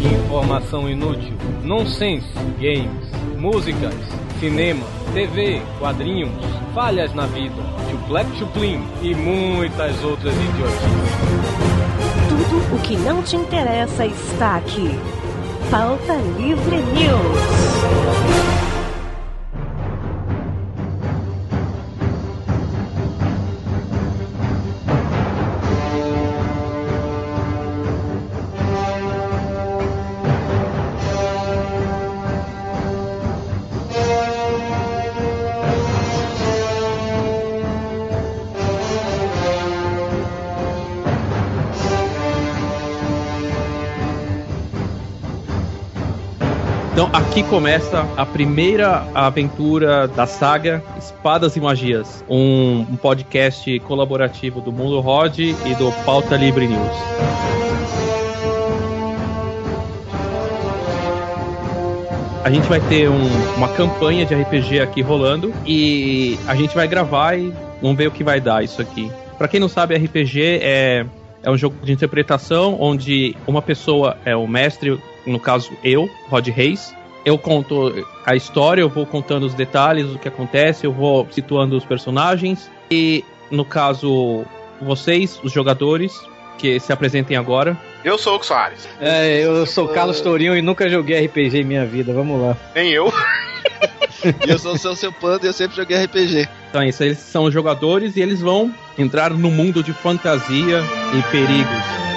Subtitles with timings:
[0.00, 2.26] Informação inútil, nonsense,
[2.58, 3.94] games, músicas,
[4.40, 6.32] cinema, TV, quadrinhos,
[6.74, 7.54] falhas na vida,
[7.88, 11.06] chuplec chuplin e muitas outras idiotices.
[12.28, 14.90] Tudo o que não te interessa está aqui.
[15.70, 18.65] Pauta Livre News.
[47.36, 54.72] Aqui começa a primeira aventura da saga Espadas e Magias, um, um podcast colaborativo do
[54.72, 56.96] Mundo Rod e do Pauta Livre News.
[62.42, 66.88] A gente vai ter um, uma campanha de RPG aqui rolando e a gente vai
[66.88, 69.12] gravar e vamos ver o que vai dar isso aqui.
[69.36, 71.04] Para quem não sabe, RPG é
[71.42, 76.48] é um jogo de interpretação onde uma pessoa é o mestre, no caso eu, Rod
[76.48, 76.95] Reis.
[77.26, 81.76] Eu conto a história, eu vou contando os detalhes, o que acontece, eu vou situando
[81.76, 82.70] os personagens.
[82.88, 84.44] E no caso,
[84.80, 86.16] vocês, os jogadores,
[86.56, 87.76] que se apresentem agora.
[88.04, 88.88] Eu sou o Soares.
[89.00, 92.56] É, eu sou o Carlos Tourinho e nunca joguei RPG em minha vida, vamos lá.
[92.76, 93.12] Nem eu.
[94.46, 96.48] e eu sou o seu, seu panda e eu sempre joguei RPG.
[96.70, 100.80] Então é isso, eles são jogadores e eles vão entrar no mundo de fantasia
[101.12, 102.15] e perigos.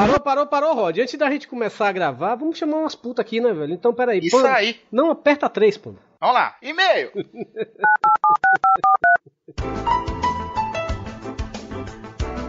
[0.00, 0.98] Parou, parou, parou, Rod.
[0.98, 3.74] Antes da gente começar a gravar, vamos chamar umas putas aqui, né, velho?
[3.74, 4.20] Então, peraí.
[4.20, 4.54] Isso panda...
[4.54, 4.80] aí.
[4.90, 5.92] Não, aperta três, pô.
[6.18, 6.56] Vamos lá.
[6.62, 7.10] E-mail.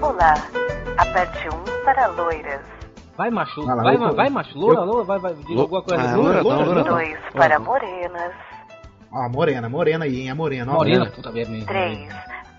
[0.01, 0.33] Olá.
[0.97, 2.61] Aperte um para loiras.
[3.17, 3.65] Vai, macho.
[3.65, 4.57] Vai, vai, vai, vai, macho.
[4.57, 5.33] Loura, loura, vai, vai.
[5.33, 6.01] Diz alguma coisa.
[6.01, 6.83] Ah, loura, loura, loura.
[6.85, 8.33] Dois para morenas.
[9.11, 10.29] Ó, morena, morena aí, hein?
[10.29, 10.71] A morena.
[10.71, 11.65] Ó, morena, puta merda.
[11.65, 12.07] Três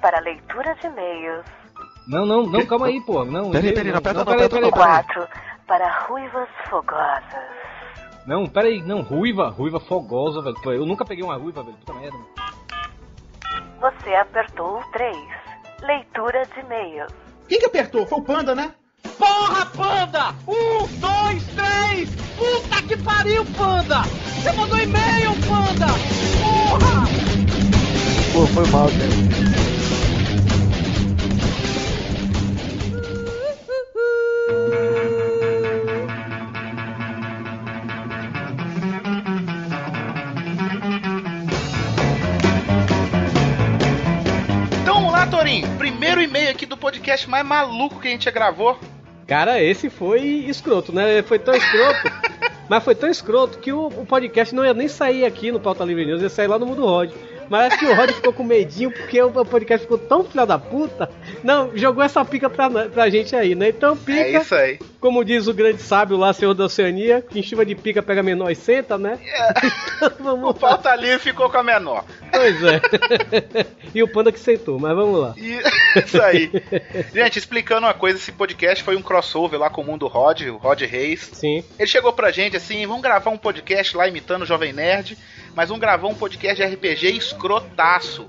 [0.03, 1.62] para leitura de e-mails.
[2.07, 3.25] Não, não, não, calma aí, pô.
[3.25, 4.71] Não, peraí, peraí, não, aperta não, peraí, peraí.
[4.71, 5.29] Quatro
[5.67, 7.23] para ruivas fogosas.
[8.27, 10.57] Não, peraí, não, ruiva, ruiva fogosa, velho.
[10.73, 11.77] Eu nunca peguei uma ruiva, velho.
[11.79, 12.19] Puta merda.
[13.81, 15.17] Você apertou o 3.
[15.83, 17.12] Leitura de e-mails.
[17.49, 18.07] Quem que apertou?
[18.07, 18.73] Foi o Panda, né?
[19.19, 20.35] Porra, Panda!
[20.47, 22.11] Um, dois, três!
[22.37, 24.03] Puta que pariu, Panda!
[24.03, 25.87] Você mandou e-mail, Panda!
[26.41, 27.07] Porra!
[28.33, 29.62] Pô, foi mal, cara.
[47.12, 48.78] Podcast mais maluco que a gente já gravou.
[49.27, 51.23] Cara, esse foi escroto, né?
[51.23, 52.11] Foi tão escroto.
[52.69, 55.84] mas foi tão escroto que o, o, podcast não ia nem sair aqui no Pauta
[55.84, 57.11] Livre News, ia sair lá no Mundo Rod.
[57.49, 60.59] Mas acho que o Rod ficou com medinho porque o podcast ficou tão filha da
[60.59, 61.11] puta.
[61.43, 63.69] Não, jogou essa pica pra, pra gente aí, né?
[63.69, 64.21] Então, pica.
[64.21, 64.79] É isso aí.
[65.01, 68.23] Como diz o grande sábio lá, senhor da Oceania, que em chuva de pica pega
[68.23, 69.19] menor e senta, né?
[69.25, 69.53] É.
[69.97, 72.05] Então, vamos o pauta livre ficou com a menor.
[72.31, 72.81] Pois é.
[73.95, 75.35] e o panda que sentou, mas vamos lá.
[75.37, 75.61] E...
[76.05, 76.51] Isso aí.
[77.13, 80.57] Gente, explicando uma coisa, esse podcast foi um crossover lá com o Mundo Rod, o
[80.57, 81.31] Rod Reis.
[81.33, 81.65] Sim.
[81.79, 85.19] Ele chegou pra gente assim, vamos gravar um podcast lá imitando o Jovem Nerd,
[85.55, 88.26] mas vamos gravar um podcast de RPG escrotaço.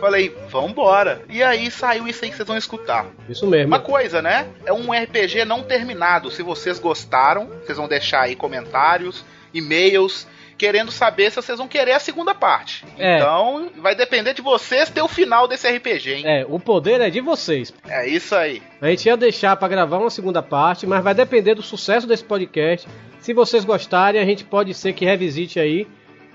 [0.00, 1.22] Falei, vambora.
[1.28, 3.06] E aí saiu isso aí que vocês vão escutar.
[3.28, 3.68] Isso mesmo.
[3.68, 4.46] Uma coisa, né?
[4.64, 6.30] É um RPG não terminado.
[6.30, 9.24] Se vocês gostaram, vocês vão deixar aí comentários,
[9.54, 10.26] e-mails
[10.58, 12.84] querendo saber se vocês vão querer a segunda parte.
[12.98, 13.16] É.
[13.16, 16.22] Então, vai depender de vocês ter o final desse RPG, hein?
[16.24, 17.74] É, o poder é de vocês.
[17.86, 18.62] É isso aí.
[18.80, 22.24] A gente ia deixar para gravar uma segunda parte, mas vai depender do sucesso desse
[22.24, 22.88] podcast.
[23.20, 25.86] Se vocês gostarem, a gente pode ser que revisite aí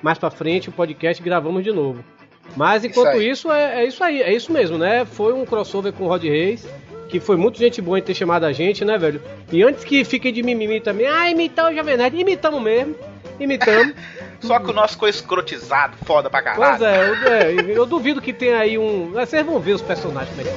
[0.02, 2.04] mais para frente o podcast gravamos de novo.
[2.56, 5.06] Mas enquanto isso, isso é, é, isso aí, é isso mesmo, né?
[5.06, 6.68] Foi um crossover com o Rod Reis,
[7.08, 9.22] que foi muito gente boa em ter chamado a gente, né, velho?
[9.52, 12.96] E antes que fiquem de mimimi também, ah, imitar o Jovem Nerd, imitamos mesmo
[13.44, 13.94] imitamos.
[14.42, 16.80] Só que o nosso ficou escrotizado, foda pra caralho.
[16.80, 19.12] Pois é, eu, é, eu duvido que tenha aí um.
[19.12, 20.52] Vocês vão ver os personagens como é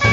[0.00, 0.09] Então...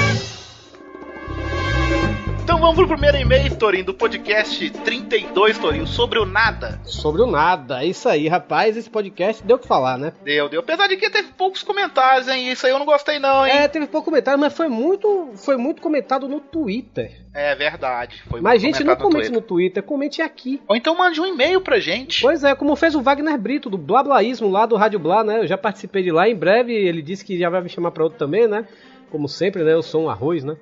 [2.57, 6.81] então vamos pro primeiro e-mail, Torinho, do podcast 32, Torinho, sobre o nada.
[6.86, 7.83] Sobre o nada.
[7.83, 8.75] É isso aí, rapaz.
[8.75, 10.12] Esse podcast deu o que falar, né?
[10.24, 10.62] Deu, deu.
[10.62, 12.51] Apesar de que teve poucos comentários, hein?
[12.51, 13.54] Isso aí eu não gostei, não, hein?
[13.54, 17.21] É, teve pouco comentário, mas foi muito, foi muito comentado no Twitter.
[17.31, 18.24] É, verdade.
[18.27, 19.42] Foi mas, gente, não comentado no comente Twitter.
[19.42, 20.60] no Twitter, comente aqui.
[20.68, 22.24] Ou então mande um e-mail pra gente.
[22.24, 25.42] Pois é, como fez o Wagner Brito, do Blablaísmo, lá do Rádio Blá, né?
[25.42, 26.27] Eu já participei de lá.
[26.27, 28.68] Em breve ele disse que já vai me chamar pra outro também, né?
[29.12, 29.74] Como sempre, né?
[29.74, 30.57] Eu sou um arroz, né?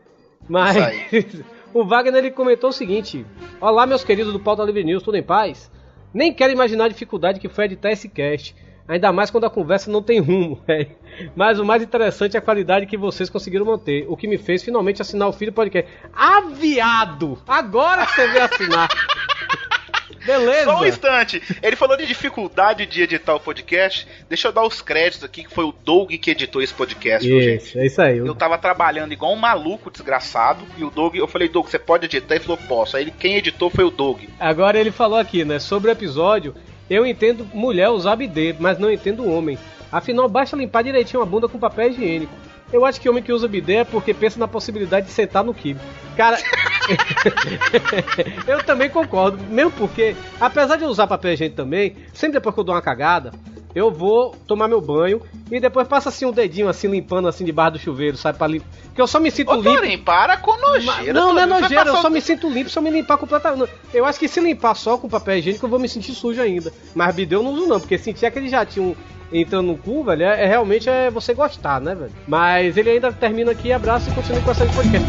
[0.47, 0.75] Mas
[1.75, 3.25] o Wagner ele comentou o seguinte:
[3.59, 5.69] Olá, meus queridos do Pauta Livre News, tudo em paz?
[6.13, 8.55] Nem quero imaginar a dificuldade que foi editar esse cast.
[8.87, 10.63] Ainda mais quando a conversa não tem rumo.
[11.35, 14.05] Mas o mais interessante é a qualidade que vocês conseguiram manter.
[14.07, 15.91] O que me fez finalmente assinar o do podcast.
[16.13, 17.37] Aviado!
[17.45, 18.87] Agora você veio assinar.
[20.25, 20.65] Beleza.
[20.65, 21.41] Só um instante.
[21.61, 24.07] Ele falou de dificuldade de editar o podcast.
[24.27, 27.27] Deixa eu dar os créditos aqui, que foi o Doug que editou esse podcast.
[27.27, 28.17] Isso, é isso aí.
[28.17, 30.65] Eu tava trabalhando igual um maluco desgraçado.
[30.77, 32.35] E o Doug, eu falei, Doug, você pode editar?
[32.35, 32.97] Ele falou, posso.
[32.97, 34.23] Aí ele, quem editou foi o Doug.
[34.39, 35.59] Agora ele falou aqui, né?
[35.59, 36.55] Sobre o episódio,
[36.89, 39.57] eu entendo mulher usar bidê, mas não entendo homem.
[39.91, 42.33] Afinal, basta limpar direitinho a bunda com papel higiênico.
[42.71, 45.53] Eu acho que homem que usa bidê é porque pensa na possibilidade de sentar no
[45.53, 45.79] kibe.
[46.15, 46.37] Cara,
[48.47, 52.59] eu também concordo, mesmo porque, apesar de eu usar papel higiênico também, sempre depois que
[52.59, 53.31] eu dou uma cagada,
[53.75, 57.73] eu vou tomar meu banho e depois passa assim um dedinho assim limpando assim debaixo
[57.73, 58.67] do chuveiro, sabe para limpar.
[58.85, 59.75] Porque eu só me sinto Ô, limpo.
[59.75, 61.13] Torinho, para com nojeira.
[61.13, 63.69] Não, não é nojeira, eu só me sinto limpo se eu me limpar completamente.
[63.93, 66.71] Eu acho que se limpar só com papel higiênico eu vou me sentir sujo ainda.
[66.95, 68.95] Mas bidê eu não uso não, porque sentir aquele jatinho
[69.31, 72.11] entrando no cu, velho, é, é realmente é você gostar, né, velho?
[72.25, 75.07] Mas ele ainda termina aqui, abraço e continua com essa de podcast.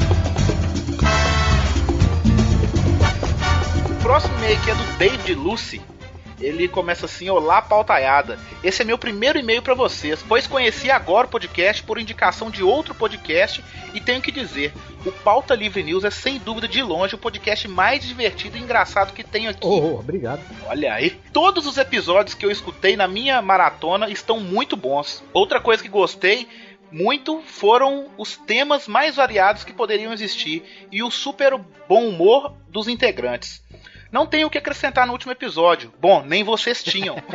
[3.91, 5.96] O próximo e-mail aqui é do David Lucy.
[6.41, 8.39] Ele começa assim: Olá, pautaiada.
[8.63, 12.63] Esse é meu primeiro e-mail pra vocês, pois conheci agora o podcast por indicação de
[12.63, 14.73] outro podcast e tenho que dizer:
[15.05, 19.13] o Pauta Livre News é sem dúvida de longe o podcast mais divertido e engraçado
[19.13, 19.67] que tenho aqui.
[19.67, 20.41] Oh, obrigado.
[20.67, 21.11] Olha aí.
[21.33, 25.23] Todos os episódios que eu escutei na minha maratona estão muito bons.
[25.33, 26.47] Outra coisa que gostei
[26.91, 31.59] muito foram os temas mais variados que poderiam existir e o super
[31.89, 33.63] bom humor dos integrantes.
[34.11, 35.93] Não tenho o que acrescentar no último episódio.
[36.01, 37.17] Bom, nem vocês tinham.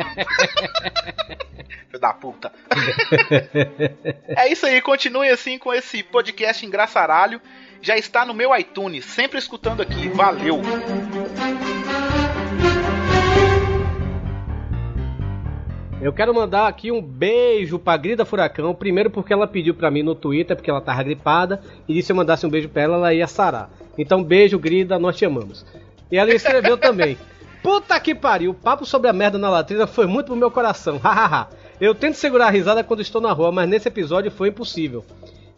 [1.88, 2.50] Filho da puta.
[4.28, 7.40] é isso aí, continue assim com esse podcast engraçaralho.
[7.82, 10.08] Já está no meu iTunes, sempre escutando aqui.
[10.08, 10.60] Valeu!
[16.00, 18.74] Eu quero mandar aqui um beijo pra Grida Furacão.
[18.74, 22.12] Primeiro porque ela pediu pra mim no Twitter, porque ela tava gripada, e disse se
[22.12, 23.70] eu mandasse um beijo pra ela, ela ia sarar.
[23.96, 25.64] Então, beijo, Grida, nós te amamos.
[26.12, 27.16] E ela escreveu também.
[27.62, 30.98] Puta que pariu, o papo sobre a merda na latrina foi muito pro meu coração.
[31.02, 31.48] Hahaha.
[31.80, 35.02] eu tento segurar a risada quando estou na rua, mas nesse episódio foi impossível.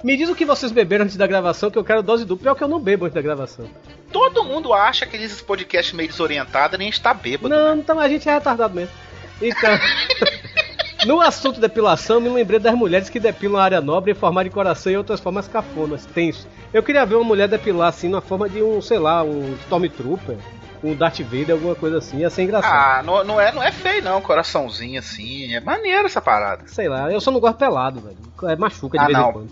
[0.04, 2.44] Me diz o que vocês beberam antes da gravação, que eu quero dose dupla.
[2.44, 3.68] Pior que eu não bebo antes da gravação.
[4.12, 7.48] Todo mundo acha que esses podcasts meio desorientados nem está bêbado.
[7.48, 8.94] Não, então a gente é retardado mesmo.
[9.42, 9.76] Então,
[11.04, 14.50] no assunto depilação, me lembrei das mulheres que depilam a área nobre em forma de
[14.50, 16.46] coração e outras formas cafonas, tenso.
[16.74, 20.36] Eu queria ver uma mulher depilar assim na forma de um, sei lá, um Stormtrooper,
[20.82, 22.72] um Darth Vader, alguma coisa assim, ia ser engraçado.
[22.74, 25.54] Ah, não, não, é, não é feio não, coraçãozinho assim.
[25.54, 26.64] É maneiro essa parada.
[26.66, 28.16] Sei lá, eu só não gosto pelado, velho.
[28.52, 29.28] É machuca de Ah, vez não.
[29.30, 29.50] em quando.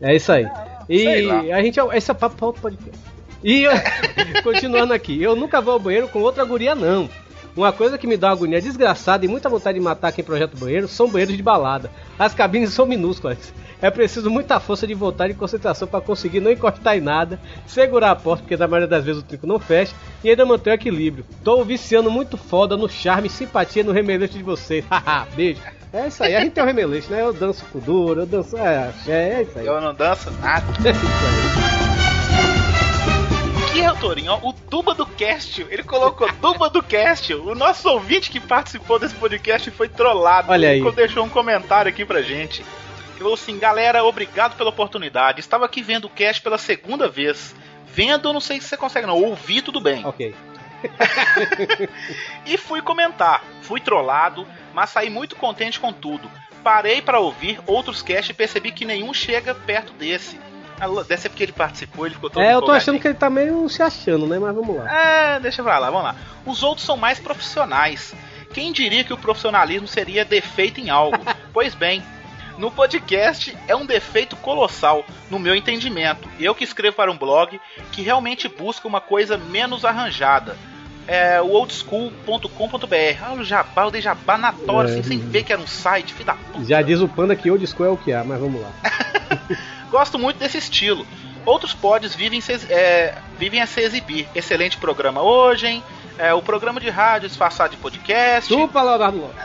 [0.00, 0.48] É isso aí.
[0.88, 1.78] sei E a gente.
[1.94, 2.98] Esse é papo pra outro podcast.
[3.44, 3.72] E eu-
[4.42, 7.08] continuando aqui, eu nunca vou ao banheiro com outra guria, não.
[7.54, 10.56] Uma coisa que me dá uma agonia desgraçada e muita vontade de matar quem projeta
[10.58, 11.90] banheiro são banheiros de balada.
[12.18, 13.52] As cabines são minúsculas.
[13.86, 17.38] É preciso muita força de vontade e concentração para conseguir não encostar em nada,
[17.68, 19.94] segurar a porta, porque na maioria das vezes o trinco não fecha,
[20.24, 21.24] e ainda manter o equilíbrio.
[21.44, 24.84] Tô viciando muito foda no charme e simpatia no remeleixo de vocês.
[24.90, 25.60] Haha, beijo.
[25.92, 27.22] É isso aí, a gente tem o remeleixo, né?
[27.22, 28.56] Eu danço com duro, eu danço.
[28.56, 29.66] É, é, isso aí.
[29.66, 30.66] Eu não danço nada.
[30.84, 31.86] É isso aí.
[33.76, 35.64] Aqui é o Torinho, ó, o Duba do Cast.
[35.70, 37.32] Ele colocou Duba do Cast.
[37.34, 40.50] O nosso ouvinte que participou desse podcast foi trollado.
[40.50, 40.80] Olha aí.
[40.80, 42.64] Ele deixou um comentário aqui pra gente.
[43.16, 45.40] Ele falou assim: galera, obrigado pela oportunidade.
[45.40, 47.54] Estava aqui vendo o cast pela segunda vez.
[47.86, 49.20] Vendo, não sei se você consegue, não.
[49.20, 50.04] Ouvi, tudo bem.
[50.04, 50.34] Ok.
[52.44, 53.42] E fui comentar.
[53.62, 56.30] Fui trollado, mas saí muito contente com tudo.
[56.62, 60.38] Parei pra ouvir outros casts e percebi que nenhum chega perto desse.
[61.08, 63.30] Deve ser porque ele participou, ele ficou todo É, eu tô achando que ele tá
[63.30, 64.38] meio se achando, né?
[64.38, 64.92] Mas vamos lá.
[64.92, 66.16] É, deixa pra lá, vamos lá.
[66.44, 68.14] Os outros são mais profissionais.
[68.52, 71.18] Quem diria que o profissionalismo seria defeito em algo?
[71.52, 72.02] pois bem,
[72.58, 76.28] no podcast é um defeito colossal, no meu entendimento.
[76.40, 77.60] Eu que escrevo para um blog
[77.92, 80.56] que realmente busca uma coisa menos arranjada.
[81.08, 83.22] É o oldschool.com.br.
[83.22, 84.92] Ah, o jabá, eu dei jabá na tora, É.
[84.92, 86.64] assim, sem ver que era um site, filho da puta.
[86.64, 88.70] Já diz o Panda que old school é o que há, mas vamos lá.
[89.90, 91.06] Gosto muito desse estilo.
[91.44, 94.26] outros pods vivem, se, é, vivem a se exibir.
[94.34, 95.84] Excelente programa hoje, hein?
[96.18, 98.52] É, o programa de rádio disfarçado de podcast.
[98.52, 99.36] Chupa, Leonardo Lopes.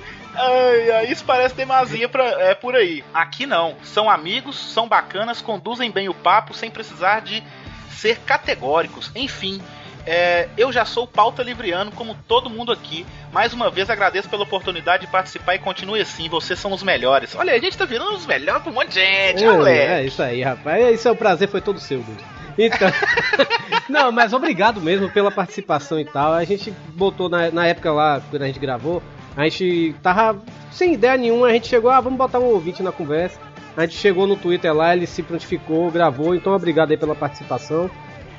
[0.40, 3.04] Ai, isso parece demasia pra, é, por aí.
[3.12, 3.76] Aqui não.
[3.82, 7.42] São amigos, são bacanas, conduzem bem o papo sem precisar de
[7.90, 9.10] ser categóricos.
[9.14, 9.60] Enfim,
[10.06, 13.06] é, eu já sou pauta livriano, como todo mundo aqui.
[13.32, 16.28] Mais uma vez agradeço pela oportunidade de participar e continue assim.
[16.28, 17.34] Vocês são os melhores.
[17.34, 19.70] Olha, a gente tá virando os melhores pra um monte de gente, olha.
[19.70, 20.94] é isso aí, rapaz.
[20.94, 22.24] Esse é o prazer, foi todo seu, Dudu.
[22.58, 22.90] Então.
[23.88, 26.32] não, mas obrigado mesmo pela participação e tal.
[26.32, 29.02] A gente botou na, na época lá, quando a gente gravou,
[29.36, 30.40] a gente tava
[30.72, 33.38] sem ideia nenhuma, a gente chegou, ah, vamos botar um ouvinte na conversa.
[33.76, 37.90] A gente chegou no Twitter lá, ele se prontificou, gravou, então obrigado aí pela participação.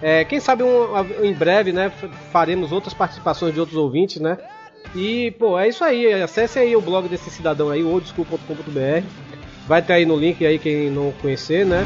[0.01, 0.87] É, quem sabe um-
[1.23, 1.91] em breve, né,
[2.31, 4.37] faremos outras participações de outros ouvintes, né?
[4.95, 6.11] E, pô, é isso aí.
[6.21, 9.05] Acesse aí o blog desse cidadão aí, oldschool.com.br.
[9.67, 11.85] Vai ter aí no link aí quem não conhecer, né?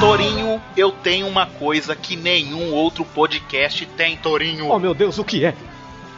[0.00, 0.27] Torinho,
[0.78, 4.68] eu tenho uma coisa que nenhum outro podcast tem, Torinho.
[4.70, 5.54] Oh meu Deus, o que é?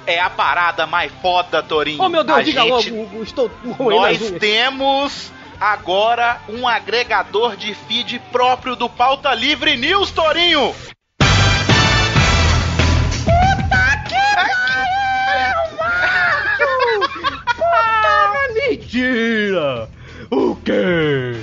[0.06, 2.02] É a parada mais foda, Torinho.
[2.02, 8.20] Oh meu Deus, A diga gente- logo, estou Nós temos agora um agregador de feed
[8.30, 10.74] próprio do Pauta Livre News, Torinho.
[18.54, 19.88] Mentira!
[20.30, 21.39] O quê?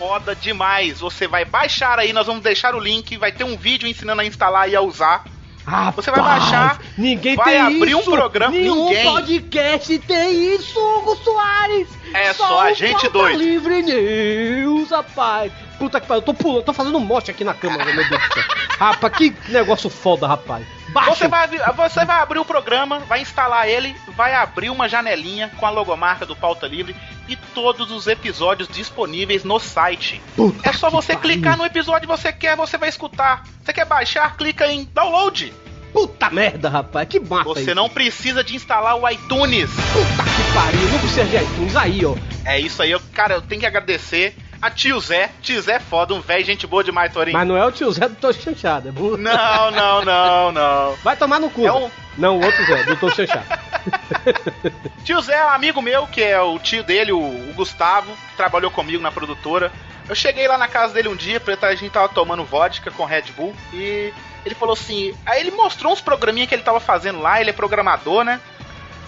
[0.00, 0.98] Foda demais.
[1.00, 4.24] Você vai baixar aí, nós vamos deixar o link, vai ter um vídeo ensinando a
[4.24, 5.24] instalar e a usar.
[5.66, 8.10] Rapaz, Você vai baixar, ninguém vai tem abrir um isso.
[8.10, 9.04] programa- Nenhum ninguém.
[9.04, 11.86] podcast tem isso, Hugo Soares.
[12.14, 13.36] É só a o gente dois.
[13.38, 15.52] Livre News, rapaz.
[15.78, 18.34] Puta que pariu, eu tô pulando, tô fazendo mote aqui na cama, meu Deus do
[18.34, 18.44] céu.
[18.80, 20.66] Rapaz, que negócio foda, rapaz.
[20.92, 21.14] Baixa.
[21.14, 25.50] Você vai, abrir- você vai abrir o programa, vai instalar ele, vai abrir uma janelinha
[25.56, 26.96] com a logomarca do Pauta Livre
[27.28, 30.20] e todos os episódios disponíveis no site.
[30.34, 33.44] Puta É só você clicar no episódio que você quer, você vai escutar.
[33.64, 35.52] Você quer baixar, clica em download.
[35.92, 37.74] Puta merda, rapaz, que massa Você isso.
[37.74, 39.68] não precisa de instalar o iTunes.
[39.92, 42.14] Puta que pariu, não precisa de iTunes aí, ó.
[42.44, 45.30] É isso aí, eu, cara, eu tenho que agradecer a tio Zé.
[45.42, 47.36] Tio Zé é foda, um velho, gente boa demais, Torinho.
[47.36, 49.16] Mas não é o tio Zé do Tô Chanchado, é bom.
[49.16, 50.94] Não, não, não, não.
[51.02, 51.66] Vai tomar no cu.
[51.66, 53.46] É um- Não, o outro Zé, do Tô Chanchado.
[55.04, 58.70] Tio Zé é um amigo meu, que é o tio dele, o, Gustavo, que trabalhou
[58.70, 59.72] comigo na produtora.
[60.08, 63.24] Eu cheguei lá na casa dele um dia, a gente tava tomando vodka com Red
[63.36, 64.12] Bull, e
[64.44, 65.14] ele falou assim.
[65.24, 68.40] Aí ele mostrou uns programinha que ele tava fazendo lá, ele é programador, né?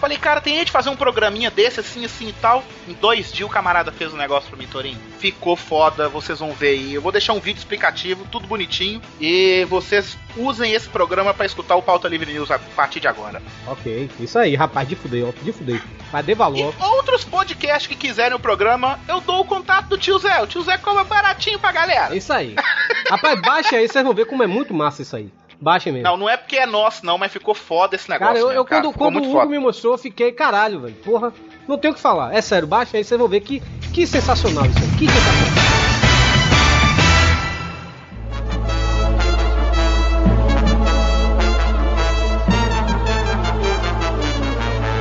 [0.03, 2.61] Falei, cara, tem de fazer um programinha desse, assim, assim e tal.
[2.89, 4.99] Em dois dias o camarada fez um negócio pra mim, Torinho.
[5.17, 6.93] Ficou foda, vocês vão ver aí.
[6.93, 9.01] Eu vou deixar um vídeo explicativo, tudo bonitinho.
[9.21, 13.41] E vocês usem esse programa pra escutar o Pauta Livre News a partir de agora.
[13.65, 15.81] ok, isso aí, rapaz, de fuder, ó, de fuder.
[16.11, 16.75] Mas dê E valor.
[16.81, 20.41] outros podcasts que quiserem o programa, eu dou o contato do tio Zé.
[20.41, 22.13] O tio Zé cobra baratinho pra galera.
[22.13, 22.55] isso aí.
[23.09, 25.31] rapaz, baixa aí, vocês vão ver como é muito massa isso aí.
[25.63, 26.09] Baixem mesmo.
[26.09, 28.33] Não, não é porque é nosso, não, mas ficou foda esse negócio.
[28.33, 28.81] cara, eu, mesmo, eu cara.
[28.91, 29.45] quando, o Hugo foda.
[29.45, 30.95] me mostrou, eu fiquei, caralho, velho.
[30.95, 31.31] Porra,
[31.65, 32.35] não tem o que falar.
[32.35, 34.97] É sério, baixa aí, vocês vão ver que, que sensacional isso aí.
[34.97, 36.03] Que sensacional.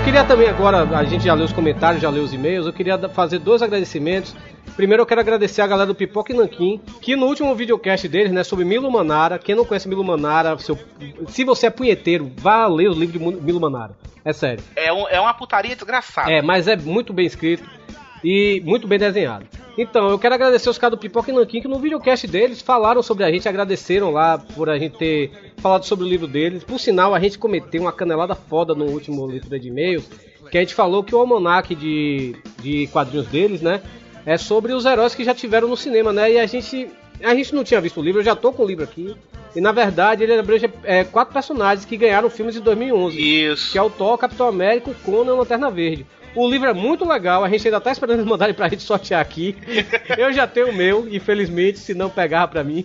[0.04, 2.96] Queria também agora, a gente já leu os comentários, já leu os e-mails, eu queria
[3.08, 4.36] fazer dois agradecimentos.
[4.76, 8.32] Primeiro eu quero agradecer a galera do Pipoca e Nanquim, que no último videocast deles,
[8.32, 10.78] né, sobre Milo Manara, quem não conhece Milo Manara, seu-
[11.28, 13.92] se você é punheteiro, vá ler os livros de Milo Manara.
[14.24, 14.64] É sério.
[14.74, 16.32] É, um- é uma putaria desgraçada.
[16.32, 17.64] É, mas é muito bem escrito
[18.24, 19.44] e muito bem desenhado.
[19.76, 23.02] Então, eu quero agradecer os caras do Pipoca e Nanquim que no videocast deles falaram
[23.02, 26.64] sobre a gente, agradeceram lá por a gente ter falado sobre o livro deles.
[26.64, 30.08] Por sinal, a gente cometeu uma canelada foda no último leitura de e-mails,
[30.50, 33.80] que a gente falou que o almanac de, de quadrinhos deles, né,
[34.24, 36.88] é sobre os heróis que já tiveram no cinema, né, e a gente,
[37.22, 39.16] a gente não tinha visto o livro, eu já tô com o livro aqui,
[39.54, 43.72] e na verdade ele abrange é, quatro personagens que ganharam filmes em 2011 Isso.
[43.72, 46.06] que é o Thor, Capitão América, o Conan e a Lanterna Verde.
[46.34, 49.20] O livro é muito legal, a gente ainda tá esperando eles mandarem pra gente sortear
[49.20, 49.56] aqui.
[50.16, 52.84] Eu já tenho o meu, infelizmente, se não pegar pra mim.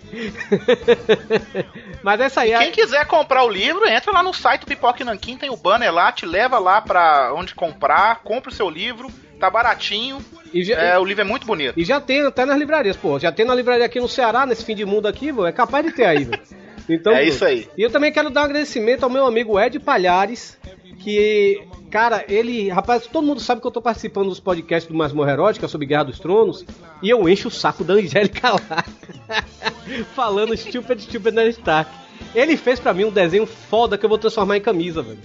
[2.02, 2.70] Mas essa aí Quem é.
[2.70, 5.92] quiser comprar o livro, entra lá no site do Pipoca e Nanquim, tem o banner
[5.92, 10.18] lá, te leva lá pra onde comprar, compra o seu livro, tá baratinho,
[10.52, 11.74] E já, é, o livro é muito bonito.
[11.78, 13.18] e já tem até nas livrarias, pô.
[13.18, 15.84] Já tem na livraria aqui no Ceará, nesse fim de mundo aqui, vô, é capaz
[15.84, 16.42] de ter aí, velho.
[16.90, 17.24] Então, É pô.
[17.28, 17.68] isso aí.
[17.76, 20.56] E eu também quero dar um agradecimento ao meu amigo Ed Palhares,
[21.00, 22.70] que, cara, ele.
[22.70, 26.04] Rapaz, todo mundo sabe que eu tô participando dos podcasts do Masmorra Erótica sobre Guerra
[26.04, 26.64] dos Tronos,
[27.02, 28.84] e eu encho o saco da Angélica lá,
[30.16, 31.90] falando stupid, stupid Ned Stark.
[32.34, 35.18] Ele fez pra mim um desenho foda que eu vou transformar em camisa, velho.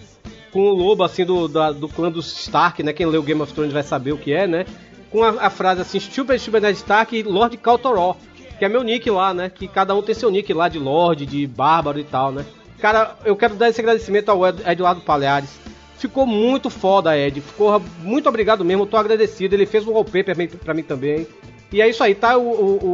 [0.54, 2.94] Com o lobo, assim, do, da- do clã dos Stark, né?
[2.94, 4.66] Quem leu Game of Thrones vai saber o que é, né?
[5.12, 8.16] Com a, a frase assim, Stupid, Stupid Ned Stark e Lord Caltoró,
[8.60, 9.50] que é meu nick lá, né?
[9.50, 12.46] Que cada um tem seu nick lá de Lord, de Bárbaro e tal, né?
[12.80, 15.50] Cara, eu quero dar esse agradecimento ao Ed- Eduardo Palhares.
[15.98, 17.40] Ficou muito foda, Ed.
[17.42, 19.56] Ficou muito obrigado mesmo, tô agradecido.
[19.56, 21.26] Ele fez um wallpaper pra mim, também.
[21.72, 22.42] E é isso aí, tá o,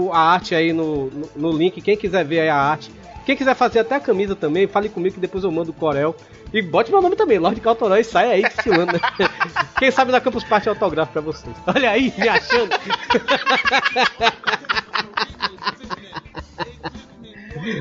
[0.07, 1.81] o- a arte aí no, no, no link.
[1.81, 2.91] Quem quiser ver a arte.
[3.25, 6.15] Quem quiser fazer até a camisa também, fale comigo que depois eu mando o Corel.
[6.53, 7.61] E bote meu nome também, Lorde
[7.99, 8.93] e sai aí desfilando.
[8.93, 8.99] né?
[9.77, 11.55] Quem sabe na Campus Party autógrafo pra vocês.
[11.67, 12.69] Olha aí, me achando.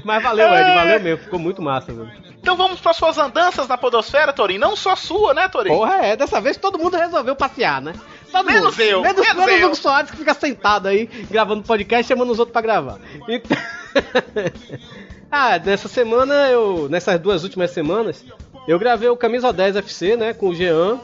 [0.05, 1.25] Mas valeu, Ed, valeu mesmo.
[1.25, 2.11] Ficou muito massa, velho.
[2.41, 4.61] Então vamos para suas andanças na podosfera, Torinho.
[4.61, 5.77] Não só sua, né, Torinho?
[5.77, 7.93] Porra, é, dessa vez todo mundo resolveu passear, né?
[8.31, 8.81] Todo Menos mundo.
[8.81, 9.63] eu, Menos, menos menos eu.
[9.63, 12.99] o Hugo Soares que fica sentado aí, gravando podcast, chamando os outros pra gravar.
[13.29, 13.57] Então...
[15.31, 16.89] ah, nessa semana, eu.
[16.89, 18.25] Nessas duas últimas semanas,
[18.67, 20.33] eu gravei o Camisa 10 FC, né?
[20.33, 20.99] Com o Jean.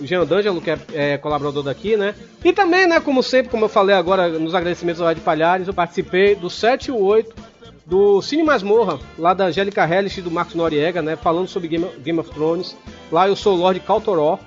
[0.00, 2.14] O Jean D'Angelo, que é, é colaborador daqui, né?
[2.44, 5.74] E também, né, como sempre, como eu falei agora nos agradecimentos ao Ed Palhares, eu
[5.74, 7.34] participei do 7 e o 8
[7.84, 11.16] do Cine Masmorra, lá da Angélica Hellish e do Marcos Noriega, né?
[11.16, 12.76] Falando sobre Game, Game of Thrones.
[13.10, 14.38] Lá eu sou o Lord Caltoró.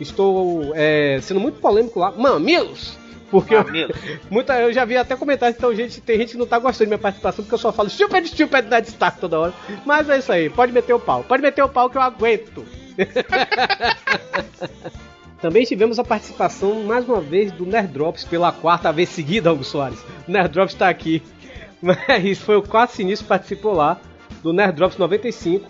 [0.00, 2.10] Estou é, sendo muito polêmico lá.
[2.10, 2.98] Mamilos!
[3.30, 3.64] Porque eu,
[4.28, 6.90] muita, eu já vi até comentários, então gente, tem gente que não tá gostando de
[6.90, 9.54] minha participação, porque eu só falo stupid, stupid, Ned Stark toda hora.
[9.86, 11.22] Mas é isso aí, pode meter o pau.
[11.22, 12.64] Pode meter o pau que eu aguento.
[15.40, 19.64] Também tivemos a participação, mais uma vez, do Nerd Drops pela quarta vez seguida, Hugo
[19.64, 19.98] Soares.
[20.28, 21.22] O Nerd Drops tá aqui.
[21.80, 23.98] Mas foi o quarto sinistro que participou lá,
[24.42, 25.66] do Nerd Drops 95.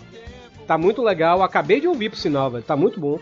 [0.67, 3.17] Tá muito legal, acabei de ouvir por sinal, velho, tá muito bom.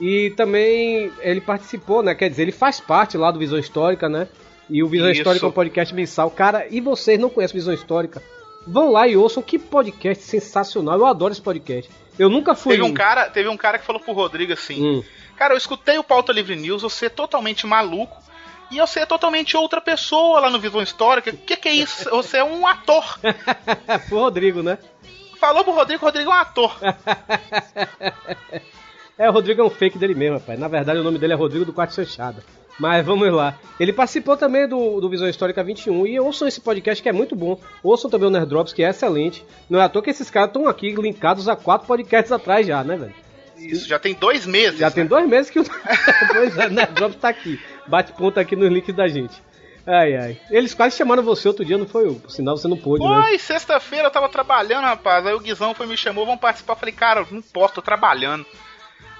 [0.00, 2.14] E também ele participou, né?
[2.14, 4.28] Quer dizer, ele faz parte lá do Visão Histórica, né?
[4.68, 5.20] E o Visão Isso.
[5.20, 6.30] Histórica é um podcast mensal.
[6.30, 8.22] Cara, e vocês não conhecem Visão Histórica?
[8.66, 10.98] Vão lá e ouçam que podcast sensacional.
[10.98, 11.90] Eu adoro esse podcast.
[12.18, 12.76] Eu nunca fui.
[12.76, 15.04] Teve um, cara, teve um cara que falou pro Rodrigo assim: Hum.
[15.36, 18.22] Cara, eu escutei o Pauta Livre News, você é totalmente maluco.
[18.70, 21.30] E você é totalmente outra pessoa lá no Visão Histórica.
[21.30, 22.08] O que, que é isso?
[22.10, 23.18] Você é um ator.
[24.08, 24.78] Pro Rodrigo, né?
[25.38, 26.74] Falou pro Rodrigo, o Rodrigo é um ator.
[29.18, 30.58] É, o Rodrigo é um fake dele mesmo, rapaz.
[30.58, 32.42] Na verdade, o nome dele é Rodrigo do Quarto Fechada.
[32.78, 33.56] Mas vamos lá.
[33.78, 37.36] Ele participou também do, do Visão Histórica 21 e ouçam esse podcast que é muito
[37.36, 37.58] bom.
[37.82, 39.44] Ouçam também o Nerd Drops, que é excelente.
[39.70, 42.82] Não é à toa que esses caras estão aqui linkados a quatro podcasts atrás já,
[42.82, 43.14] né, velho?
[43.56, 44.80] Isso, já tem dois meses.
[44.80, 44.92] Já né?
[44.92, 45.62] tem dois meses que o
[46.70, 47.60] Nerd Drops tá aqui.
[47.86, 49.40] Bate ponta aqui nos links da gente.
[49.86, 50.40] Ai, ai.
[50.50, 52.12] Eles quase chamaram você outro dia, não foi?
[52.14, 53.22] Por sinal, você não pôde, né?
[53.22, 55.24] Foi, sexta-feira eu tava trabalhando, rapaz.
[55.26, 56.72] Aí o Guizão foi me chamou, vamos participar.
[56.72, 58.44] Eu falei, cara, não posso, tô trabalhando.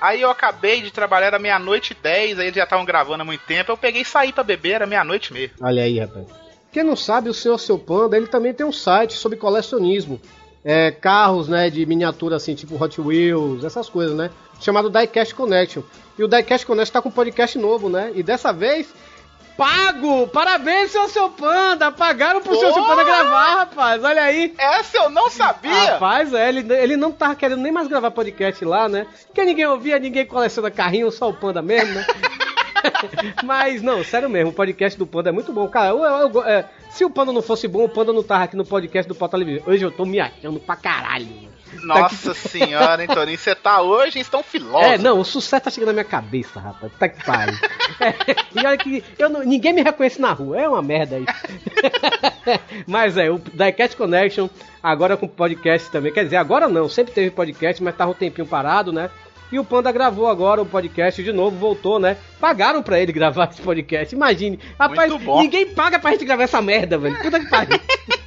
[0.04, 3.24] Aí eu acabei de trabalhar, era meia-noite e dez, aí eles já estavam gravando há
[3.24, 3.72] muito tempo.
[3.72, 5.56] Eu peguei e saí pra beber, era meia-noite mesmo.
[5.62, 6.26] Olha aí, rapaz.
[6.70, 10.20] Quem não sabe, o senhor Seu Panda, ele também tem um site sobre colecionismo.
[10.62, 14.30] É, carros, né, de miniatura assim, tipo Hot Wheels, essas coisas, né?
[14.60, 15.82] Chamado Diecast Connection.
[16.18, 18.12] E o Diecast Connection tá com um podcast novo, né?
[18.14, 18.92] E dessa vez,
[19.56, 20.26] pago!
[20.28, 21.90] Parabéns, senhor Seu Panda!
[21.92, 24.02] Pagaram pro senhor Seu Panda gravar, rapaz!
[24.04, 24.54] Olha aí!
[24.58, 25.92] Essa eu não sabia!
[25.92, 29.06] Rapaz, é, ele, ele não tava querendo nem mais gravar podcast lá, né?
[29.26, 32.06] Porque ninguém ouvia, ninguém coleciona carrinho, só o Panda mesmo, né?
[33.42, 35.66] Mas, não, sério mesmo, o podcast do Panda é muito bom.
[35.68, 38.44] Cara, eu, eu- eu- é, se o Panda não fosse bom, o Panda não tava
[38.44, 39.62] aqui no podcast do Pauta Livre.
[39.66, 41.53] Hoje eu tô me achando pra caralho.
[41.74, 42.00] Mano.
[42.00, 43.38] Nossa senhora, hein, Toninho?
[43.38, 44.92] Você tá hoje, estão filósofos.
[44.94, 46.92] É, não, o sucesso tá chegando na minha cabeça, rapaz.
[46.98, 47.54] Tá que pariu.
[48.00, 48.14] É,
[48.60, 50.60] e olha que eu não- ninguém me reconhece na rua.
[50.60, 51.54] É uma merda isso.
[52.86, 54.48] mas é, o Diecast Connection,
[54.82, 56.12] agora com podcast também.
[56.12, 59.10] Quer dizer, agora não, sempre teve podcast, mas tava um tempinho parado, né?
[59.52, 62.16] E o Panda gravou agora o podcast de novo, voltou, né?
[62.40, 64.14] Pagaram pra ele gravar esse podcast.
[64.14, 64.58] Imagine.
[64.78, 67.16] Rapaz, ninguém paga pra gente gravar essa merda, velho.
[67.20, 67.78] Puta que pariu.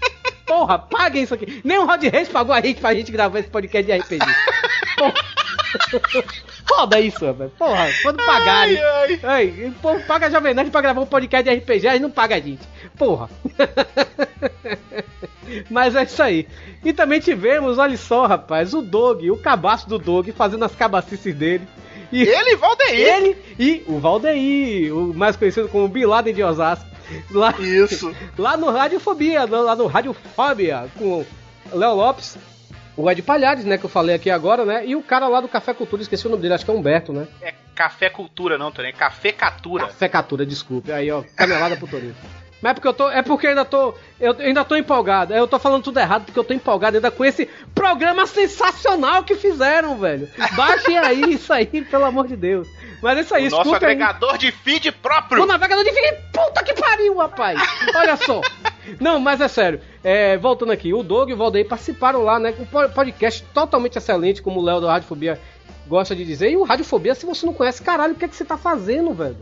[0.47, 1.61] Porra, paguem isso aqui.
[1.63, 4.25] Nem o Rod Reis pagou a gente pra gente gravar esse podcast de RPG.
[4.97, 5.13] Porra.
[6.67, 7.51] Foda isso, rapaz.
[7.57, 8.77] Porra, quando pagarem.
[8.81, 9.65] Ai, ai.
[9.67, 12.35] O povo paga a Jovem Nerd pra gravar um podcast de RPG, aí não paga
[12.35, 12.61] a gente.
[12.97, 13.29] Porra.
[15.69, 16.47] Mas é isso aí.
[16.83, 21.33] E também tivemos, olha só, rapaz, o Dog, o cabaço do Dog, fazendo as cabacices
[21.33, 21.67] dele.
[22.11, 23.15] E Ele e Valdeir.
[23.15, 26.85] ele e o Valdeir, o mais conhecido como Bin Laden de Osasco.
[27.31, 28.13] Lá, Isso.
[28.37, 31.25] lá no Radiofobia, lá no Radiofobia, com
[31.71, 32.37] o Léo Lopes,
[32.95, 35.47] o Ed Palhares, né, que eu falei aqui agora, né, e o cara lá do
[35.47, 37.27] Café Cultura, esqueci o nome dele, acho que é Humberto, né?
[37.41, 38.89] É café cultura, não, Toninho.
[38.89, 39.85] É café catura.
[39.85, 40.91] Café Catura, desculpe.
[40.91, 42.15] Aí, ó, canelada pro Torinho.
[42.59, 43.09] Mas é porque eu tô.
[43.09, 43.93] É porque eu ainda tô.
[44.19, 45.33] Eu ainda tô empolgado.
[45.33, 49.35] Eu tô falando tudo errado porque eu tô empolgado ainda com esse programa sensacional que
[49.35, 50.27] fizeram, velho.
[50.55, 52.67] Baixem aí isso aí, pelo amor de Deus.
[53.01, 53.91] Mas é isso aí, O nosso escuta aí.
[53.93, 55.43] agregador de feed próprio.
[55.43, 57.59] O navegador de feed, puta que pariu, rapaz!
[57.95, 58.41] Olha só.
[58.99, 59.81] Não, mas é sério.
[60.03, 62.53] É, voltando aqui, o Doug e o Valdeir participaram lá, né?
[62.53, 65.39] Com um po- podcast totalmente excelente, como o Léo da Radiofobia
[65.87, 66.49] gosta de dizer.
[66.51, 69.13] E o Radiofobia, se você não conhece, caralho, o que, é que você tá fazendo,
[69.13, 69.37] velho?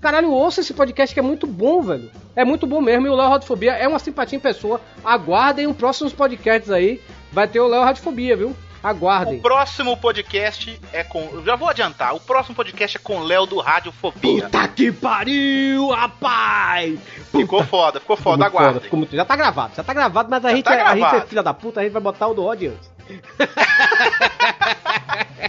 [0.00, 2.10] Caralho, ouça esse podcast que é muito bom, velho.
[2.36, 3.06] É muito bom mesmo.
[3.06, 4.80] E o Léo Radiofobia é uma simpatia em pessoa.
[5.04, 7.00] Aguardem os próximos podcasts aí.
[7.32, 8.54] Vai ter o Léo Radiofobia, viu?
[8.82, 9.38] Aguardem.
[9.38, 11.42] O próximo podcast é com.
[11.44, 12.14] Já vou adiantar.
[12.14, 14.44] O próximo podcast é com o Léo do Radiofobia.
[14.44, 16.98] Puta que pariu, rapaz!
[17.32, 18.96] Ficou foda, ficou foda, Ficou muito aguarda.
[18.96, 21.14] muito- Já tá gravado, já tá gravado, mas a, Já gente, tá é, a gente
[21.16, 22.90] é filha da puta, a gente vai botar o do Rod antes.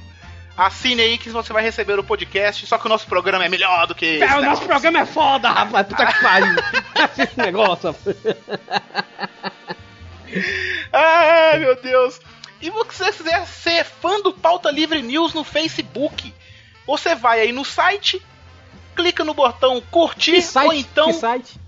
[0.59, 3.87] Assine aí que você vai receber o podcast, só que o nosso programa é melhor
[3.87, 4.21] do que.
[4.21, 5.87] É, o nosso programa é foda, rapaz.
[5.87, 6.57] Puta que pariu.
[7.17, 7.95] Esse negócio.
[10.93, 12.21] Ai, meu Deus.
[12.61, 16.35] E você quiser ser fã do Pauta Livre News no Facebook,
[16.85, 18.21] você vai aí no site,
[18.97, 20.67] clica no botão curtir, Que site?
[20.67, 21.61] ou então Que site?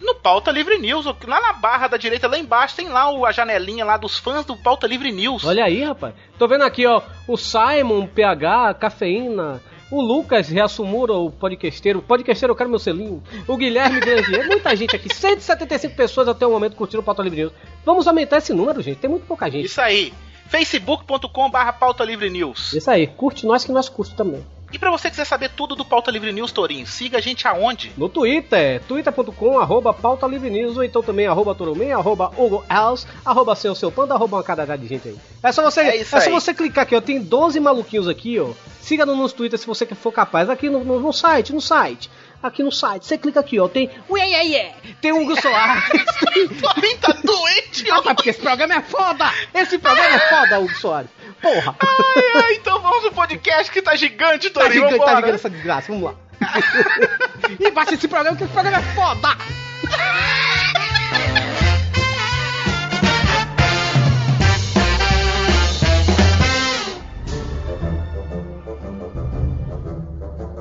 [0.00, 3.84] No Pauta Livre News, lá na barra da direita, lá embaixo, tem lá a janelinha
[3.84, 5.44] lá dos fãs do Pauta Livre News.
[5.44, 6.14] Olha aí, rapaz.
[6.38, 7.02] Tô vendo aqui, ó.
[7.28, 9.62] O Simon, PH, Cafeína.
[9.90, 11.98] O Lucas Reassumura, o podcasteiro.
[11.98, 13.20] O podcasteiro, eu quero meu selinho.
[13.48, 14.46] O Guilherme Grandier.
[14.46, 15.12] Muita gente aqui.
[15.12, 17.52] 175 pessoas até o momento curtindo o Pauta Livre News.
[17.84, 18.98] Vamos aumentar esse número, gente.
[18.98, 19.66] Tem muito pouca gente.
[19.66, 20.14] Isso aí.
[20.46, 22.72] facebook.com barra Pauta Livre News.
[22.72, 23.08] Isso aí.
[23.08, 24.46] Curte nós que nós curte também.
[24.72, 27.46] E pra você que quiser saber tudo do Pauta Livre News, Torinho, siga a gente
[27.48, 27.92] aonde?
[27.96, 33.04] No Twitter, twitter.com, arroba pauta livre news, ou então também arroba Torumen, arroba Hugo Els,
[33.24, 35.16] arroba seu seu panda, arroba uma cadagada de gente aí.
[35.42, 37.00] É só você, É é isso só você clicar aqui, ó.
[37.00, 38.50] Tem 12 maluquinhos aqui, ó.
[38.80, 40.48] Siga no nos Twitter se você for capaz.
[40.48, 42.08] Aqui no, no, no site, no site.
[42.42, 43.68] Aqui no site, você clica aqui, ó.
[43.68, 43.90] Tem.
[44.08, 44.74] Ué, ué, ué.
[45.00, 45.84] Tem o Hugo Soares.
[46.60, 47.96] Torinho tá doente, ó.
[47.96, 49.30] Rapaz, porque esse programa é foda!
[49.52, 51.10] Esse programa é foda, Hugo Soares.
[51.42, 51.76] Porra!
[51.80, 54.84] Ai, ai, então vamos pro podcast que tá gigante, Tá Torinho.
[54.88, 56.14] gigante, tá gigante essa desgraça, vamos lá.
[57.60, 59.28] e baixa esse programa, que esse programa é foda!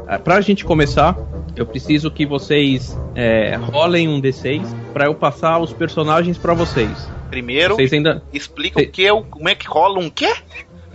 [0.08, 1.16] Ah, Pra gente começar,
[1.60, 6.90] eu preciso que vocês é, rolem um D6 pra eu passar os personagens pra vocês.
[7.30, 8.24] Primeiro, Vocês ainda.
[8.34, 9.22] explica o que é o.
[9.24, 10.34] Como é que rola um quê?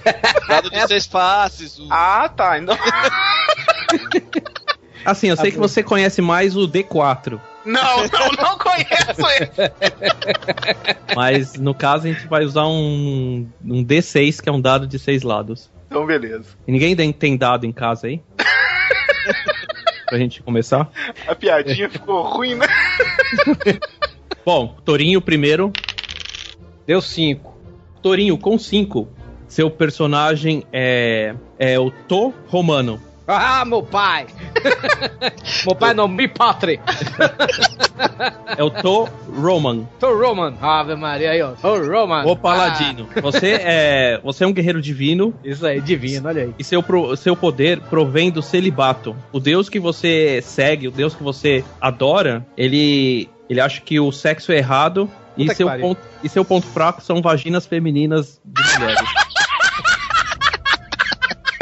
[0.48, 1.78] Dado de seis faces.
[1.78, 1.86] O...
[1.90, 2.58] Ah, tá.
[2.58, 2.76] Então...
[5.04, 9.50] Assim, eu sei que você conhece mais o D4, Não, não, não conheço ele.
[11.14, 14.98] mas no caso a gente vai usar um, um D6, que é um dado de
[14.98, 15.70] seis lados.
[15.86, 16.46] Então, beleza.
[16.66, 18.22] E ninguém tem- tem dado em casa aí?
[20.06, 20.90] Pra gente começar?
[21.26, 22.66] A piadinha ficou ruim, né?
[24.44, 25.72] Bom, Torinho primeiro.
[26.86, 27.54] Deu 5.
[28.02, 29.08] Torinho, com 5,
[29.48, 33.00] seu personagem é, é o To Romano.
[33.26, 34.26] Ah, meu pai!
[35.64, 36.78] meu pai não, me patre!
[38.56, 40.54] É o To Roman, Tô Roman!
[40.60, 41.52] Ave Maria aí, ó.
[41.52, 42.24] Tô Roman!
[42.26, 43.08] o Paladino.
[43.22, 46.54] Você é, você é um guerreiro divino Ah, isso aí, divino, olha aí.
[46.58, 49.16] e seu, pro- seu poder provém do celibato.
[49.32, 54.12] O deus que você segue, o deus que você adora, ele, ele acha que o
[54.12, 55.82] sexo é errado Puta e seu, pariu.
[55.86, 59.00] ponto, e seu ponto fraco são vaginas femininas de mulheres.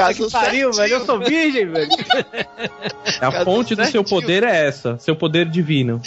[0.03, 1.89] Caso Pariu, velho, eu sou virgem, velho.
[3.21, 4.21] A fonte do seu certinho.
[4.21, 6.01] poder é essa, seu poder divino.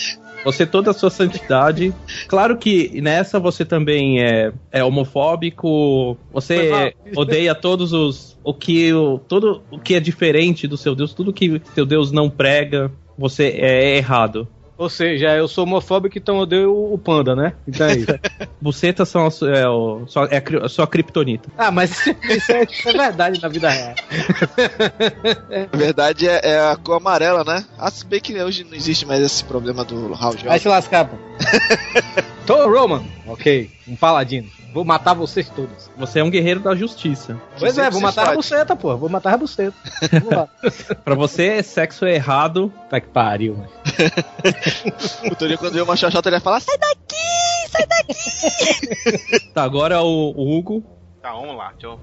[0.44, 1.94] Você toda a sua santidade.
[2.28, 6.16] Claro que nessa você também é, é homofóbico.
[6.32, 11.14] Você odeia todos os o que o todo o que é diferente do seu Deus,
[11.14, 14.48] tudo que seu Deus não prega, você é errado.
[14.78, 17.54] Ou seja, eu sou homofóbico, então eu odeio o panda, né?
[17.68, 18.20] Então é isso.
[18.60, 21.50] Bucetas são é, o, só, é a, sua criptonita.
[21.58, 23.96] ah, mas isso é, isso é verdade na vida real.
[25.72, 27.64] Na verdade é, é a cor amarela, né?
[27.78, 30.60] Ah, se bem que hoje não existe mais esse problema do Raul Vai Jorge.
[30.60, 31.16] se lascar, pô.
[32.46, 33.04] Tô Roman.
[33.26, 34.48] Ok, um paladino.
[34.72, 35.90] Vou matar vocês todos.
[35.98, 37.42] Você é um guerreiro da justiça.
[37.58, 38.96] Pois é, vou matar a buceta, pô.
[38.98, 39.76] Vou matar a buceta.
[40.12, 40.48] Vamos lá.
[41.04, 42.72] Pra você, sexo é errado.
[42.90, 43.70] Tá que pariu, mano.
[45.32, 46.76] O Torinho, quando vê uma xoxota, ele vai falar: sai
[49.54, 50.84] Tá, agora o, o Hugo.
[51.22, 51.72] Tá, vamos lá.
[51.72, 52.00] Deixa eu...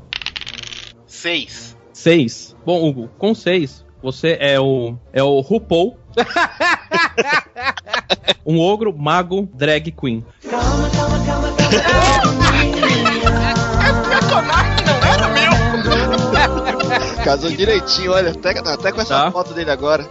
[1.07, 1.76] Seis.
[1.92, 2.57] 6.
[2.64, 5.98] Bom, Hugo, com 6, você é o é o RuPaul
[8.46, 10.25] um ogro, mago, drag queen.
[14.09, 15.53] personagem não era meu.
[17.25, 19.31] Casou direitinho, olha, até, até com essa Tá.
[19.31, 20.07] foto dele agora.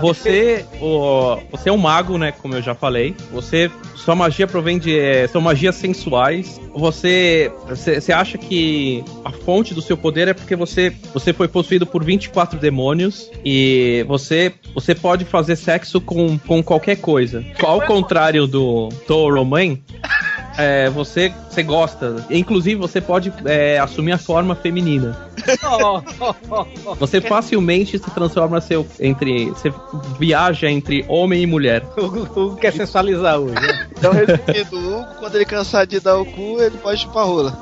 [0.00, 2.32] Você, o, você é um mago, né?
[2.32, 3.14] Como eu já falei.
[3.32, 6.60] Você, sua magia provém de, é, são magias sensuais.
[6.74, 11.86] Você, você, acha que a fonte do seu poder é porque você, você foi possuído
[11.86, 17.44] por 24 demônios e você, você pode fazer sexo com, com qualquer coisa.
[17.62, 19.78] Ao contrário do Toroman,
[20.56, 22.24] é, você, você gosta.
[22.30, 25.16] Inclusive, você pode é, assumir a forma feminina.
[26.98, 29.50] Você facilmente se transforma seu entre.
[29.50, 29.72] Você
[30.18, 31.84] viaja entre homem e mulher.
[31.96, 33.54] O Hugo quer sensualizar hoje.
[33.54, 33.86] né?
[33.96, 37.52] Então, resumindo, o Hugo, quando ele cansar de dar o cu, ele pode chupar rola.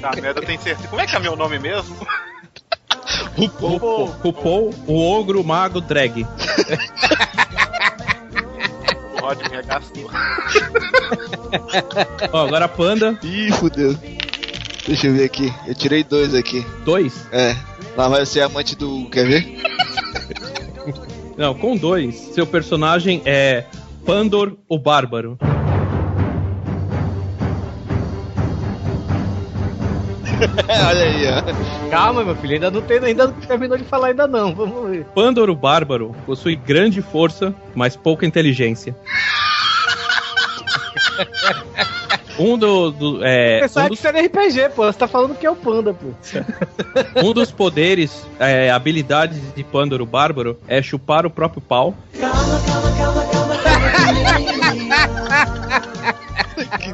[0.00, 0.88] Tá, merda, eu tenho certeza.
[0.88, 1.96] Como é que é meu nome mesmo?
[3.36, 6.26] RuPaul, RuPaul, o ogro, o mago, drag.
[9.34, 10.04] Me.
[12.32, 13.96] Ó, agora panda, Ih, fudeu.
[14.86, 15.52] Deixa eu ver aqui.
[15.66, 16.64] Eu tirei dois aqui.
[16.84, 17.26] dois.
[17.32, 17.56] É.
[17.96, 19.62] Lá vai ser amante do quer ver?
[21.36, 22.14] Não, com dois.
[22.34, 23.64] Seu personagem é
[24.04, 25.38] Pandor, o Bárbaro.
[30.88, 31.90] olha aí, ó.
[31.90, 34.54] Calma, meu filho, ainda não, tem, ainda não terminou de falar ainda não.
[34.54, 35.04] Vamos ver.
[35.14, 38.94] Pandor, o Bárbaro, possui grande força, mas pouca inteligência.
[42.38, 44.84] Um do, do- é, Pensava um que dos, seria RPG, pô.
[44.84, 46.06] Você tá falando que é o panda, pô.
[47.20, 51.96] um dos poderes, é, habilidades de Pandor, o Bárbaro, é chupar o próprio pau.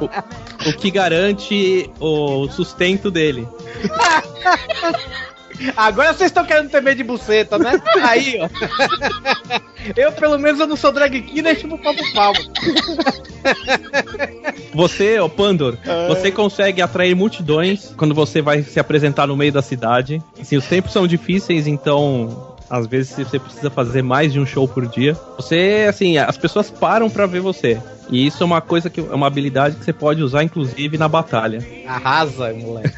[0.01, 3.49] O, o que garante o sustento dele.
[5.77, 7.81] Agora vocês estão querendo ter medo de buceta, né?
[8.03, 8.49] Aí, ó.
[9.97, 12.39] Eu, pelo menos, eu não sou drag queen, nem chupo papo palmo.
[14.75, 15.77] Você, ô Pandor,
[16.09, 20.23] você consegue atrair multidões quando você vai se apresentar no meio da cidade.
[20.41, 24.66] Assim, os tempos são difíceis, então às vezes você precisa fazer mais de um show
[24.66, 25.16] por dia.
[25.37, 27.81] Você, assim, as pessoas param pra ver você.
[28.11, 31.09] E isso é uma coisa que é uma habilidade que você pode usar inclusive na
[31.09, 32.94] batalha, Arrasa, moleque.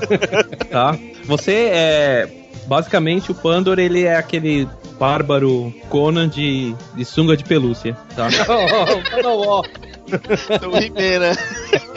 [0.70, 0.98] tá?
[1.26, 2.28] Você é
[2.66, 4.66] basicamente o Pandor, ele é aquele
[4.98, 8.28] bárbaro Conan de, de sunga de pelúcia, tá?
[10.10, 11.36] He-Man, né?
[11.72, 11.89] He-Man.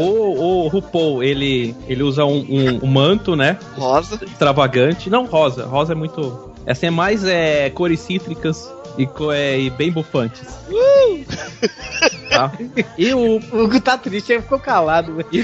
[0.00, 3.58] O, o RuPaul, ele, ele usa um, um- um manto, né?
[3.76, 4.18] Rosa.
[4.24, 5.08] extravagante.
[5.10, 5.64] Não rosa.
[5.66, 6.50] Rosa é muito.
[6.66, 10.42] Essa é mais é, cores cítricas e, é, e bem bufantes.
[12.30, 12.52] Tá?
[12.96, 15.24] E o, O Hugo tá triste, ele ficou calado.
[15.32, 15.40] e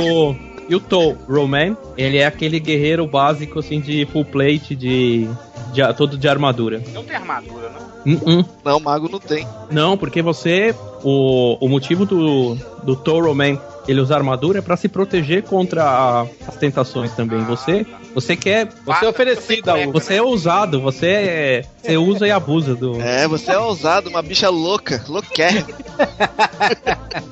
[0.00, 0.36] o,
[0.68, 5.28] e o Toe Roman, ele é aquele guerreiro básico assim de full plate, de,
[5.72, 6.82] de todo de armadura.
[6.92, 7.70] Não tem armadura,
[8.14, 8.20] né?
[8.24, 8.44] Uh-uh.
[8.64, 9.46] Não, mago não tem.
[9.70, 10.74] Não, porque você.
[11.02, 13.56] O, o motivo do, do Toro Man
[13.88, 17.42] ele usar armadura é pra se proteger contra a- as tentações também.
[17.44, 18.68] Você, você quer.
[18.84, 19.70] Você é oferecido.
[19.92, 23.00] Você é ousado, você é, você usa e abusa do.
[23.00, 25.64] É, você é ousado, uma bicha louca, louquer.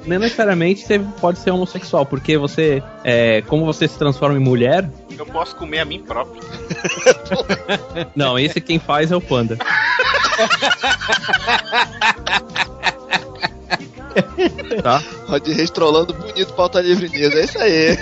[0.06, 4.88] Não necessariamente você pode ser homossexual, porque você, é, como você se transforma em mulher,
[5.18, 6.40] Eu posso comer a mim próprio.
[8.14, 9.58] não, esse quem faz é o panda.
[14.82, 15.02] tá?
[15.26, 17.34] Rod Reis trollando bonito pauta livre news.
[17.34, 17.96] É isso aí.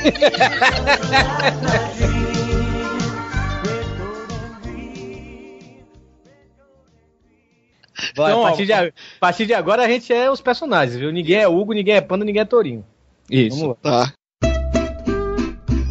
[8.16, 11.12] Vai, Então, a, partir de, a partir de agora a gente é os personagens, viu?
[11.12, 12.84] Ninguém é Hugo, ninguém é Panda, ninguém é Torinho.
[13.30, 13.58] Isso.
[13.58, 14.06] Vamos lá.
[14.06, 14.12] Tá.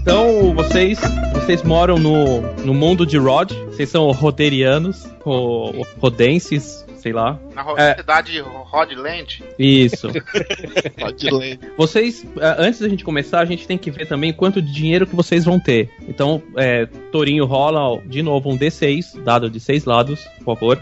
[0.02, 1.00] Então, vocês,
[1.34, 7.38] vocês moram no, no mundo de Rod, vocês são roderianos, ou rodenses, sei lá.
[7.54, 7.96] Na É.
[7.98, 9.44] cidade Rodland.
[9.60, 10.08] Isso.
[11.00, 11.60] Rod Lane.
[11.78, 15.06] Vocês, eh, antes da gente começar, a gente tem que ver também quanto de dinheiro
[15.06, 15.90] que vocês vão ter.
[16.08, 20.82] Então, é, Torinho rola de novo um D6, dado de seis lados, por favor.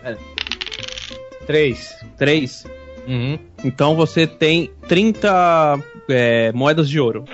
[1.48, 1.96] Três.
[2.18, 2.66] Três.
[3.08, 3.40] Uhum.
[3.64, 7.26] Então você tem 30 é, moedas de ouro.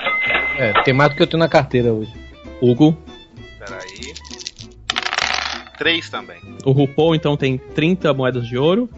[0.58, 2.14] É, tem mais do que eu tenho na carteira hoje.
[2.62, 2.98] Hugo.
[3.60, 4.14] Peraí.
[5.78, 6.38] Três também.
[6.66, 8.90] O RuPaul, então, tem 30 moedas de ouro.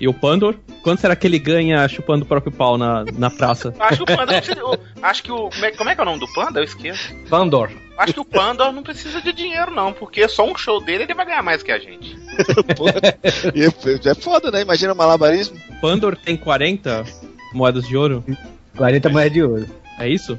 [0.00, 0.54] E o Pandor?
[0.82, 3.74] Quanto será que ele ganha chupando o próprio pau na, na praça?
[3.80, 4.64] Acho que o Panda não precisa.
[4.64, 5.50] o- Acho que o.
[5.50, 6.60] Como é, como é que é o nome do Panda?
[6.60, 7.12] Eu esqueço.
[7.28, 7.70] Pandor.
[7.96, 11.14] Acho que o Panda não precisa de dinheiro, não, porque só um show dele ele
[11.14, 12.16] vai ganhar mais que a gente.
[14.06, 14.62] É foda, né?
[14.62, 15.58] Imagina malabarismo.
[15.80, 17.04] Pandor tem 40
[17.52, 18.24] moedas de ouro.
[18.76, 19.66] 40 moedas de ouro.
[19.98, 20.38] É isso?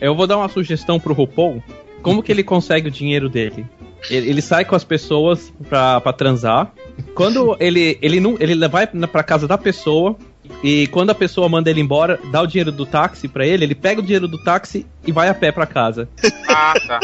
[0.00, 1.62] Eu vou dar uma sugestão pro RuPaul.
[2.02, 3.66] Como que ele consegue o dinheiro dele?
[4.10, 6.72] Ele, sai com as pessoas pra, pra transar.
[7.14, 10.16] Quando ele, ele não ele vai pra casa da pessoa
[10.62, 13.74] e quando a pessoa manda ele embora, dá o dinheiro do táxi pra ele, ele
[13.74, 16.08] pega o dinheiro do táxi e vai a pé pra casa.
[16.48, 17.00] Ah, tá.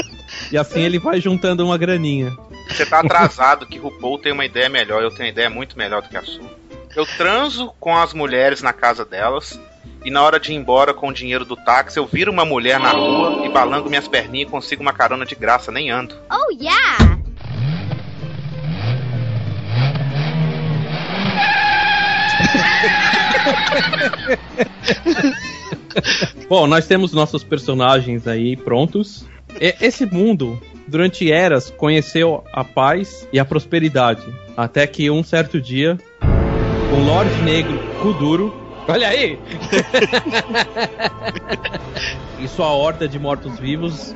[0.51, 2.35] E assim ele vai juntando uma graninha.
[2.69, 6.03] Você tá atrasado que RuPaul tem uma ideia melhor, eu tenho uma ideia muito melhor
[6.03, 6.51] do que a sua.
[6.95, 9.59] Eu transo com as mulheres na casa delas
[10.05, 12.79] e na hora de ir embora com o dinheiro do táxi, eu viro uma mulher
[12.79, 16.15] na rua e balango minhas perninhas e consigo uma carona de graça, nem ando.
[16.31, 16.99] Oh, yeah!
[26.49, 29.27] Bom, nós temos nossos personagens aí prontos.
[29.61, 34.23] E- esse mundo, durante eras, conheceu a paz e a prosperidade.
[34.57, 35.99] Até que um certo dia,
[36.93, 39.39] um Lorde Negro Kuduro Olha aí!
[42.43, 44.15] e sua horda de mortos-vivos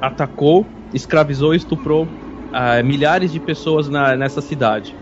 [0.00, 2.06] atacou, escravizou e estuprou
[2.52, 4.94] ah, milhares de pessoas na- nessa cidade.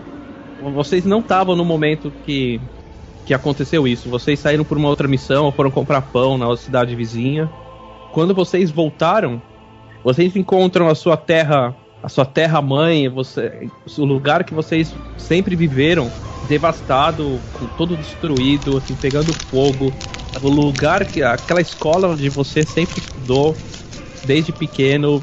[0.74, 2.58] Vocês não estavam no momento que,
[3.26, 4.08] que aconteceu isso.
[4.08, 7.50] Vocês saíram por uma outra missão ou foram comprar pão na cidade vizinha.
[8.12, 9.42] Quando vocês voltaram,
[10.02, 15.54] vocês encontram a sua terra, a sua terra mãe, você, o lugar que vocês sempre
[15.54, 16.10] viveram,
[16.48, 17.40] devastado,
[17.78, 19.92] todo destruído, assim, pegando fogo.
[20.42, 23.54] O lugar que aquela escola onde você sempre estudou
[24.24, 25.22] desde pequeno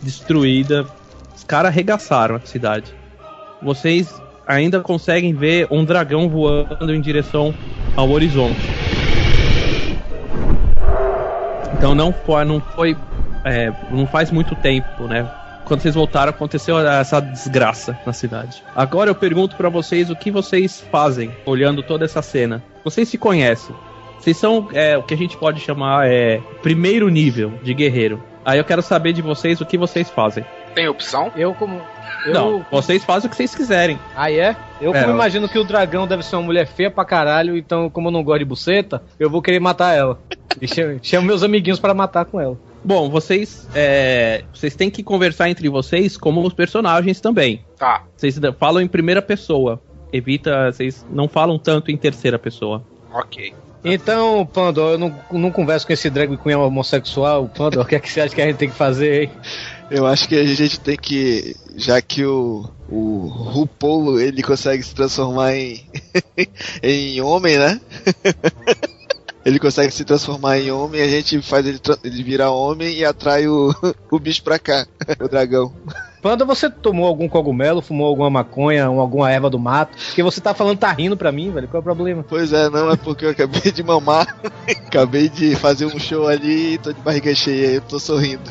[0.00, 0.86] destruída.
[1.36, 2.94] Os caras arregaçaram a cidade.
[3.60, 7.52] Vocês ainda conseguem ver um dragão voando em direção
[7.94, 8.60] ao horizonte.
[11.76, 12.96] Então não foi, não foi,
[13.44, 15.28] é, não faz muito tempo, né?
[15.66, 18.62] Quando vocês voltaram, aconteceu essa desgraça na cidade.
[18.74, 22.62] Agora eu pergunto pra vocês o que vocês fazem olhando toda essa cena.
[22.84, 23.74] Vocês se conhecem?
[24.18, 28.22] Vocês são é, o que a gente pode chamar é primeiro nível de guerreiro.
[28.44, 30.44] Aí eu quero saber de vocês o que vocês fazem.
[30.74, 31.32] Tem opção?
[31.36, 31.80] Eu como.
[32.24, 32.32] Eu...
[32.32, 33.98] Não, vocês fazem o que vocês quiserem.
[34.16, 34.54] Ah, é?
[34.80, 37.56] Eu É, como eu- imagino que o dragão deve ser uma mulher feia pra caralho,
[37.56, 40.18] então como eu não gosto de buceta, eu vou querer matar ela.
[40.60, 42.56] E chamo, chamo meus amiguinhos pra matar com ela.
[42.84, 47.64] Bom, vocês é, vocês têm que conversar entre vocês como os personagens também.
[47.78, 48.04] Tá.
[48.16, 49.80] Vocês falam em primeira pessoa.
[50.12, 52.84] Evita, vocês não falam tanto em terceira pessoa.
[53.12, 53.52] Ok.
[53.84, 57.48] Então, Pandor, eu não, não converso com esse drag queen homossexual.
[57.48, 59.30] Pandor, o que é que você acha que a gente tem que fazer, hein?
[59.90, 61.54] Eu acho que a gente tem que.
[61.76, 62.68] Já que o.
[62.88, 65.84] O RuPaul ele consegue se transformar em.
[66.82, 67.80] em homem, né?
[69.46, 73.46] ele consegue se transformar em homem, a gente faz ele, ele virar homem e atrai
[73.46, 73.72] o,
[74.10, 74.84] o bicho pra cá,
[75.22, 75.72] o dragão.
[76.20, 79.96] Panda, você tomou algum cogumelo, fumou alguma maconha, ou alguma erva do mato?
[80.06, 81.68] Porque você tá falando, tá rindo pra mim, velho.
[81.68, 82.24] Qual é o problema?
[82.28, 84.36] Pois é, não é porque eu acabei de mamar,
[84.84, 88.50] acabei de fazer um show ali e tô de barriga cheia, eu tô sorrindo.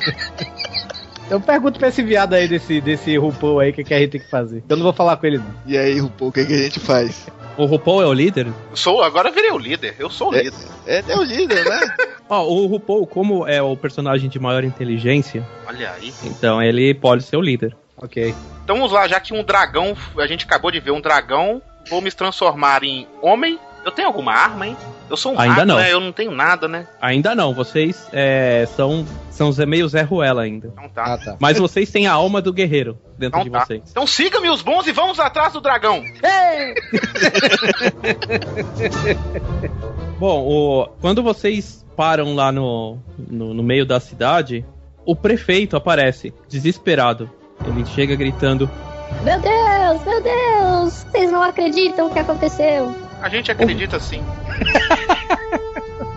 [1.30, 4.12] Eu pergunto pra esse viado aí desse, desse RuPaul aí o que, que a gente
[4.12, 4.64] tem que fazer.
[4.70, 5.46] Eu não vou falar com ele, não.
[5.66, 7.28] E aí, RuPaul, o que, que a gente faz?
[7.58, 8.48] O RuPaul é o líder?
[8.70, 9.96] Eu sou, agora virei o líder.
[9.98, 10.44] Eu sou o É.
[10.44, 10.60] líder.
[10.86, 11.80] É, é o líder, né?
[12.30, 16.14] Ó, o RuPaul, como é o personagem de maior inteligência, Olha aí.
[16.24, 17.76] então ele pode ser o líder.
[17.98, 18.34] Ok.
[18.64, 22.02] Então vamos lá, já que um dragão, a gente acabou de ver um dragão, vou
[22.02, 23.58] me transformar em homem.
[23.86, 24.76] Eu tenho alguma arma, hein?
[25.08, 25.76] Eu sou um Ainda rato, não.
[25.78, 25.94] né?
[25.94, 26.88] Eu não tenho nada, né?
[27.00, 30.70] Ainda não, vocês é, são, são Zé- meio Zé Ruela ainda.
[30.74, 31.16] Então tá.
[31.20, 31.38] tá.
[31.40, 33.60] Mas vocês têm a alma do guerreiro dentro Então de tá.
[33.64, 33.84] vocês.
[33.92, 36.04] Então siga-me os bons e vamos atrás do dragão.
[40.18, 44.66] Bom, o- quando vocês param lá no, no, no meio da cidade,
[45.06, 47.30] o prefeito aparece, desesperado.
[47.66, 48.70] Ele chega gritando:
[49.24, 51.04] Meu Deus, meu Deus!
[51.12, 52.94] Vocês não acreditam o que aconteceu?
[53.26, 54.24] A gente acredita sim.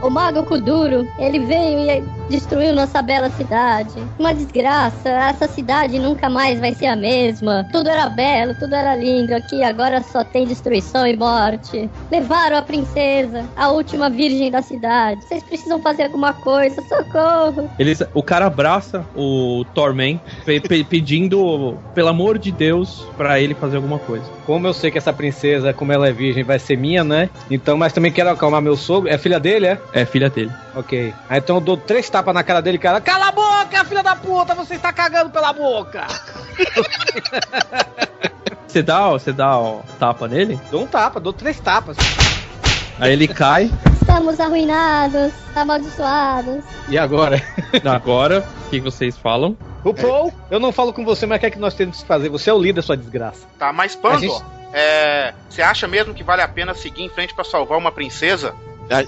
[0.00, 3.94] O Mago Kuduro, ele veio e destruiu nossa bela cidade.
[4.18, 7.66] Uma desgraça, essa cidade nunca mais vai ser a mesma.
[7.72, 9.34] Tudo era belo, tudo era lindo.
[9.34, 11.90] Aqui agora só tem destruição e morte.
[12.10, 15.24] Levaram a princesa, a última virgem da cidade.
[15.24, 17.68] Vocês precisam fazer alguma coisa, socorro!
[17.78, 23.54] Eles, o cara abraça o Torment, pe- pe- pedindo, pelo amor de Deus, pra ele
[23.54, 24.24] fazer alguma coisa.
[24.46, 27.28] Como eu sei que essa princesa, como ela é virgem, vai ser minha, né?
[27.50, 29.10] Então, mas também quero acalmar meu sogro.
[29.10, 29.78] É filha dele, é?
[29.92, 30.52] É filha dele.
[30.74, 31.14] Ok.
[31.28, 33.00] Aí então eu dou três tapas na cara dele, cara.
[33.00, 34.54] Cala a boca, filha da puta!
[34.54, 36.06] Você está cagando pela boca!
[38.66, 41.96] Você dá, você dá ó, tapa nele, Dou um tapa, dou três tapas.
[43.00, 43.70] aí ele cai.
[43.98, 46.62] Estamos arruinados, amaldiçoados.
[46.88, 47.42] E agora?
[47.84, 49.56] Agora, o que vocês falam?
[49.84, 52.06] O Paul, eu não falo com você, mas o que é que nós temos que
[52.06, 52.28] fazer?
[52.28, 53.46] Você é o líder, sua desgraça.
[53.58, 54.44] Tá, mas Pandor, A gente-
[54.74, 58.54] é, você acha mesmo que vale a pena seguir em frente pra salvar uma princesa?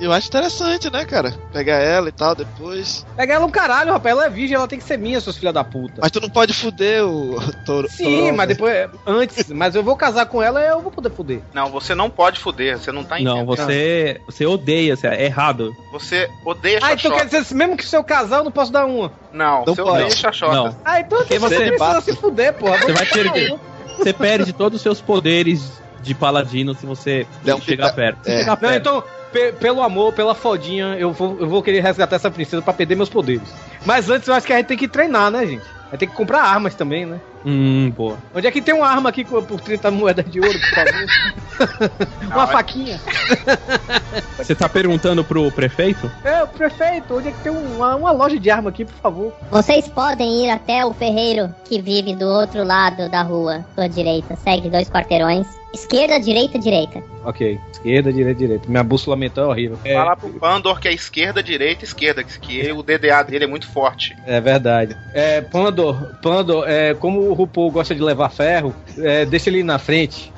[0.01, 1.33] Eu acho interessante, né, cara?
[1.53, 3.07] Pegar ela e tal, depois.
[3.17, 4.15] Pega ela um caralho, rapaz.
[4.15, 6.01] Ela é virgem, ela tem que ser minha, seus filha da puta.
[6.03, 7.89] Mas tu não pode fuder o touro.
[7.91, 8.55] Sim, touro, mas né?
[8.55, 8.91] depois.
[9.07, 11.41] Antes, mas eu vou casar com ela eu vou poder fuder.
[11.55, 13.47] Não, você não pode fuder, você não tá Não, entendendo.
[13.47, 15.75] você, você odeia, você é errado.
[15.93, 18.85] Você odeia Ah, então quer dizer, mesmo que se eu casar, eu não posso dar
[18.87, 19.13] uma.
[19.33, 20.03] Não, Não você pode.
[20.05, 20.53] odeia xoxota.
[20.55, 20.77] Não.
[20.85, 22.05] Ah, então Porque você você precisa bate.
[22.05, 22.77] se fuder, porra.
[22.79, 23.59] Você vai perder.
[23.97, 25.73] Você perde todos os seus poderes
[26.03, 28.25] de paladino se você um chegar pita- perto.
[28.25, 28.39] Se é.
[28.39, 28.77] chegar Não, perto.
[28.77, 32.73] então, pe- pelo amor, pela fodinha, eu vou, eu vou querer resgatar essa princesa pra
[32.73, 33.55] perder meus poderes.
[33.85, 35.65] Mas antes eu acho que a gente tem que treinar, né, gente?
[35.89, 37.21] Vai ter que comprar armas também, né?
[37.45, 38.19] Hum, boa.
[38.35, 41.91] Onde é que tem uma arma aqui por 30 moedas de ouro, por favor?
[42.33, 43.01] uma é- faquinha.
[44.37, 46.11] Você tá perguntando pro prefeito?
[46.25, 49.33] É, prefeito, onde é que tem uma, uma loja de arma aqui, por favor?
[49.51, 54.37] Vocês podem ir até o ferreiro que vive do outro lado da rua, sua direita.
[54.37, 55.47] Segue dois quarteirões.
[55.73, 57.01] Esquerda, direita, direita.
[57.25, 58.69] Ok, esquerda, direita, direita.
[58.69, 59.79] Minha bússola mental é horrível.
[59.85, 63.47] É, Fala pro Pandor que é esquerda, direita, esquerda, que- que o DDA dele é
[63.47, 64.17] muito forte.
[64.27, 64.97] é verdade.
[65.15, 69.65] É, Pandor, Pandor, é, como o RuPaul gosta de levar ferro, é, deixa ele ir
[69.65, 70.33] na frente.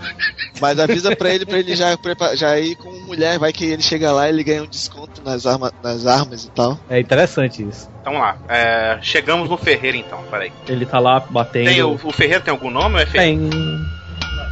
[0.60, 1.96] Mas avisa pra ele, pra ele já,
[2.34, 3.38] já ir com mulher.
[3.38, 6.50] Vai que ele chega lá e ele ganha um desconto nas, arma, nas armas e
[6.50, 6.78] tal.
[6.88, 7.90] É interessante isso.
[8.00, 10.52] Então lá, é, chegamos no Ferreiro então, peraí.
[10.68, 11.66] Ele tá lá batendo.
[11.66, 13.48] Tem o, o Ferreiro tem algum nome é Ferreiro?
[13.50, 13.50] Pem.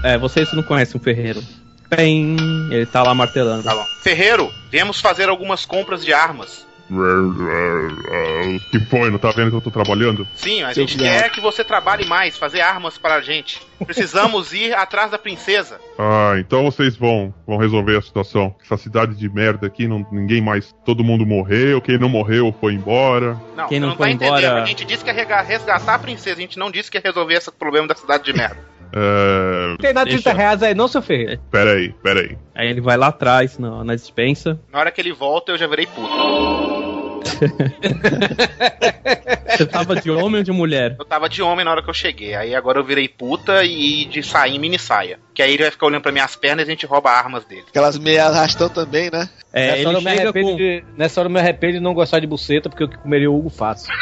[0.02, 1.42] É, vocês não conhecem o ferreiro.
[1.88, 2.36] Pem.
[2.70, 3.64] Ele tá lá martelando.
[3.64, 3.84] Tá bom.
[4.02, 6.66] Ferreiro, viemos fazer algumas compras de armas.
[6.92, 9.10] O que foi?
[9.10, 10.26] Não tá vendo que eu tô trabalhando?
[10.34, 13.60] Sim, a Seu gente quer que você trabalhe mais, fazer armas para a gente.
[13.86, 15.80] Precisamos ir atrás da princesa.
[15.98, 18.54] Ah, então vocês vão, vão resolver a situação.
[18.64, 20.74] Essa cidade de merda aqui, não, ninguém mais.
[20.84, 23.36] Todo mundo morreu, quem não morreu foi embora.
[23.56, 24.38] Não, Quem não não foi tá entendendo.
[24.38, 27.02] embora- A gente disse que ia resgatar a princesa, a gente não disse que ia
[27.04, 28.58] resolver esse problema da cidade de merda.
[28.92, 29.76] É.
[29.80, 31.40] Tem nada de Deixa 30 reais aí, não, seu Ferreira?
[31.50, 32.38] Pera aí, pera aí.
[32.54, 34.60] Aí ele vai lá atrás, na, na dispensa.
[34.72, 37.09] Na hora que ele volta, eu já virei puta.
[39.56, 40.96] Você tava de homem ou de mulher?
[40.98, 42.34] Eu tava de homem na hora que eu cheguei.
[42.34, 45.18] Aí agora eu virei puta e de sair em mini saia.
[45.34, 47.64] Que aí ele vai ficar olhando pra minhas pernas e a gente rouba armas dele.
[47.68, 49.28] Aquelas meia arrastão também, né?
[49.52, 50.56] É, nessa, hora ele eu me chega arrependo com.
[50.56, 53.36] de, nessa hora eu me arrependo de não gostar de buceta, porque eu comeria o
[53.36, 53.92] Hugo fácil.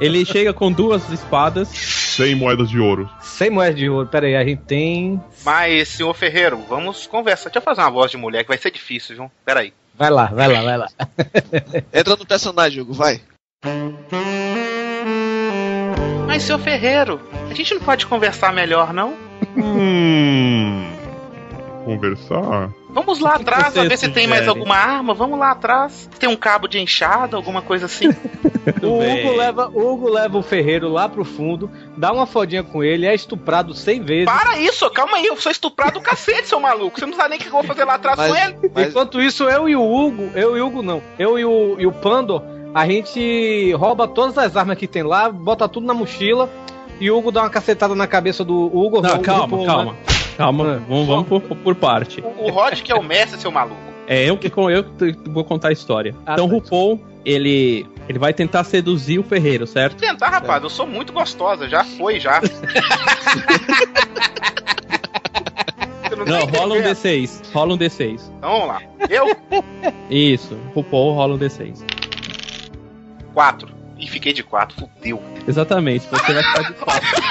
[0.00, 1.68] Ele chega com duas espadas.
[1.68, 3.08] 100 moedas de ouro.
[3.20, 4.08] 100 moedas de ouro.
[4.08, 5.20] Pera aí, a gente tem.
[5.44, 7.48] Mas, senhor Ferreiro, vamos conversar.
[7.48, 9.30] Deixa eu fazer uma voz de mulher que vai ser difícil, viu?
[9.44, 9.72] Pera aí.
[9.94, 10.88] Vai lá, vai lá, vai lá.
[11.92, 13.20] Entra no personagem, Hugo, vai.
[16.26, 17.20] Mas, senhor Ferreiro,
[17.50, 19.14] a gente não pode conversar melhor, não?
[19.56, 20.90] Hum.
[21.84, 22.70] Conversar?
[22.90, 25.14] Vamos lá atrás, a ver se tem mais alguma arma.
[25.14, 26.08] Vamos lá atrás.
[26.18, 28.08] Tem um cabo de enxada, alguma coisa assim.
[28.82, 28.86] O.
[29.00, 33.06] Hugo, leva, o Hugo leva o Ferreiro lá pro fundo, dá uma fodinha com ele,
[33.06, 34.24] é estuprado 100 vezes.
[34.24, 36.98] Para isso, calma aí, eu sou estuprado do cacete, seu maluco.
[36.98, 38.70] Você não sabe nem o que eu vou fazer lá atrás com Mas, ele.
[38.74, 41.76] mas Enquanto isso, eu e o Hugo, eu e o Hugo não, eu e o,
[41.78, 42.42] e o Pandor,
[42.74, 46.48] a gente rouba todas as armas que tem lá, bota tudo na mochila
[47.00, 49.00] e o Hugo dá uma cacetada na cabeça do Hugo.
[49.00, 49.96] Não, o calma, Hugo, calma.
[50.36, 50.82] Calma, Ah.
[50.88, 52.22] vamos, vamos por, por parte.
[52.38, 53.76] O Rod que é o mestre, seu maluco.
[54.06, 54.84] É eu que com- eu
[55.28, 56.14] vou contar a história.
[56.26, 56.54] Ah, então, tá.
[56.54, 59.96] RuPaul, ele, ele vai tentar seduzir o ferreiro, certo?
[59.96, 62.40] Tentar, rapaz, eu sou muito gostosa, já foi, já.
[66.10, 66.96] Não, tá Não, rola um entendendo.
[66.96, 67.52] D6.
[67.52, 68.20] Rola um D6.
[68.38, 68.82] Então vamos lá.
[69.08, 69.36] Eu,
[70.10, 71.78] Isso, RuPaul rola um D6.
[73.32, 73.68] quatro.
[73.98, 75.22] E fiquei de quatro, fudeu.
[75.46, 77.08] Exatamente, você vai ficar de quatro.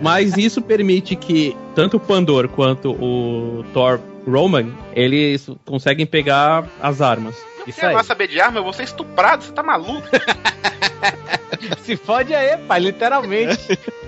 [0.00, 7.00] Mas isso permite que tanto o Pandor quanto o Thor Roman, eles conseguem pegar as
[7.00, 7.36] armas.
[7.64, 7.94] Você Isso aí.
[7.94, 10.06] vai saber de arma, eu vou ser estuprado, você tá maluco?
[11.82, 13.58] Se fode aí, pai, literalmente.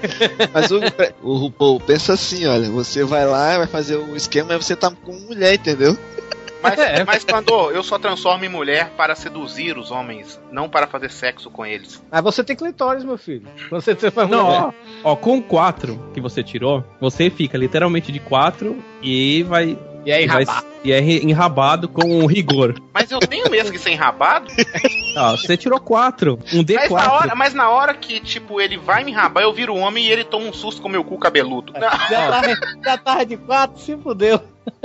[0.52, 0.80] Mas o,
[1.22, 4.90] o RuPaul pensa assim, olha, você vai lá, vai fazer o esquema, mas você tá
[4.90, 5.96] com mulher, entendeu?
[6.62, 7.04] Mas, É.
[7.04, 11.50] mas Pandor, eu só transformo em mulher para seduzir os homens, não para fazer sexo
[11.50, 12.02] com eles.
[12.10, 13.46] Mas você tem clitóris, meu filho.
[13.70, 14.74] Você, faz Não, mulher.
[15.04, 19.76] ó, ó, com 4 que você tirou, você fica literalmente de 4 e vai.
[20.04, 20.64] E vai rapaz?
[20.84, 22.74] e é enrabado com rigor.
[22.92, 24.48] Mas eu tenho mesmo que ser enrabado.
[25.16, 26.74] Ó, você tirou 4, um D4.
[26.74, 30.04] Mas na, hora, mas na hora que, tipo, ele vai me enrabar, eu viro homem
[30.04, 31.72] e ele toma um susto com meu cu cabeludo.
[31.74, 31.90] Já
[32.30, 32.42] tá,
[32.84, 34.40] já tá de quatro, se fudeu.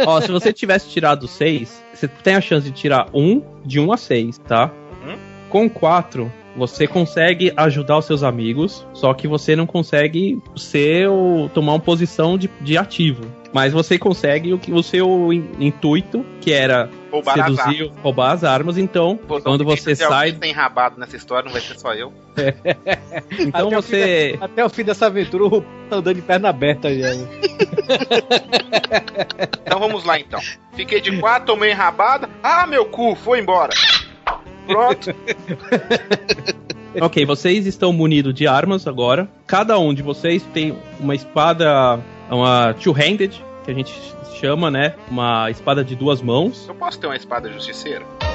[0.05, 3.91] Ó, se você tivesse tirado 6, você tem a chance de tirar 1 de 1
[3.91, 4.71] a 6, tá?
[5.03, 5.17] Hum?
[5.49, 11.49] Com 4, você consegue ajudar os seus amigos, só que você não consegue ser o,
[11.53, 13.21] tomar uma posição de, de ativo.
[13.57, 17.99] Mas você consegue o, que- o seu in- intuito, que era Roubar as seduzir, armas.
[18.03, 18.77] roubar as armas.
[18.77, 22.13] Então, Pô, quando você sai, tem enrabado nessa história, não vai ser só eu.
[23.39, 26.93] então Até o você Até o fim dessa aventura, o tá andando de perna aberta
[26.93, 27.07] já.
[29.65, 30.39] Então vamos lá então.
[30.75, 32.29] Fiquei de quatro, tomei rabada.
[32.43, 33.73] Ah, meu cu, foi embora.
[34.67, 35.11] Pronto.
[36.99, 39.29] Ok, vocês estão munidos de armas agora.
[39.45, 43.93] Cada um de vocês tem uma espada, uma two-handed, que a gente
[44.39, 44.95] chama, né?
[45.11, 46.65] Uma espada de duas mãos.
[46.69, 48.05] Eu posso ter uma espada justiceira?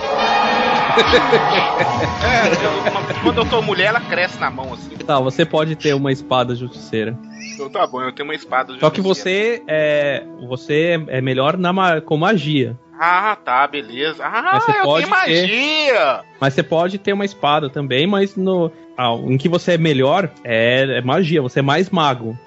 [2.22, 4.94] é, eu- quando eu tô mulher, ela cresce na mão assim.
[4.96, 7.16] Tá, você pode ter uma espada justiceira.
[7.54, 9.62] Então tá bom, eu tenho uma espada Só que justiceira.
[9.62, 12.78] você é, você é melhor na, com magia.
[13.00, 14.22] Ah, tá, beleza.
[14.24, 16.20] Ah, Mas você eu pode tenho magia!
[16.38, 20.30] Mas você pode ter uma espada também, mas no, ah, em que você é melhor
[20.44, 22.38] é, é magia, você é mais mago.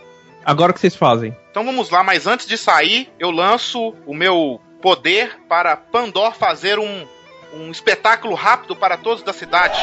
[0.46, 1.36] Agora o que vocês fazem?
[1.52, 6.78] Então vamos lá, mas antes de sair, eu lanço o meu poder para Pandor fazer
[6.78, 7.08] um,
[7.54, 9.80] um espetáculo rápido para todos da cidade.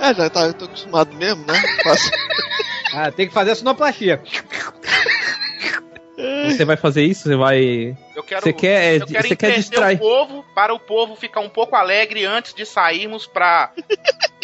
[0.00, 1.60] Ah, já tá, eu tô acostumado mesmo, né?
[1.82, 2.10] Faço-
[2.94, 4.22] Ah, tem que fazer a sonoplastia.
[6.46, 7.24] Você vai fazer isso?
[7.28, 7.96] Você vai.
[8.16, 9.96] Eu quero, Você quer, eu quero você quer distrair.
[9.96, 13.70] o povo para o povo ficar um pouco alegre antes de sairmos para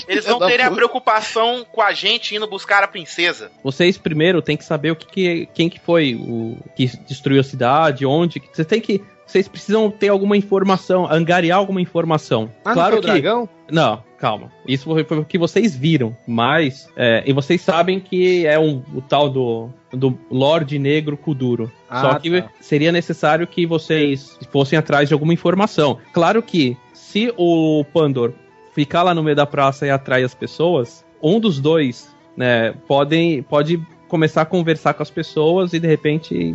[0.08, 3.50] eles não da terem a preocupação com a gente indo buscar a princesa.
[3.62, 7.44] Vocês primeiro tem que saber o que, que- quem que foi o que destruiu a
[7.44, 8.42] cidade, onde.
[8.52, 9.02] Você tem que.
[9.26, 12.50] Vocês precisam ter alguma informação, angariar alguma informação.
[12.62, 13.06] Ah, claro não que.
[13.06, 13.48] dragão?
[13.70, 14.52] Não, calma.
[14.68, 16.14] Isso foi, foi o que vocês viram.
[16.26, 16.90] Mas.
[16.94, 19.70] é, e vocês sabem que é um, o tal do.
[19.90, 21.70] Do Lorde Negro Kuduro.
[21.88, 22.50] Ah, Só que tá.
[22.60, 25.98] seria necessário que vocês fossem atrás de alguma informação.
[26.12, 28.32] Claro que, se o Pandor
[28.74, 33.42] ficar lá no meio da praça e atrai as pessoas, um dos dois, né, podem,
[33.42, 36.54] pode começar a conversar com as pessoas e de repente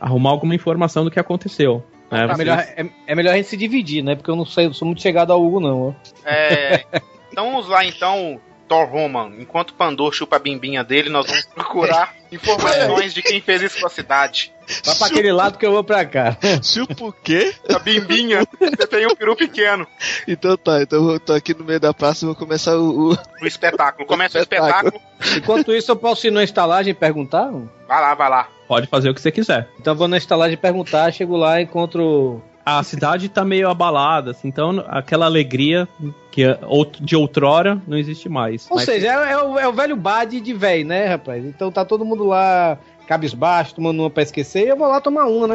[0.00, 1.84] arrumar alguma informação do que aconteceu.
[2.10, 2.24] né?
[2.24, 4.14] É Vocês- melhor, é, é melhor a gente se dividir, né?
[4.16, 5.88] Porque eu não sei, eu sou muito chegado ao Hugo, não.
[5.88, 5.92] ó.
[6.24, 6.84] É,
[7.30, 8.38] então vamos lá então,
[8.72, 9.32] Thor Roman.
[9.38, 13.86] Enquanto Pandor chupa a bimbinha dele, nós vamos procurar informações de quem fez isso com
[13.86, 14.50] a cidade.
[14.84, 16.36] Vai pra aquele lado que eu vou pra cá.
[16.62, 17.54] Chupa o quê?
[17.74, 19.86] A bimbinha, você tem um peru pequeno.
[20.26, 23.10] Então tá, então eu tô aqui no meio da praça e vou começar o.
[23.12, 24.06] o- O espetáculo.
[24.08, 24.94] Começa o Espetáculo.
[24.96, 25.36] espetáculo.
[25.38, 27.50] Enquanto isso, eu posso ir na estalagem e perguntar?
[27.86, 28.48] Vai lá, vai lá.
[28.66, 29.68] Pode fazer o que você quiser.
[29.78, 32.42] Então eu vou na estalagem perguntar, chego lá e encontro.
[32.64, 35.88] A cidade tá meio abalada, assim, então aquela alegria
[36.30, 36.58] que é
[37.00, 38.68] de outrora não existe mais.
[38.70, 41.44] Ou Mas- seja, é, é o, é o velho bad de velho, né, rapaz?
[41.44, 45.26] Então tá todo mundo lá, cabisbaixo, tomando uma pra esquecer, e eu vou lá tomar
[45.26, 45.54] uma, né?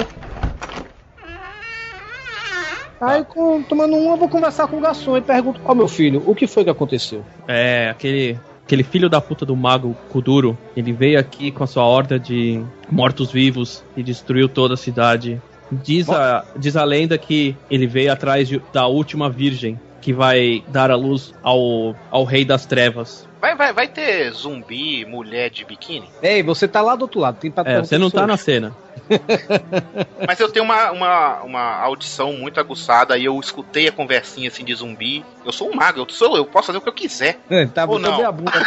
[3.00, 6.24] Aí, com- tomando uma, eu vou conversar com o garçom e pergunto: Ó, meu filho,
[6.26, 7.24] o que foi que aconteceu?
[7.48, 11.86] É, aquele, aquele filho da puta do mago Kuduro, ele veio aqui com a sua
[11.86, 15.40] horda de mortos-vivos e destruiu toda a cidade.
[15.72, 20.64] Diz a, diz a lenda que ele veio atrás de- da última virgem que vai
[20.70, 23.28] dar a luz ao, ao rei das trevas.
[23.40, 26.10] Vai, vai, vai ter zumbi, mulher de biquíni?
[26.22, 28.76] Ei, você tá lá do outro lado, tem pra É, você não tá na cena.
[30.28, 34.64] Mas eu tenho uma, uma, uma audição muito aguçada e eu escutei a conversinha assim
[34.64, 35.24] de zumbi.
[35.46, 37.40] Eu sou um mago, eu, sou, eu posso fazer o que eu quiser.
[37.74, 38.28] Tá Ou botando não.
[38.28, 38.60] a bunda, tá?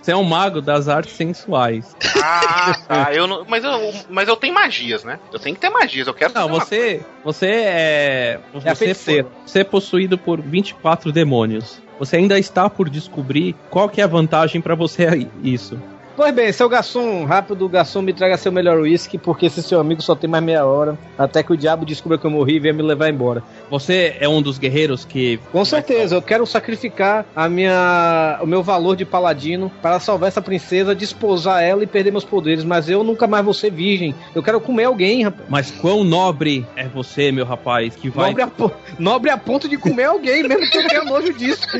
[0.00, 1.96] Você é um mago das artes sensuais.
[2.22, 3.12] Ah, tá.
[3.12, 5.18] Eu não, mas, eu, mas eu tenho magias, né?
[5.32, 8.40] Eu tenho que ter magias, eu quero Não, você, você é.
[8.54, 9.26] É Você, feiticeira.
[9.44, 11.82] você é possuído por 24 demônios.
[11.98, 15.78] Você ainda está por descobrir qual que é a vantagem pra você isso.
[16.16, 20.00] Pois bem, seu garçom, rápido, garçom, me traga seu melhor uísque, porque esse seu amigo
[20.00, 22.72] só tem mais meia hora, até que o diabo descubra que eu morri e venha
[22.72, 23.42] me levar embora.
[23.70, 25.38] Você é um dos guerreiros que.
[25.52, 30.40] Com certeza, eu quero sacrificar a minha, o meu valor de paladino para salvar essa
[30.40, 34.14] princesa, desposar ela e perder meus poderes, mas eu nunca mais vou ser virgem.
[34.34, 35.44] Eu quero comer alguém, rapaz.
[35.50, 38.28] Mas quão nobre é você, meu rapaz, que vai.
[38.30, 41.60] Nobre a, po- nobre a ponto de comer alguém, mesmo que eu tenha nojo disso.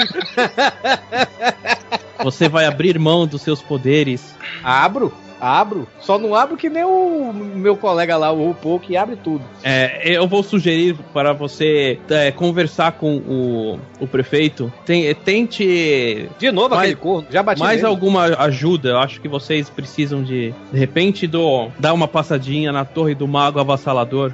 [2.24, 4.25] Você vai abrir mão dos seus poderes.
[4.62, 5.86] Abro, abro.
[6.00, 9.42] Só não abro que nem o meu colega lá, o RuPaul, que abre tudo.
[9.62, 14.72] É, eu vou sugerir para você é, conversar com o, o prefeito.
[14.84, 17.88] Tem- tente De novo Mais- aquele corno, já bati mais nele.
[17.88, 18.90] alguma ajuda.
[18.90, 23.26] Eu acho que vocês precisam de, de repente, do, dar uma passadinha na torre do
[23.28, 24.32] mago avassalador.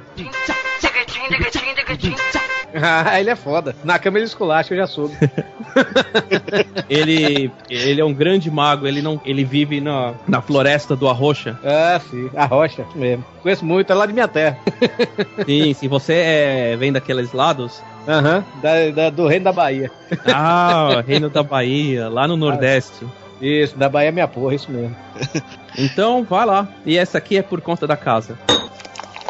[2.81, 3.75] Ah, ele é foda.
[3.83, 5.15] Na cama ele esculacha, eu já soube.
[6.89, 8.85] Ele, ele é um grande mago.
[8.87, 11.57] Ele não, ele vive na, na floresta do Arrocha.
[11.63, 12.29] Ah, sim.
[12.35, 13.23] A rocha, isso mesmo.
[13.41, 14.57] Conheço muito, é lá de minha terra.
[15.45, 19.91] Sim, se você é, vem daqueles lados, Aham, da, da- do reino da Bahia.
[20.25, 23.05] ah, Reino da Bahia, lá no Nordeste.
[23.41, 24.95] Isso, da Bahia é minha porra, isso mesmo.
[25.77, 26.67] Então, vai lá.
[26.85, 28.37] E essa aqui é por conta da casa.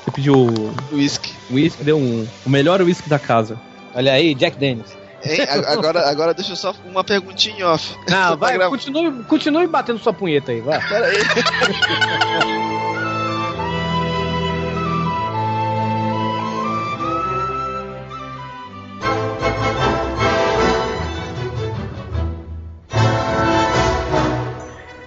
[0.03, 0.47] Você pediu
[0.91, 1.33] Whisky.
[1.49, 3.59] whisky, deu um, o melhor whisky da casa.
[3.95, 4.91] Olha aí, Jack Daniels.
[5.23, 5.39] Hein?
[5.67, 7.95] Agora, agora deixa eu só uma perguntinha em off.
[8.09, 10.85] Não, vai, grava- continue, continue batendo sua punheta aí, vai.
[10.85, 11.17] Pera aí.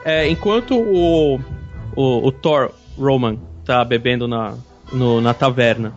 [0.05, 1.41] É, enquanto o,
[1.97, 4.55] o, o Thor Roman tá bebendo na,
[4.93, 5.93] no- na taverna,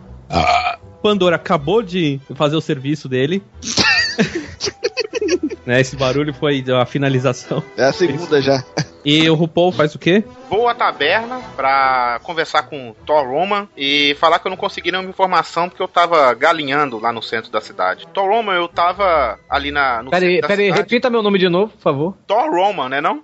[1.02, 3.42] Pandora acabou de fazer o serviço dele.
[5.66, 7.62] né, esse barulho foi a finalização.
[7.76, 8.62] É a segunda já.
[9.04, 10.22] E o RuPaul faz o quê?
[10.50, 14.90] Vou à taberna pra conversar com o Thor Roman e falar que eu não consegui
[14.92, 18.06] nenhuma informação porque eu tava galinhando lá no centro da cidade.
[18.12, 20.82] Thor Roman, eu tava ali na, no Peraí, centro da peraí, cidade.
[20.82, 22.14] repita meu nome de novo, por favor.
[22.26, 23.22] Thor Roman, né não?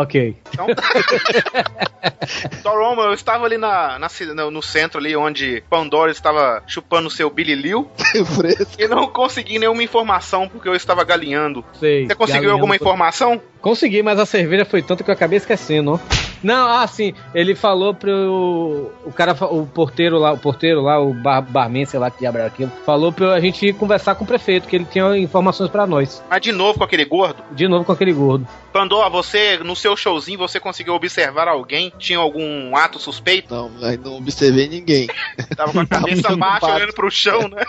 [0.00, 0.36] Ok.
[0.52, 0.66] Então,
[2.62, 4.08] Thor Roman, eu estava ali na, na
[4.50, 7.90] no, centro ali onde Pandora estava chupando seu Billy Liu
[8.78, 11.64] e não consegui nenhuma informação porque eu estava galinhando.
[11.80, 12.06] Sei.
[12.06, 13.42] Você conseguiu galinhando alguma informação?
[13.60, 16.00] Consegui, mas a cerveja foi tanto que eu acabei esquecendo.
[16.42, 17.14] Não, ah, sim.
[17.34, 18.92] Ele falou pro.
[19.04, 22.38] O cara, o porteiro lá, o porteiro lá, o bar, barman, sei lá que diabo
[22.38, 25.86] era aquilo, falou pra gente ir conversar com o prefeito, que ele tinha informações pra
[25.86, 26.22] nós.
[26.30, 27.42] Mas de novo com aquele gordo?
[27.52, 28.46] De novo com aquele gordo.
[28.72, 31.92] Pandora, você, no seu showzinho, você conseguiu observar alguém?
[31.98, 33.52] Tinha algum ato suspeito?
[33.52, 33.68] Não,
[34.04, 35.08] não observei ninguém.
[35.56, 36.74] Tava com a cabeça Tava baixa, preocupado.
[36.76, 37.64] olhando pro chão, né?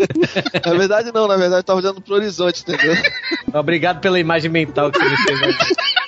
[0.64, 2.94] Na verdade, não, na verdade, eu tava olhando pro horizonte, entendeu?
[3.52, 5.25] Obrigado pela imagem mental que você me fez.
[5.25, 5.25] aí.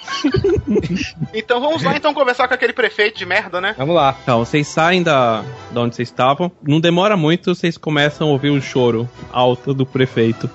[1.33, 3.75] Então vamos lá então conversar com aquele prefeito de merda, né?
[3.77, 4.17] Vamos lá.
[4.23, 6.51] Então, vocês saem da, da onde vocês estavam.
[6.63, 10.51] Não demora muito, vocês começam a ouvir o choro alto do prefeito.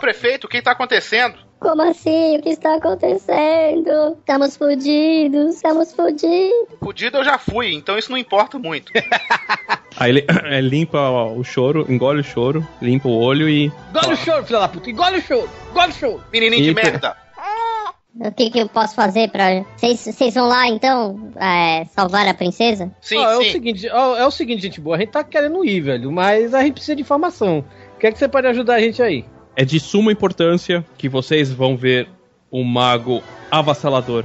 [0.00, 1.38] Prefeito, o que tá acontecendo?
[1.60, 2.38] Como assim?
[2.38, 4.16] O que está acontecendo?
[4.18, 6.78] Estamos fudidos, estamos fudidos.
[6.82, 8.90] Fudido eu já fui, então isso não importa muito.
[9.96, 13.66] Aí ele é, limpa o choro, engole o choro, limpa o olho e.
[13.90, 14.90] Engole o choro, filha da puta.
[14.90, 15.50] Engole o choro.
[15.70, 16.24] Engole o choro.
[16.32, 17.16] Menininho de merda.
[18.18, 19.64] O que, que eu posso fazer pra.
[19.76, 22.90] Vocês vão lá então é, salvar a princesa?
[23.00, 23.52] Sim, Ó, é o sim.
[23.52, 24.96] seguinte, ó, é o seguinte, gente boa.
[24.96, 27.64] A gente tá querendo ir, velho, mas a gente precisa de informação.
[27.94, 29.24] O que é que você pode ajudar a gente aí?
[29.60, 32.08] É de suma importância que vocês vão ver
[32.50, 34.24] o mago avassalador.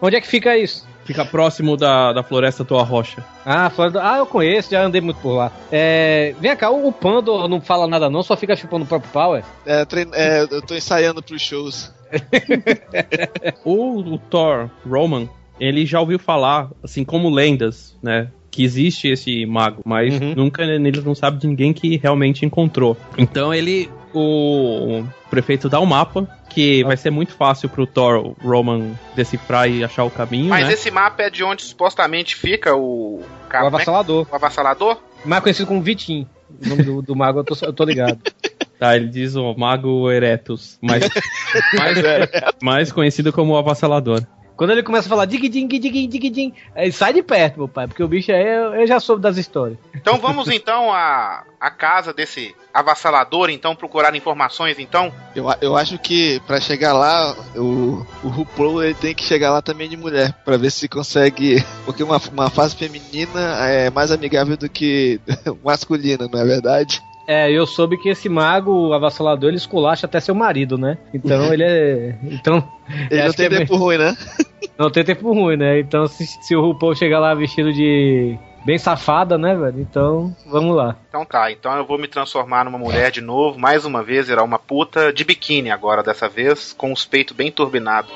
[0.00, 0.88] Onde é que fica isso?
[1.04, 3.22] Fica próximo da, da floresta Tua Rocha.
[3.44, 4.00] Ah, Flórida.
[4.02, 5.52] Ah, eu conheço, já andei muito por lá.
[5.70, 9.10] É, vem cá, o, o Pando não fala nada não, só fica chupando o próprio
[9.12, 9.42] pau, é?
[9.66, 11.92] É, trein- é, eu tô ensaiando pros shows.
[13.62, 15.28] O, o Thor Roman,
[15.60, 18.28] ele já ouviu falar, assim como lendas, né?
[18.50, 20.34] Que existe esse mago, mas Uhum.
[20.34, 22.96] nunca ele não sabe de ninguém que realmente encontrou.
[23.16, 28.92] Então ele, o, prefeito dá um mapa que vai ser muito fácil pro Thor Roman
[29.14, 30.72] decifrar e achar o caminho, Mas né?
[30.72, 33.20] esse mapa é de onde supostamente fica o.
[33.20, 34.26] O é avassalador.
[34.30, 34.96] o avassalador?
[35.24, 36.26] Mais conhecido como Vitinho.
[36.64, 38.18] O nome do, do mago, eu tô, eu tô ligado.
[38.78, 41.02] Tá, ele diz o Mago Eretus, mas
[41.76, 41.98] mais,
[42.62, 44.22] mais conhecido como o Avassalador.
[44.58, 48.02] Quando ele começa a falar dig-din, dig-din, dig-din, aí sai de perto, meu pai, porque
[48.02, 49.78] o bicho aí eu, eu já soube das histórias.
[49.94, 55.12] Então vamos então à, à casa desse avassalador, então, procurar informações, então.
[55.34, 59.50] Eu, a- eu acho que pra chegar lá, o, o RuPaul ele tem que chegar
[59.52, 61.64] lá também de mulher, pra ver se consegue.
[61.86, 65.20] Porque uma, uma fase feminina é mais amigável do que
[65.64, 67.00] masculina, não é verdade?
[67.30, 70.96] É, eu soube que esse mago, o avassalador, ele esculacha até seu marido, né?
[71.12, 72.14] Então ele é.
[72.22, 72.66] Então.
[73.10, 74.16] Ele acho não tem é tempo ruim, né?
[74.78, 75.80] Não tem tempo ruim, né?
[75.80, 78.38] Então se, se o RuPaul chegar lá vestido de.
[78.64, 79.80] bem safada, né, velho?
[79.80, 80.96] Então, vamos lá.
[81.08, 84.44] Então tá, então eu vou me transformar numa mulher de novo, mais uma vez, virar
[84.44, 88.12] uma puta de biquíni agora, dessa vez, com os peitos bem turbinados.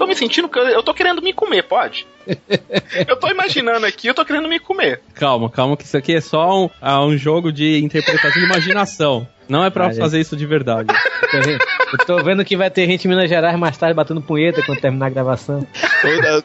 [0.00, 2.06] Tô me sentindo que eu, eu tô querendo me comer, pode?
[3.06, 5.02] eu tô imaginando aqui, eu tô querendo me comer.
[5.14, 9.28] Calma, calma, que isso aqui é só um, ah, um jogo de interpretação de imaginação.
[9.46, 10.88] Não é pra Ah, fazer isso de verdade.
[11.22, 13.94] Eu tô vendo- Eu tô vendo que vai ter gente em Minas Gerais mais tarde
[13.94, 15.66] batendo punheta quando terminar a gravação.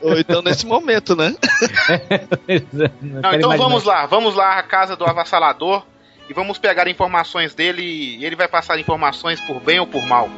[0.01, 1.33] Ou, ou então nesse momento, né?
[3.01, 5.85] Não, então vamos lá, vamos lá à casa do avassalador
[6.29, 7.81] e vamos pegar informações dele
[8.19, 10.29] e ele vai passar informações por bem ou por mal.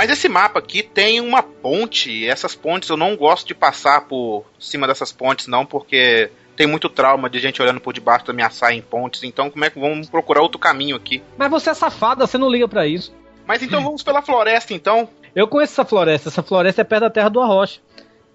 [0.00, 4.08] Mas esse mapa aqui tem uma ponte, e essas pontes eu não gosto de passar
[4.08, 8.32] por cima dessas pontes não, porque tem muito trauma de gente olhando por debaixo da
[8.32, 11.22] minha saia em pontes, então como é que vamos procurar outro caminho aqui?
[11.36, 13.14] Mas você é safada, você não liga pra isso.
[13.46, 15.06] Mas então vamos pela floresta então.
[15.36, 17.78] Eu conheço essa floresta, essa floresta é perto da terra do Arrocha.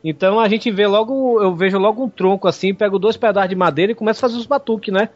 [0.03, 3.55] Então a gente vê logo, eu vejo logo um tronco assim, pego dois pedaços de
[3.55, 5.09] madeira e começo a fazer os batuques, né?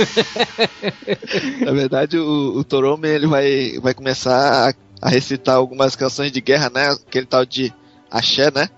[1.64, 4.74] Na verdade, o, o Torome ele vai, vai começar a,
[5.06, 6.90] a recitar algumas canções de guerra, né?
[6.90, 7.72] Aquele tal de
[8.10, 8.68] axé, né?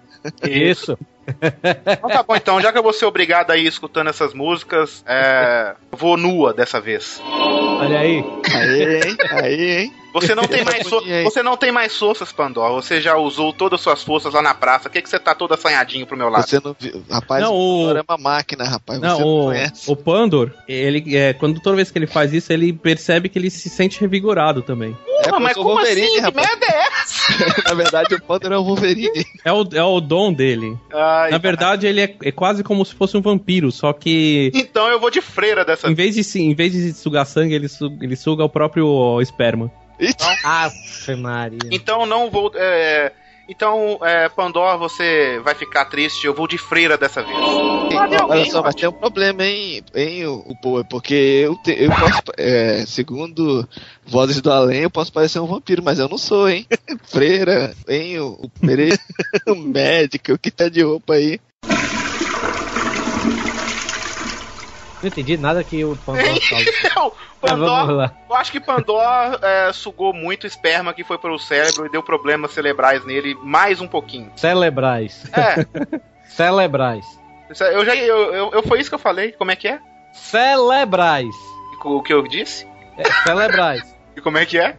[0.42, 0.96] Isso.
[1.26, 5.04] Então tá bom, então, já que eu vou ser obrigado a ir escutando essas músicas,
[5.06, 7.20] é, eu vou nua dessa vez.
[7.24, 8.24] Olha aí.
[8.52, 9.16] Aí, hein?
[9.30, 10.01] Aí, hein?
[10.12, 12.72] Você não tem mais, so- você não tem mais forças, Pandora.
[12.74, 14.84] Você já usou todas as suas forças lá na praça.
[14.84, 16.46] Por que, que você tá todo assanhadinho pro meu lado?
[16.48, 17.02] Você não viu.
[17.10, 18.98] Rapaz, Não, o Thor é uma máquina, rapaz.
[19.00, 19.90] Você Não, não, o, conhece.
[19.90, 23.50] o Pandor, ele é, quando toda vez que ele faz isso, ele percebe que ele
[23.50, 24.96] se sente revigorado também.
[25.24, 26.14] É, pô, mas como Wolverine, assim?
[26.16, 26.46] Que rapaz.
[26.48, 27.62] merda é essa?
[27.68, 29.24] Na verdade, o Panther é o Wolverine.
[29.44, 30.76] É o, é o dom dele.
[30.92, 34.88] Ai, Na verdade, ele é, é quase como se fosse um vampiro, só que Então
[34.88, 37.96] eu vou de freira dessa em vez de, em vez de sugar sangue, ele, su-
[38.00, 39.70] ele suga o próprio esperma.
[40.06, 41.58] Eita, Afe Maria.
[41.70, 42.50] Então não vou.
[42.54, 43.12] é,
[43.48, 46.26] Então, é, Pandora, você vai ficar triste.
[46.26, 47.36] Eu vou de freira dessa vez.
[47.38, 51.76] Olha alguém, só, mas tem um problema, hein, hein o, o Poe, porque eu, te-
[51.84, 53.68] eu posso, é, segundo
[54.06, 56.66] vozes do além, eu posso parecer um vampiro, mas eu não sou, hein?
[57.04, 58.50] Freira, hein, o, o
[59.52, 61.38] o médico, o que tá de roupa aí.
[65.02, 66.40] Não entendi nada que o Pandora Mas
[66.94, 68.14] vamos Pandora, lá.
[68.30, 72.52] eu acho que Pandora é, sugou muito esperma que foi pro cérebro e deu problemas
[72.52, 74.30] cerebrais nele mais um pouquinho.
[74.36, 75.24] Celebrais.
[75.32, 75.66] É,
[76.30, 77.04] Celebrais.
[77.50, 77.96] isso aí, eu já.
[77.96, 79.32] Eu, eu, eu- foi isso que eu falei.
[79.32, 79.80] Como é que é?
[80.12, 81.34] Celebrais.
[81.84, 82.64] O que eu disse?
[82.96, 83.82] É, celebrais.
[84.16, 84.76] E como é que é?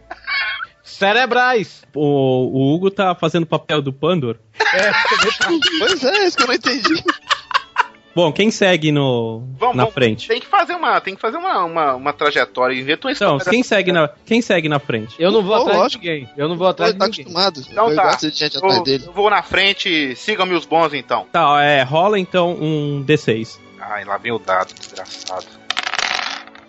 [0.82, 1.82] Cerebrais.
[1.94, 4.36] O, o Hugo tá fazendo o papel do Pandor.
[5.78, 7.02] Pois é, isso que eu não entendi.
[8.14, 9.94] Bom, quem segue no, Vamos, na vamos.
[9.94, 10.28] frente?
[10.28, 12.72] Tem que fazer uma, tem que fazer uma, uma, uma trajetória.
[12.78, 13.50] Inventa uma Então, história.
[13.50, 15.16] quem segue, na, quem segue na frente?
[15.18, 16.02] Eu não vou atrás lógico.
[16.02, 16.28] de ninguém.
[16.36, 17.22] Eu não vou atrás Ele de tá ninguém.
[17.24, 17.60] acostumado.
[17.68, 18.02] Então eu tá.
[18.04, 19.04] gosto de gente atrás eu, dele.
[19.06, 21.26] eu vou na frente, sigam-me os bons então.
[21.32, 23.58] Tá, é, rola então um D6.
[23.80, 25.46] Ai, lá vem o dado, desgraçado.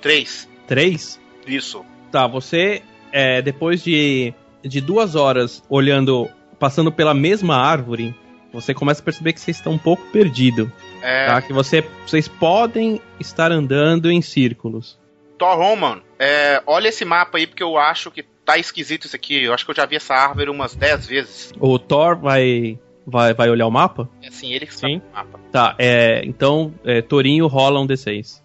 [0.02, 0.48] Três.
[0.68, 1.20] Três?
[1.48, 1.86] Isso.
[2.12, 2.82] Tá, você,
[3.12, 4.34] é, depois de,
[4.64, 6.28] de duas horas olhando,
[6.60, 8.16] passando pela mesma árvore,
[8.52, 10.70] você começa a perceber que vocês estão um pouco perdidos.
[11.06, 11.41] É, Tá?
[11.41, 14.99] Que você, vocês podem estar andando em círculos.
[15.38, 19.43] Thor Roman, é, olha esse mapa aí porque eu acho que tá esquisito isso aqui.
[19.43, 21.53] Eu acho que eu já vi essa árvore umas 10 vezes.
[21.60, 24.10] O Thor vai, vai, vai olhar o mapa?
[24.24, 25.01] É Assim, ele que sabe Sim.
[25.12, 25.39] o mapa.
[25.51, 28.41] Tá, é, então, é, Torinho rola um D6.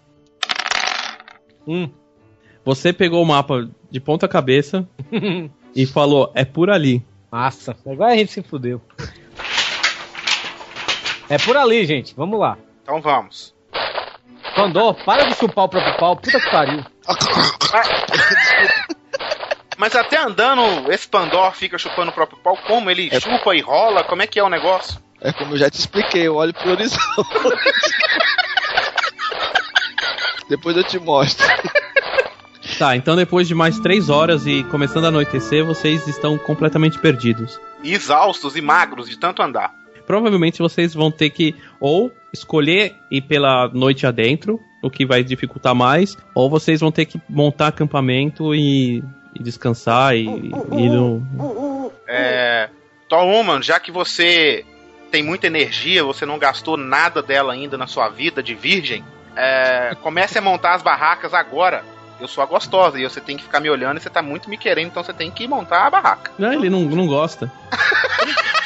[1.67, 1.89] Hum.
[2.63, 4.87] Você pegou o mapa de ponta cabeça
[5.75, 7.03] e falou, é por ali.
[7.31, 7.75] Massa.
[7.85, 8.81] Agora a gente se fudeu.
[11.31, 12.13] É por ali, gente.
[12.15, 12.57] Vamos lá.
[12.83, 13.53] Então vamos.
[14.55, 16.15] Pandor, para de chupar o próprio pau.
[16.17, 16.83] Puta que pariu.
[19.77, 22.57] Mas até andando, esse Pandor fica chupando o próprio pau.
[22.67, 24.03] Como ele É- chupa e rola?
[24.03, 24.99] Como é que é o negócio?
[25.21, 27.01] É como eu já te expliquei, eu olho pro horizonte.
[30.49, 31.47] Depois eu te mostro.
[32.77, 37.59] Tá, então depois de mais três horas e começando a anoitecer, vocês estão completamente perdidos.
[37.83, 39.73] E exaustos e magros de tanto andar.
[40.11, 45.73] Provavelmente vocês vão ter que ou escolher ir pela noite adentro, o que vai dificultar
[45.73, 49.01] mais, ou vocês vão ter que montar acampamento e,
[49.33, 51.93] e descansar e, e no.
[52.05, 52.69] É.
[53.07, 54.65] Thor Woman, já que você
[55.09, 59.95] tem muita energia, você não gastou nada dela ainda na sua vida de virgem, é,
[60.01, 61.85] comece a montar as barracas agora.
[62.19, 64.49] Eu sou a gostosa e você tem que ficar me olhando e você tá muito
[64.49, 66.31] me querendo, então você tem que montar a barraca.
[66.37, 67.49] Não, ele não, não gosta.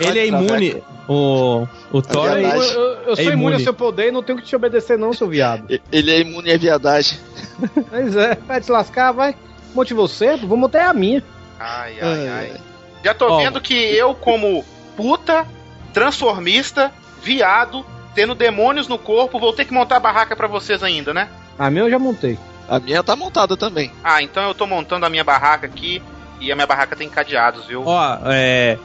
[0.00, 0.82] Ele é imune.
[1.08, 2.72] O, o Thor Eu, é, verdade.
[2.74, 3.54] eu- eu sou É imune imune.
[3.54, 5.66] ao seu poder e não tenho que te obedecer, não, seu viado.
[5.92, 7.18] Ele é imune à viadagem.
[7.90, 9.34] Pois é, vai te lascar, vai.
[9.74, 11.22] Monte você, vou montar a minha.
[11.58, 12.46] Ai, ai, ai.
[12.46, 12.60] É.
[13.04, 13.38] Já tô Ó.
[13.38, 14.64] vendo que eu, como
[14.96, 15.46] puta,
[15.92, 21.14] transformista, viado, tendo demônios no corpo, vou ter que montar a barraca pra vocês ainda,
[21.14, 21.28] né?
[21.58, 22.38] A minha eu já montei.
[22.68, 23.90] A minha tá montada também.
[24.02, 26.02] Ah, então eu tô montando a minha barraca aqui
[26.40, 27.82] e a minha barraca tem cadeados, viu?
[27.86, 28.78] Ó, é.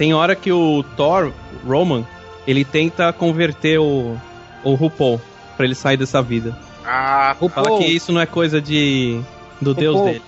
[0.00, 1.30] Tem hora que o Thor,
[1.62, 2.06] Roman,
[2.46, 4.16] ele tenta converter o,
[4.64, 5.20] o RuPaul
[5.58, 6.56] pra ele sair dessa vida.
[6.86, 9.20] Ah, O Fala que isso não é coisa de.
[9.60, 10.06] do deus Paul.
[10.06, 10.22] dele.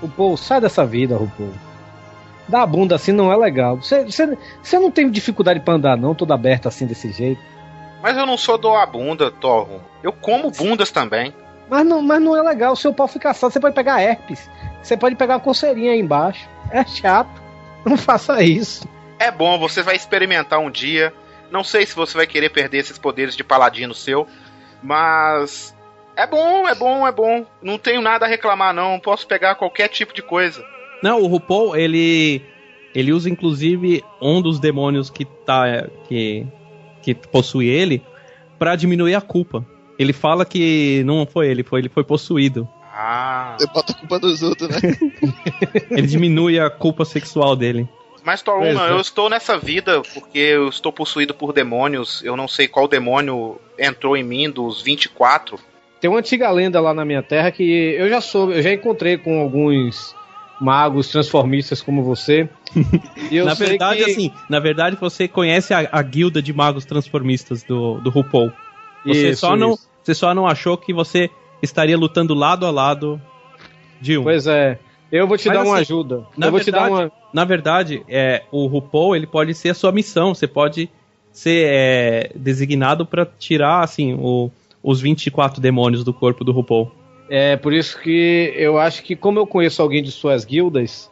[0.00, 1.52] o Paul, sai dessa vida, RuPaul.
[2.48, 3.76] Dar a bunda assim não é legal.
[3.76, 7.42] Você, você, você não tem dificuldade pra andar, não, toda aberta assim desse jeito.
[8.02, 9.68] mas eu não sou doa bunda, Thor.
[10.02, 11.34] Eu como bundas também.
[11.68, 12.72] Mas não, mas não é legal.
[12.72, 13.52] O seu pau fica assado.
[13.52, 14.48] Você pode pegar herpes.
[14.82, 16.48] Você pode pegar uma coceirinha aí embaixo.
[16.70, 17.42] É chato.
[17.84, 18.88] Não faça isso.
[19.22, 21.14] É bom, você vai experimentar um dia.
[21.48, 24.26] Não sei se você vai querer perder esses poderes de paladino seu,
[24.82, 25.72] mas
[26.16, 27.46] é bom, é bom, é bom.
[27.62, 30.60] Não tenho nada a reclamar não, posso pegar qualquer tipo de coisa.
[31.04, 32.42] Não, o RuPaul, ele.
[32.92, 35.86] Ele usa inclusive um dos demônios que tá.
[36.08, 36.44] que.
[37.00, 38.02] que possui ele
[38.58, 39.64] pra diminuir a culpa.
[40.00, 42.68] Ele fala que não foi ele, foi ele foi possuído.
[42.92, 43.54] Ah.
[43.56, 44.76] Você bota a culpa dos outros, né?
[45.90, 47.88] Ele diminui a culpa sexual dele.
[48.24, 48.92] Mas, Toruma, Pois é.
[48.92, 52.22] eu estou nessa vida porque eu estou possuído por demônios.
[52.24, 55.58] Eu não sei qual demônio entrou em mim dos 24.
[56.00, 59.16] Tem uma antiga lenda lá na minha terra que eu já soube, eu já encontrei
[59.18, 60.14] com alguns
[60.60, 62.48] magos transformistas como você.
[63.30, 66.52] E eu na sei verdade, que- assim, na verdade você conhece a, a guilda de
[66.52, 68.52] magos transformistas do, do RuPaul.
[69.06, 69.88] Você Isso, só não, isso.
[70.02, 71.28] você só não achou que você
[71.62, 73.20] estaria lutando lado a lado
[74.00, 74.22] de um.
[74.22, 74.78] Pois é.
[75.12, 76.26] Eu vou te Mas dar uma assim, ajuda.
[76.36, 77.12] na eu vou te dar verdade- uma.
[77.34, 80.34] Na verdade, é, o RuPaul ele pode ser a sua missão.
[80.34, 80.88] Você pode
[81.30, 84.50] ser é, designado pra tirar assim o,
[84.82, 86.90] os 24 demônios do corpo do RuPaul.
[87.28, 91.10] É por isso que eu acho que, como eu conheço alguém de suas guildas,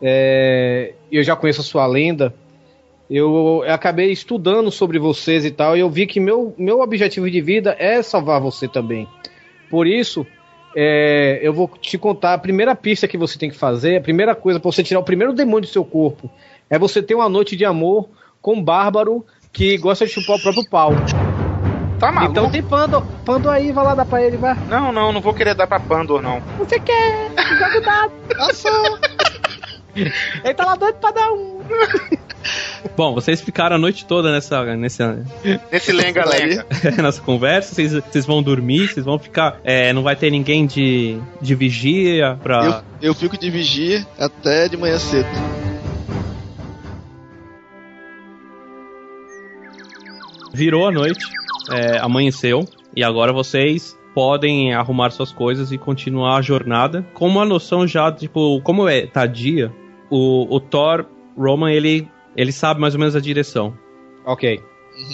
[0.00, 2.34] é, eu já conheço a sua lenda,
[3.10, 7.30] eu, eu acabei estudando sobre vocês e tal, e eu vi que meu, meu objetivo
[7.30, 9.06] de vida é salvar você também.
[9.70, 10.26] Por isso,
[10.74, 14.34] é, eu vou te contar a primeira pista que você tem que fazer, a primeira
[14.34, 16.30] coisa para você tirar o primeiro demônio do seu corpo,
[16.68, 18.08] é você ter uma noite de amor
[18.40, 20.92] com um bárbaro que gosta de chupar o próprio pau.
[21.98, 22.32] Tá maluco?
[22.32, 24.54] Então tem Pando, Pando aí, vai lá dar pra ele, vai.
[24.68, 26.40] Não, não, não vou querer dar pra Pandor, não.
[26.58, 27.30] Você quer?
[27.58, 28.12] Joga o dado.
[28.36, 28.68] Nossa.
[30.44, 31.58] Ele tá lá doido pra dar um.
[32.96, 35.24] Bom, vocês ficaram a noite toda nessa, nessa,
[35.70, 36.66] Nesse lenga-lenga.
[37.02, 39.60] nessa conversa, vocês, vocês vão dormir, vocês vão ficar.
[39.64, 42.84] é, não vai ter ninguém de, de vigia pra.
[43.00, 45.28] Eu, eu fico de vigia até de manhã cedo.
[50.52, 51.24] Virou a noite,
[51.70, 52.66] é, amanheceu,
[52.96, 58.10] e agora vocês podem arrumar suas coisas e continuar a jornada com uma noção já,
[58.10, 59.72] tipo, como é tá dia,
[60.10, 61.06] o, o Thor
[61.38, 62.08] Roman, ele,
[62.38, 63.76] ele sabe mais ou menos a direção.
[64.24, 64.62] Ok.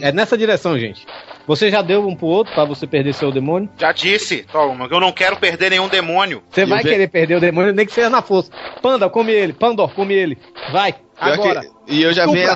[0.03, 1.09] É nessa direção, gente.
[1.47, 3.69] Você já deu um pro outro pra você perder seu demônio?
[3.79, 6.43] Já disse, Toruma, que eu não quero perder nenhum demônio.
[6.51, 8.51] Você vai querer perder o demônio, nem que seja na força.
[8.83, 9.55] Panda, come ele.
[9.55, 10.39] Pandor, come ele.
[10.71, 11.61] Vai, agora.
[11.61, 12.49] que- e eu já venho.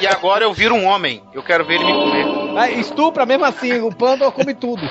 [0.00, 1.22] E agora eu viro um homem.
[1.32, 2.52] Eu quero ver ele me comer.
[2.54, 3.80] Vai, estupra mesmo assim.
[3.80, 4.88] O Pandor come tudo.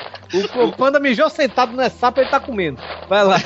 [0.56, 2.80] O, o Panda mijou sentado nessa sapa, ele tá comendo.
[3.08, 3.40] Vai lá.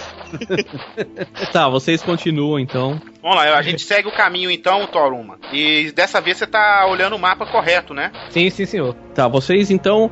[1.53, 3.01] Tá, vocês continuam então.
[3.21, 5.39] Vamos lá, a gente segue o caminho então, Toruma.
[5.53, 8.11] E dessa vez você tá olhando o mapa correto, né?
[8.31, 8.95] Sim, sim, senhor.
[9.15, 10.11] Tá, vocês então,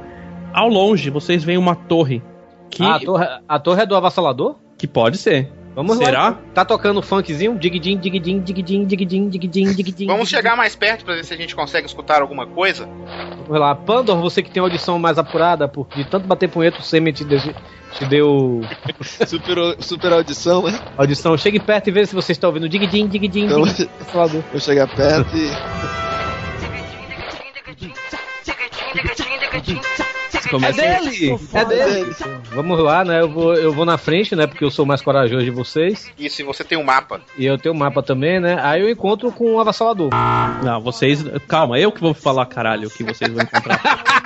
[0.52, 2.22] ao longe, vocês veem uma torre.
[2.70, 4.56] Que, Ah, a, torre, a torre é do avassalador?
[4.78, 5.50] que pode ser.
[5.74, 6.22] Vamos Será?
[6.30, 6.38] lá.
[6.52, 7.56] Tá tocando funkzinho?
[7.56, 10.06] Digidin, digidin, digidin, digidin, digidin, digidin.
[10.06, 12.88] Vamos chegar mais perto pra ver se a gente consegue escutar alguma coisa.
[13.46, 13.74] Vamos lá.
[13.74, 17.24] Pandor, você que tem audição mais apurada, por de tanto bater punheta, o Semen te,
[17.24, 17.38] deu-
[17.92, 18.60] te deu
[19.26, 20.78] super, super audição, né?
[20.98, 21.36] audição.
[21.38, 22.68] Chegue perto e veja se você está ouvindo.
[22.68, 23.88] Digidin, digidin, Então, digidin.
[24.52, 25.50] eu chegar perto e.
[30.50, 31.38] Começa- É dele!
[31.54, 32.14] É dele!
[32.52, 33.20] Vamos lá, né?
[33.20, 34.46] Eu vou, eu vou na frente, né?
[34.46, 36.10] Porque eu sou mais corajoso de vocês.
[36.18, 37.20] E se você tem um mapa.
[37.38, 38.58] E eu tenho o mapa também, né?
[38.60, 40.10] Aí eu encontro com o avassalador.
[40.64, 41.24] Não, vocês.
[41.46, 43.80] Calma, eu que vou falar, caralho, o que vocês vão encontrar.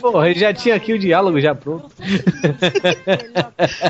[0.00, 1.88] Porra, ele já tinha aqui o diálogo já pronto.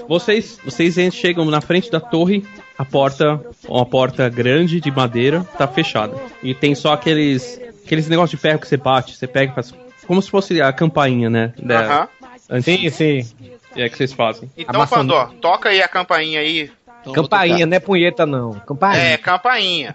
[0.08, 2.44] Vocês, vocês chegam na frente da torre,
[2.78, 6.14] a porta, uma porta grande de madeira, tá fechada.
[6.42, 9.74] E tem só aqueles aqueles negócios de ferro que você bate, você pega, faz,
[10.06, 11.52] como se fosse a campainha, né?
[11.62, 12.08] Da, Aham.
[12.50, 13.34] antiga, Sim, sim.
[13.76, 14.50] é que vocês fazem.
[14.56, 16.70] Então, maçã- Pandor, toca aí a campainha aí.
[17.02, 18.54] Então, Campainha, não é punheta, não.
[18.60, 19.02] Campainha.
[19.02, 19.94] É, campainha.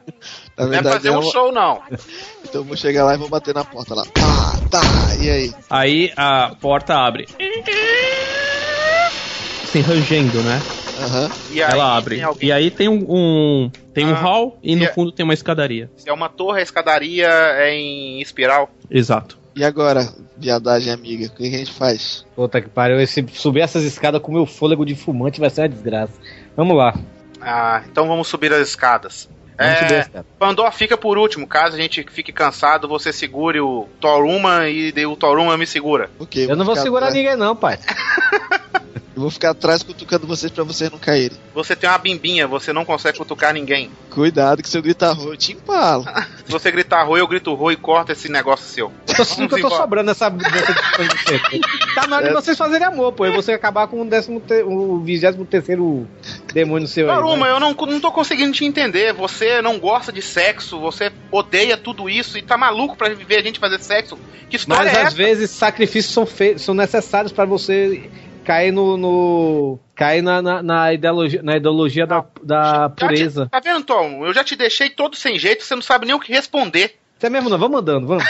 [0.55, 1.82] Na Não é fazer é um uma- show, não.
[2.43, 4.03] Então eu vou chegar lá e vou bater na porta lá.
[4.05, 4.82] Tá, tá,
[5.20, 5.53] e aí?
[5.72, 7.28] Aí a porta abre.
[9.64, 10.62] Assim, rangendo, né?
[10.99, 11.32] Aham.
[11.51, 12.22] E aí, Ela abre.
[12.41, 15.24] E aí tem um, um- tem um Ah, hall e no e é- fundo tem
[15.24, 15.89] uma escadaria.
[15.97, 18.70] Se é uma torre, a escadaria é em espiral.
[18.91, 19.38] Exato.
[19.60, 20.07] E agora,
[20.38, 22.26] viadagem amiga, o que a gente faz?
[22.34, 22.97] Puta que pariu.
[22.97, 26.14] Esse, subir essas escadas com meu fôlego de fumante vai ser uma desgraça.
[26.55, 26.93] Vamos lá.
[27.41, 29.28] Ah, então vamos subir as escadas.
[29.57, 30.07] É.
[30.39, 31.45] Pandor fica por último.
[31.45, 36.10] Caso a gente fique cansado, você segure o Toruma e o Toruma me segura.
[36.18, 37.78] Ok, Eu não vou segurar atrás- ninguém, não, pai.
[39.20, 41.38] Eu vou ficar atrás cutucando vocês pra vocês não caírem.
[41.53, 43.91] Você tem uma bimbinha, você não consegue cutucar ninguém.
[44.09, 46.05] Cuidado que se eu gritar ruim, eu te empalo.
[46.45, 48.91] Se você gritar roi, eu grito roi e corta esse negócio seu.
[49.07, 49.82] Eu tô sentindo que eu tô embora.
[49.82, 51.61] sobrando de sempre.
[51.93, 52.34] Tá na hora de É.
[52.34, 53.26] vocês fazerem amor, pô.
[53.26, 55.78] E você acabar com o, décimo te, o 23
[56.53, 57.15] demônio seu aí.
[57.15, 57.51] Toruma, né?
[57.51, 59.13] eu não, não tô conseguindo te entender.
[59.13, 63.43] Você não gosta de sexo, você odeia tudo isso e tá maluco pra ver a
[63.43, 64.17] gente fazer sexo.
[64.49, 65.15] Que história Mas é às essa?
[65.17, 68.09] vezes sacrifícios são, feitos, são necessários pra você
[68.50, 68.97] cair no.
[68.97, 73.47] no- cair na, na, na ideologia, na ideologia da, da Já te- pureza.
[73.52, 74.26] Tá vendo, Tom?
[74.26, 76.95] Eu já te deixei todo sem jeito, você não sabe nem o que responder.
[77.18, 78.24] Isso é mesmo não, vamos andando, vamos.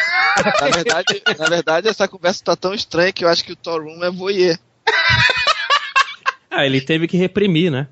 [0.60, 4.04] Na verdade, na verdade, essa conversa tá tão estranha que eu acho que o Thorum
[4.04, 4.58] é voyeur.
[6.52, 7.88] Ah, ele teve que reprimir, né?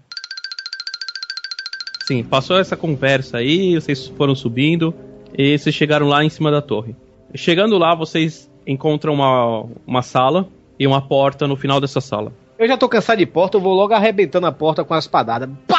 [2.07, 4.95] Sim, passou essa conversa aí, vocês foram subindo
[5.37, 6.95] e vocês chegaram lá em cima da torre.
[7.35, 10.49] Chegando lá, vocês encontram uma, uma sala
[10.79, 12.31] e uma porta no final dessa sala.
[12.57, 15.49] Eu já tô cansado de porta, eu vou logo arrebentando a porta com as espadadas.
[15.67, 15.77] Pá!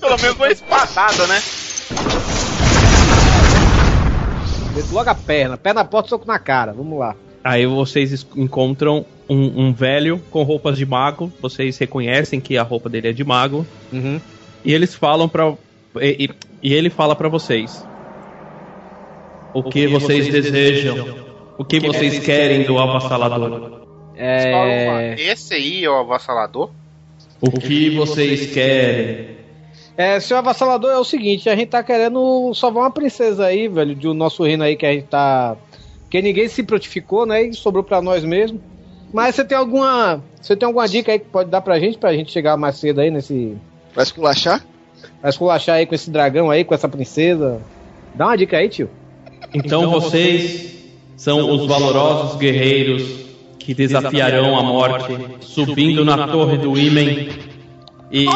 [0.00, 1.40] Pelo menos uma espadada, né?
[4.74, 6.72] Meto logo a perna, pé na porta, soco na cara.
[6.72, 7.14] Vamos lá.
[7.42, 11.32] Aí vocês encontram um, um velho com roupas de mago.
[11.40, 13.66] Vocês reconhecem que a roupa dele é de mago.
[13.92, 14.20] Uhum.
[14.64, 15.52] E eles falam pra.
[16.00, 16.30] E, e-
[16.62, 17.86] e ele fala pra vocês.
[19.54, 21.25] O que, vocês, desejam?
[21.58, 23.80] O que, vocês querem do avassalador?
[24.14, 25.14] É...
[25.18, 26.70] Esse aí é o avassalador?
[27.40, 29.36] O que vocês querem?
[29.96, 33.94] é, senhor avassalador, é o seguinte, a gente tá querendo salvar uma princesa aí, velho,
[33.94, 35.56] do nosso reino aí que a gente tá...
[36.10, 38.60] Que ninguém se prontificou, né, e sobrou pra nós mesmo.
[39.12, 40.22] Mas você tem alguma...
[40.40, 43.00] Você tem alguma dica aí que pode dar pra gente, pra gente chegar mais cedo
[43.00, 43.56] aí nesse...
[43.94, 44.64] Vai esculachar?
[45.20, 47.60] Pra esculachar aí com esse dragão aí, com essa princesa?
[48.14, 48.90] Dá uma dica aí, tio.
[49.54, 50.75] Então vocês
[51.16, 53.02] são os valorosos guerreiros
[53.58, 57.28] que desafiarão a morte, subindo na torre do Imen
[58.12, 58.26] e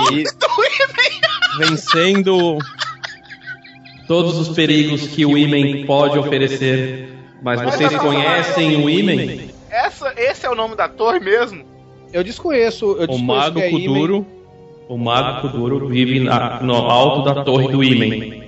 [1.58, 2.58] vencendo
[4.08, 7.08] todos os perigos que o Imen pode oferecer.
[7.42, 9.50] Mas vocês conhecem o Imen?
[9.70, 11.64] Essa, esse é o nome da torre mesmo?
[12.12, 13.70] Eu desconheço, eu O desconheço Mago é.
[13.70, 14.26] Kuduro,
[14.88, 18.39] o Mago Kuduro vive na- no alto da torre do Imen.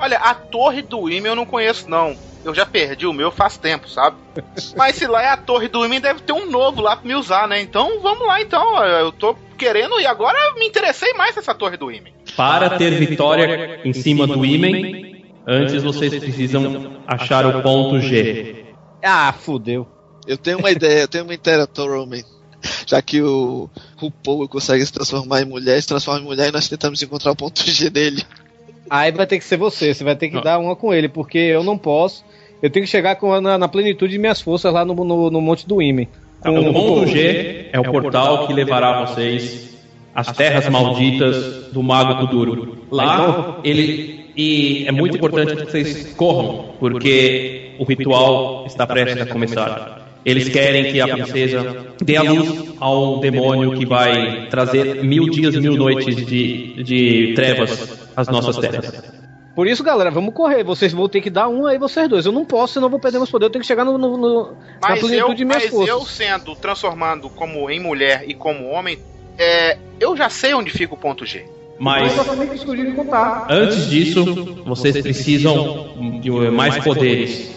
[0.00, 2.16] Olha, a torre do Imen eu não conheço, não.
[2.42, 4.16] Eu já perdi o meu faz tempo, sabe?
[4.74, 7.14] Mas se lá é a torre do Imen, deve ter um novo lá pra me
[7.14, 7.60] usar, né?
[7.60, 8.82] Então vamos lá, então.
[8.82, 12.14] Eu tô querendo e agora eu me interessei mais nessa torre do Imen.
[12.34, 18.64] Para ter vitória em cima do Imen, antes vocês precisam achar o ponto G.
[19.04, 19.86] Ah, fudeu.
[20.26, 22.08] Eu tenho uma ideia, eu tenho uma ideia, Thorum.
[22.86, 26.68] Já que o RuPaul consegue se transformar em mulher, se transforma em mulher e nós
[26.68, 28.24] tentamos encontrar o ponto G dele.
[28.90, 30.42] Aí vai ter que ser você, você vai ter que Não.
[30.42, 32.24] dar uma com ele, porque eu não posso.
[32.60, 35.40] Eu tenho que chegar com, na, na plenitude de minhas forças lá no, no, no
[35.40, 36.08] Monte do Imen.
[36.42, 39.78] Com- O ponto G é o portal que levará vocês
[40.14, 42.78] às terras malditas do Mago Kuduro.
[42.90, 44.18] Lá, ele.
[44.36, 49.99] E é muito importante que vocês corram, porque o ritual está prestes a começar.
[50.24, 55.54] Eles querem que a princesa dê a luz ao demônio que vai trazer mil dias
[55.54, 59.02] e mil noites de, de trevas às nossas terras.
[59.54, 60.62] Por isso, galera, vamos correr.
[60.62, 62.24] Vocês vão ter que dar um aí, vocês dois.
[62.24, 63.48] Eu não posso, senão eu vou perder meus poderes.
[63.48, 64.54] Eu tenho que chegar no, no- no- na
[64.90, 65.88] Mas, plenitude eu, de minhas mas forças.
[65.88, 68.98] eu sendo, transformando como em mulher e como homem,
[69.38, 71.44] é, eu já sei onde fica o ponto G.
[71.78, 72.12] Mas
[73.48, 77.50] antes disso, vocês precisam de mais poderes.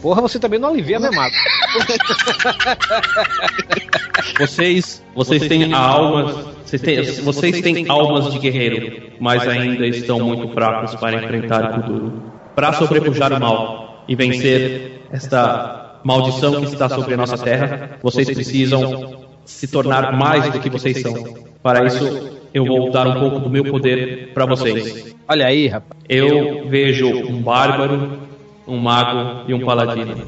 [0.00, 1.34] Porra, você também não alivia, né, Mago?
[4.38, 6.34] Vocês, vocês têm almas,
[6.64, 11.82] vocês têm, vocês têm almas de guerreiro, mas ainda estão muito fracos para enfrentar o
[11.82, 12.22] Kuduro.
[12.54, 18.30] Para sobrepujar o mal e vencer esta maldição que está sobre a nossa terra, vocês
[18.30, 21.48] precisam se tornar mais do que vocês são.
[21.62, 25.16] Para isso, eu vou dar um pouco do meu poder para vocês.
[25.26, 26.00] Olha aí, rapaz.
[26.08, 28.27] Eu vejo um bárbaro,
[28.68, 30.26] um mago e um paladino.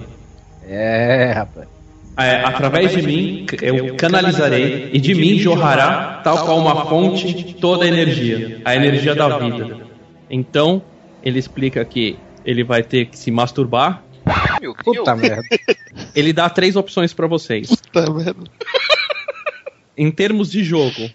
[0.67, 1.69] É, rapaz.
[2.17, 7.85] É, através de mim eu canalizarei e de mim jorrará, tal qual uma fonte, toda
[7.85, 9.79] a energia, a energia da vida.
[10.29, 10.83] Então,
[11.23, 14.03] ele explica que ele vai ter que se masturbar.
[14.61, 14.99] Meu Deus.
[14.99, 15.43] Puta merda.
[16.15, 17.69] Ele dá três opções pra vocês.
[17.93, 18.45] Tá vendo?
[19.97, 21.11] Em termos de jogo,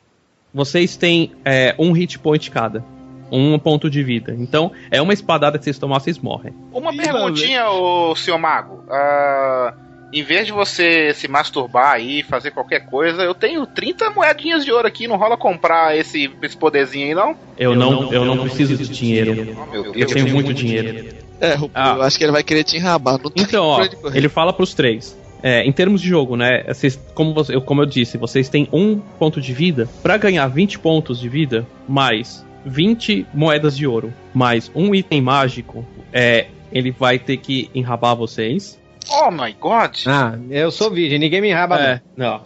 [0.53, 2.84] vocês têm é, um hit point cada.
[3.32, 4.36] Um ponto de vida.
[4.38, 6.53] Então, é uma espadada que vocês tomar, vocês morrem.
[6.71, 8.84] Uma Ih, perguntinha, ô senhor Mago.
[8.89, 9.73] Ah,
[10.13, 14.71] em vez de você se masturbar aí, fazer qualquer coisa, eu tenho 30 moedinhas de
[14.71, 17.36] ouro aqui, não rola comprar esse, esse poderzinho aí, não?
[17.57, 19.57] Eu não, eu não preciso de dinheiro.
[19.61, 20.11] Oh, meu Eu Deus.
[20.13, 21.15] tenho muito dinheiro.
[21.41, 21.95] É, RuPaul, Ah.
[21.97, 23.19] eu acho que ele vai querer te enrabar.
[23.21, 23.82] Não Então, ó,
[24.13, 25.17] ele fala pros três.
[25.43, 26.63] É, em termos de jogo, né?
[26.67, 29.88] Vocês, como, você- eu, como eu disse, vocês têm um ponto de vida.
[30.01, 35.86] Pra ganhar 20 pontos de vida, mais 20 moedas de ouro, mais um item mágico,
[36.11, 38.80] é, ele vai ter que enrabar vocês.
[39.09, 39.97] Oh my god.
[40.07, 41.80] Ah, eu sou virgem, ninguém me enraba.
[41.80, 42.41] É, não.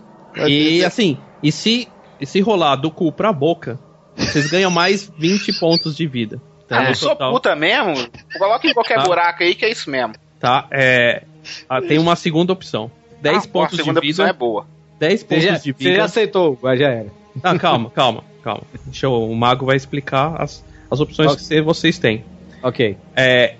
[0.47, 1.87] E assim, e se,
[2.19, 3.79] e se rolar do cu pra boca,
[4.15, 6.41] vocês ganham mais 20 pontos de vida.
[6.67, 6.81] Tá?
[6.81, 7.31] Ah, eu sou total.
[7.31, 7.93] puta mesmo?
[8.37, 9.03] Coloca em qualquer Tá.
[9.03, 10.13] buraco aí que é isso mesmo.
[10.39, 10.67] Tá?
[10.69, 11.23] É,
[11.67, 12.91] ah, tem uma segunda opção.
[13.21, 14.35] 10 Ah, pô, pontos a de segunda opção vida.
[14.35, 14.67] é boa.
[14.99, 16.03] 10 Você pontos já, de você já vida.
[16.03, 17.07] aceitou, mas já era.
[17.41, 18.63] Ah, calma, calma, calma.
[18.85, 21.37] Deixa eu, o mago vai explicar as, as opções Ok.
[21.39, 22.23] que cê- vocês têm.
[22.63, 22.97] Ok.
[23.15, 23.55] É,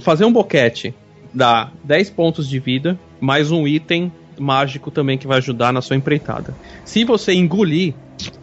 [0.00, 0.94] fazer um boquete
[1.32, 5.96] dá 10 pontos de vida, mais um item mágico também que vai ajudar na sua
[5.96, 6.54] empreitada.
[6.84, 7.94] Se você engolir,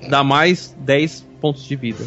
[0.09, 2.03] dá mais 10 pontos de vida.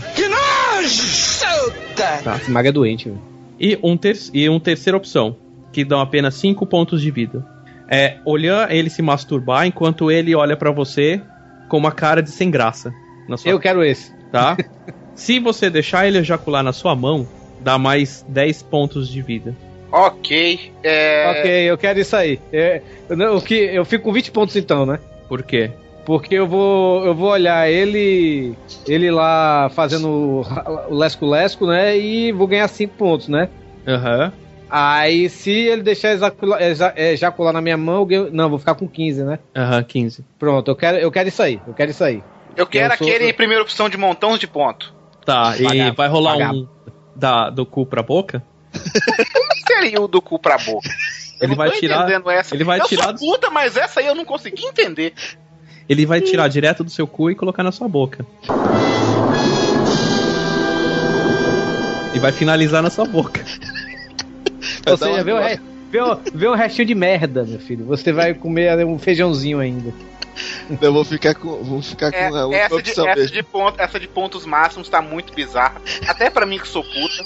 [2.24, 2.36] Tá.
[2.36, 3.20] Esse mago é doente, velho.
[3.61, 5.36] E um, ter e um terceira opção,
[5.72, 7.47] que dão apenas 5 pontos de vida.
[7.88, 11.20] É olhar ele se masturbar enquanto ele olha pra você
[11.68, 12.93] com uma cara de sem graça.
[13.33, 14.12] Na sua Eu quero esse.
[14.30, 14.57] tá?
[15.16, 17.26] Se você deixar ele ejacular na sua mão,
[17.61, 19.57] dá mais 10 pontos de vida.
[19.91, 20.70] Ok.
[20.85, 21.30] É...
[21.30, 22.39] Ok, eu quero isso aí.
[22.53, 24.99] É, eu, que, eu fico com 20 pontos então, né?
[25.28, 25.70] Por quê?
[26.05, 28.55] Porque eu vou, eu vou olhar ele
[28.87, 30.43] ele lá fazendo
[30.91, 31.97] o- lesco-lesco, né?
[31.97, 33.49] E vou ganhar 5 pontos, né?
[33.87, 34.33] Aham.
[34.68, 38.74] Aí se ele deixar ejacular, eja- ejacular na minha mão, eu ganho, não, vou ficar
[38.74, 39.39] com 15, né?
[39.57, 40.24] Aham, 15.
[40.39, 41.61] Pronto, eu quero, eu quero isso aí.
[41.66, 42.22] Eu quero isso aí.
[42.57, 44.92] Eu quero Eu sou- aquele primeira opção de montão de ponto.
[45.24, 46.70] Tá, e Vagabundo, vai rolar um vagabundo.
[47.14, 48.42] da, do cu pra boca?
[49.66, 50.88] Seria o do cu pra boca.
[51.40, 52.55] Eu Ele não vai tô tirar- entendendo essa.
[52.55, 55.14] ele vai eu tirar- sou puta, mas essa aí eu não consegui entender.
[55.88, 58.24] Ele vai tirar direto do seu cu e colocar na sua boca.
[62.14, 63.42] E vai finalizar na sua boca.
[64.88, 67.84] Ou seja, vê, o re- vê, o- vê um restinho de merda, meu filho.
[67.86, 69.92] Você vai comer um feijãozinho ainda.
[70.80, 73.37] Eu vou ficar com, vou ficar com É, a última essa, de, opção essa, mesmo.
[73.37, 75.80] de ponto, essa de pontos máximos tá muito bizarra.
[76.07, 77.24] Até pra mim que sou puta.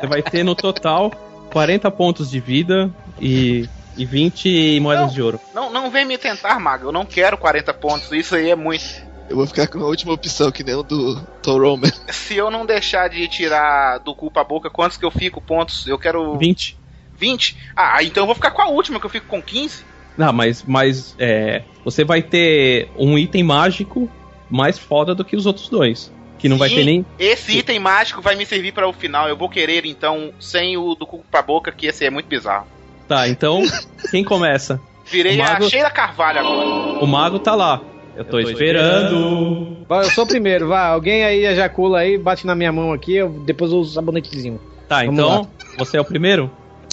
[0.00, 1.10] Você vai ter no total
[1.52, 2.90] 40 pontos de vida
[3.20, 5.14] e, e 20 moedas Não.
[5.14, 5.40] de ouro.
[5.54, 6.88] Não, não vem me tentar, mago.
[6.88, 8.10] Eu não quero 40 pontos.
[8.12, 8.84] Isso aí é muito.
[9.28, 11.90] Eu vou ficar com a última opção, que nem o do Toroman.
[12.10, 15.86] Se eu não deixar de tirar do cu pra boca, quantos que eu fico pontos?
[15.86, 16.76] Eu quero 20.
[17.16, 17.56] 20?
[17.76, 19.84] Ah, então eu vou ficar com a última, que eu fico com 15.
[20.16, 24.08] Não, mas, mas é, você vai ter um item mágico
[24.50, 26.12] mais foda do que os outros dois.
[26.38, 27.06] Que não vai Sim, ter nem.
[27.18, 29.28] Esse item mágico vai me servir para o final.
[29.28, 32.66] Eu vou querer, então, sem o do cu pra boca, que esse é muito bizarro.
[33.06, 33.62] Tá, então,
[34.10, 34.80] quem começa?
[35.04, 37.04] Virei O mago- a Sheila Carvalho agora.
[37.04, 37.80] O mago tá lá.
[38.16, 39.84] Eu tô, esperando.
[39.88, 40.88] Vai, eu sou o primeiro, vai.
[40.88, 44.60] Alguém aí ejacula aí, bate na minha mão aqui, eu, depois eu uso o sabonetezinho.
[44.88, 45.46] Tá, Vamos então, lá.
[45.78, 46.50] você é o primeiro?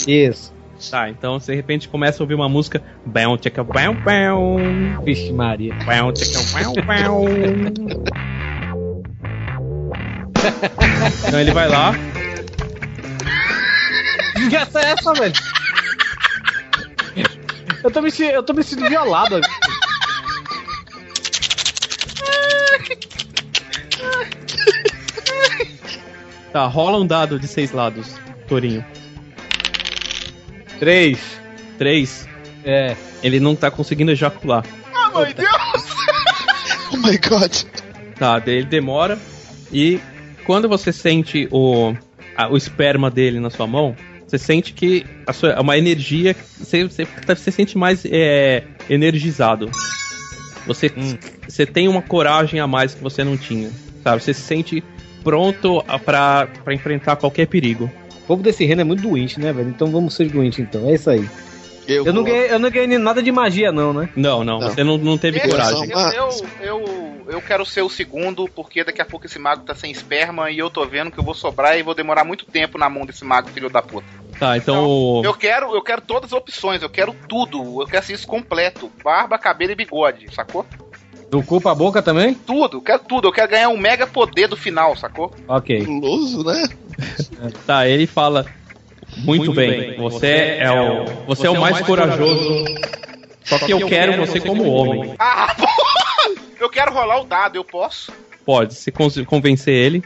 [0.07, 0.53] Isso.
[0.91, 2.84] Tá, então de repente começa a ouvir uma música.
[3.05, 4.57] Bão, tchaca, bão, bão.
[5.03, 5.73] Vixe, Maria.
[5.86, 7.25] Bão, tchaca, bão, bão.
[11.28, 11.93] Então ele vai lá.
[14.34, 15.34] Que desgraça é essa, velho?
[17.84, 19.41] Eu tô me, eu tô me sentindo violado.
[26.53, 28.15] Tá, rola um dado de seis lados,
[28.47, 28.84] Torinho.
[30.80, 31.19] Três.
[31.78, 32.28] Três.
[32.63, 32.95] É.
[33.23, 34.63] Ele não tá conseguindo ejacular.
[34.93, 35.47] Ah, meu Deus!
[36.93, 37.53] Oh my god.
[38.17, 39.19] Tá, ele demora.
[39.73, 39.99] E
[40.45, 41.93] quando você sente o,
[42.36, 43.93] a- o esperma dele na sua mão,
[44.25, 46.34] você sente que a sua, é uma energia.
[46.57, 49.69] Você, você, você sente mais é, energizado.
[50.65, 50.89] Você,
[51.45, 53.69] você tem uma coragem a mais que você não tinha.
[54.01, 54.23] Sabe?
[54.23, 54.82] Você se sente
[55.25, 57.91] pronto a- pra, pra enfrentar qualquer perigo.
[58.28, 59.69] O povo desse reino é muito doente, né, velho?
[59.69, 60.89] Então vamos ser doentes, então.
[60.89, 61.25] É isso aí.
[61.88, 64.09] Eu, Eu não ganhei, eu não ganhei nada de magia, não, né?
[64.13, 64.69] Não, não, Não.
[64.69, 65.89] você não, não teve Eu- coragem.
[65.89, 69.73] Eu, eu, eu, eu quero ser o segundo, porque daqui a pouco esse mago tá
[69.73, 72.78] sem esperma e eu tô vendo que eu vou sobrar e vou demorar muito tempo
[72.78, 74.05] na mão desse mago, filho da puta.
[74.38, 74.86] Tá, então.
[74.86, 78.28] o- Eu quero, eu quero todas as opções, eu quero tudo, eu quero ser isso
[78.28, 78.91] completo.
[79.01, 80.65] Barba, cabelo e bigode, sacou?
[81.30, 82.34] Do cu pra boca também?
[82.34, 85.34] Tudo, eu quero tudo, eu quero ganhar um mega poder do final, sacou?
[85.47, 85.84] Ok.
[85.84, 86.63] Guloso, né?
[87.67, 88.45] Tá, ele fala.
[89.17, 91.05] Muito, bem, você é o.
[91.28, 92.65] Você é o mais corajoso.
[93.43, 95.13] Só que eu quero você como homem.
[95.19, 96.36] Ah, porra!
[96.59, 98.11] Eu quero rolar o dado, eu posso?
[98.45, 100.03] Pode, se con- convencer ele.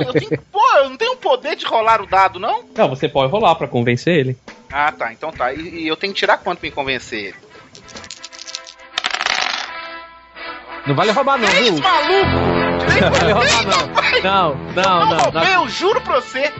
[0.00, 2.64] Eu tenho, pô, eu não tenho poder de rolar o dado, não?
[2.76, 4.36] Não, você pode rolar pra convencer ele.
[4.70, 5.52] Ah, tá, então tá.
[5.52, 7.34] E, e eu tenho que tirar quanto pra me convencer ele?
[10.86, 11.78] Não vale roubar, não, viu?
[11.78, 12.30] maluco!
[13.00, 14.22] Não vale roubar, não.
[14.22, 15.18] Não, não, não.
[15.18, 15.62] roubei, não.
[15.62, 16.52] eu juro pra você!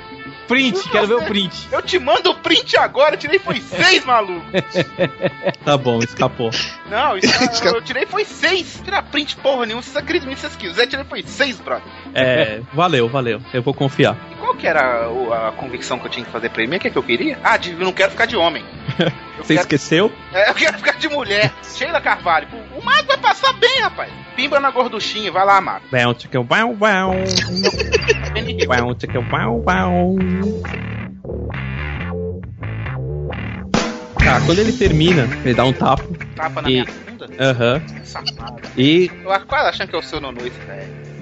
[0.49, 1.69] Print, quero ver o print.
[1.73, 4.45] Eu te mando o print agora, eu tirei foi seis, maluco!
[5.65, 6.51] Tá bom, escapou.
[6.91, 8.81] Não, isso Escapa- eu tirei foi seis!
[8.85, 11.85] Tirar print porra nenhuma, vocês acreditam se vocês quiserem, tirei foi seis, brother.
[12.15, 13.41] É, valeu, valeu.
[13.55, 14.17] Eu vou confiar.
[14.33, 16.77] E qual que era o- a, convicção que eu tinha que fazer pra ele?
[16.77, 17.39] O que, é que eu queria?
[17.43, 18.65] Ah, de, eu não quero ficar de homem.
[19.39, 20.13] Eu Você quero, esqueceu?
[20.33, 21.51] é, eu quero ficar de mulher.
[21.65, 22.47] Sheila Carvalho.
[22.85, 24.11] O, o vai passar bem, rapaz.
[24.37, 25.85] Pimba na gorduchinha, vai lá, mago.
[25.91, 27.15] Bão, tchica, uau, uau.
[28.69, 30.17] Uau, tchica, uau, uau.
[34.19, 36.05] Tá, quando ele termina, ele dá um tapa.
[36.37, 37.29] Tapa na E- minha bunda.
[37.39, 37.83] Aham.
[38.05, 38.61] Safado.
[38.77, 40.53] E Eu quase achando que é o seu nono velho.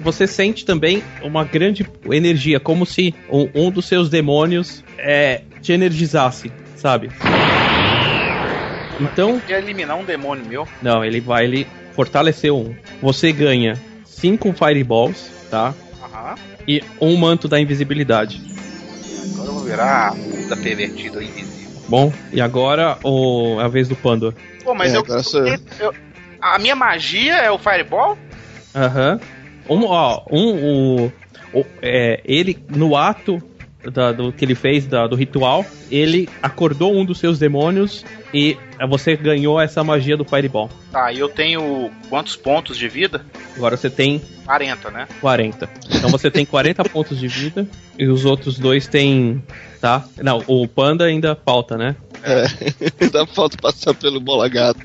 [0.03, 5.71] você sente também uma grande energia, como se um, um dos seus demônios é, te
[5.73, 7.09] energizasse, sabe?
[9.01, 10.67] Então, Quer eliminar um demônio meu?
[10.81, 12.75] não, ele vai, ele fortaleceu um.
[13.01, 13.73] Você ganha
[14.05, 15.73] cinco fireballs, tá?
[16.03, 16.35] Aham.
[16.67, 18.41] E um manto da invisibilidade.
[19.33, 21.71] Agora eu vou virar a puta pervertida invisível.
[21.87, 24.33] Bom, e agora o, é a vez do Pandor.
[24.63, 25.57] Pô, mas É, eu, eu.
[25.79, 25.93] eu-
[26.41, 28.17] A minha magia é o Fireball?
[28.75, 29.19] Aham.
[29.69, 31.13] Um, ó, um, o,
[31.53, 33.41] o- é, ele, no ato
[33.83, 38.57] da- do que ele fez, da- do ritual, ele acordou um dos seus demônios e
[38.87, 40.69] você ganhou essa magia do Fireball.
[40.91, 43.25] Tá, e eu tenho quantos pontos de vida?
[43.55, 45.07] Agora você tem 40, né?
[45.19, 45.69] 40.
[45.89, 47.67] Então você tem 40 pontos de vida
[47.97, 49.43] e os outros dois têm.
[49.79, 50.05] Tá?
[50.21, 51.95] Não, o panda ainda falta, né?
[52.23, 53.09] É.
[53.09, 54.79] Dá falta passar pelo bola gato.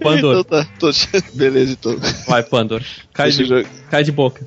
[0.00, 0.40] Pandor.
[0.40, 0.90] Então tá, tô...
[1.34, 1.96] Beleza, então.
[2.26, 2.82] Vai, Pandor.
[3.12, 4.46] Cai de, cai de boca.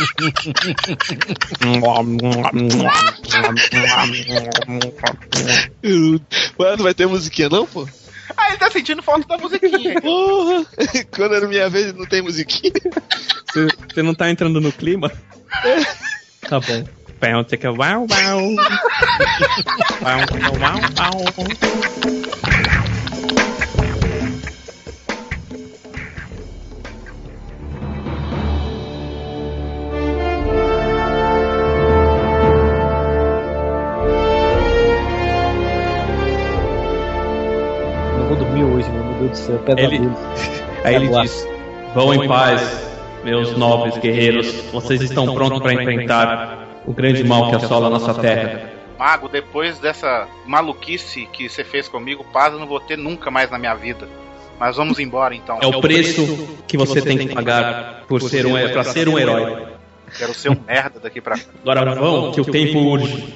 [6.58, 7.88] Ué, não vai ter musiquinha não, pô?
[8.36, 9.98] Ah, ele tá sentindo falta da musiquinha.
[10.00, 10.64] Porra!
[11.14, 12.72] Quando era minha vez não tem musiquinha.
[13.52, 15.10] Você, você não tá entrando no clima?
[16.48, 16.84] Tá bom.
[17.18, 18.06] Pão, tica, uau, uau.
[20.02, 20.20] Uau,
[20.60, 20.80] uau, uau.
[39.30, 39.58] Deus do céu.
[39.58, 40.16] Pesadelo.
[40.84, 41.48] Aí ele diz:
[41.94, 42.90] Vão em paz,
[43.24, 44.52] meus nobres guerreiros.
[44.72, 48.70] Vocês estão prontos para enfrentar o grande mal que assola a nossa terra.
[48.98, 53.50] Mago, depois dessa maluquice que você fez comigo, paz eu não vou ter nunca mais
[53.50, 54.06] na minha vida.
[54.58, 55.58] Mas vamos embora então.
[55.62, 59.68] É o preço que você tem que pagar por ser um, para ser um herói.
[60.18, 61.38] Quero ser um merda daqui pra.
[61.62, 63.34] Agora vão, que o tempo urge.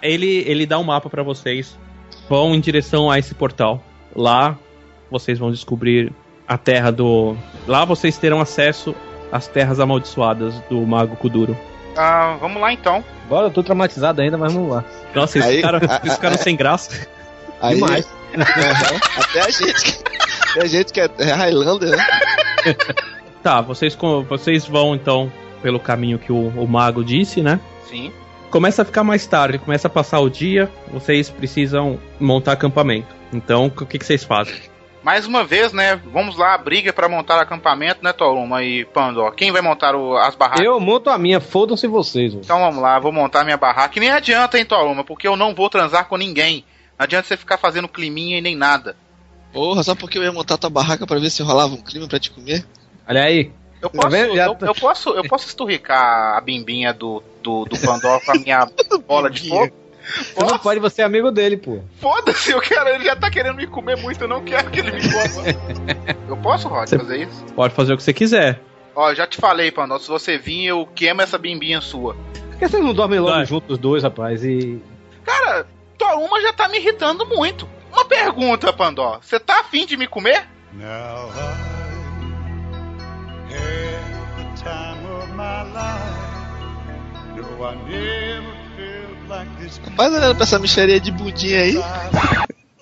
[0.00, 1.78] Ele, ele dá um mapa pra vocês.
[2.28, 3.84] Vão em direção a esse portal.
[4.16, 4.58] Lá
[5.12, 6.12] vocês vão descobrir
[6.48, 7.36] a terra do.
[7.66, 8.94] Lá vocês terão acesso
[9.30, 11.56] às terras amaldiçoadas do Mago Kuduro.
[11.96, 13.04] Ah, vamos lá então.
[13.28, 14.84] Bora, eu tô traumatizado ainda, mas vamos lá.
[15.14, 17.06] Nossa, esses Aí- caras a- esses caras sem graça.
[17.60, 18.08] Aí, Demais.
[18.34, 19.00] Aham.
[19.18, 19.82] Até a gente.
[19.84, 20.04] que-
[20.50, 22.04] Até a gente que é Highlander, né?
[23.42, 23.98] Tá, vocês,
[24.28, 25.30] vocês vão então
[25.62, 27.58] pelo caminho que o, o Mago disse, né?
[27.90, 28.12] Sim.
[28.50, 33.08] Começa a ficar mais tarde, começa a passar o dia, vocês precisam montar acampamento.
[33.32, 34.54] Então, o que, que vocês fazem?
[35.02, 35.96] Mais uma vez, né?
[35.96, 39.32] Vamos lá, briga pra montar acampamento, né, Toruma e Pandor?
[39.34, 40.64] Quem vai montar o- as barracas?
[40.64, 42.32] Eu monto a minha, fodam-se vocês.
[42.32, 42.44] mano.
[42.44, 43.98] Então vamos lá, vou montar minha barraca.
[43.98, 46.64] E nem adianta, hein, Toruma, porque eu não vou transar com ninguém.
[46.98, 48.96] Não adianta você ficar fazendo climinha e nem nada.
[49.52, 52.20] Porra, só porque eu ia montar tua barraca pra ver se rolava um crime pra
[52.20, 52.64] te comer?
[53.08, 53.50] Olha aí.
[53.82, 54.36] Eu Tá posso, vendo?
[54.36, 58.30] Já eu, tá- eu posso, eu posso esturricar a bimbinha do, do, do Pandor com
[58.30, 58.66] a minha
[59.08, 59.72] bola de fogo?
[60.02, 61.80] Você não pode, você é amigo dele, pô.
[62.00, 64.92] Foda-se, eu quero, ele já tá querendo me comer muito, eu não quero que ele
[64.92, 65.44] me coma.
[66.28, 67.44] eu posso, Rod, Você- fazer isso?
[67.54, 68.60] Pode fazer o que você quiser.
[68.94, 72.14] Ó, eu já te falei, Pandor, se você vir, eu queimo essa bimbinha sua.
[72.50, 73.46] Por que vocês não dormem logo Vai.
[73.46, 74.44] juntos os dois, rapaz?
[74.44, 74.82] E.
[75.24, 75.66] Cara,
[75.96, 77.66] Toruma já tá me irritando muito.
[77.92, 79.18] Uma pergunta, Pandor.
[79.22, 80.46] Você tá afim de me comer?
[80.74, 81.72] Now I
[83.54, 86.32] had the time of my life.
[87.36, 88.61] No, I never
[89.36, 91.74] Rapaz, olhando pra essa micharia de bundinha aí.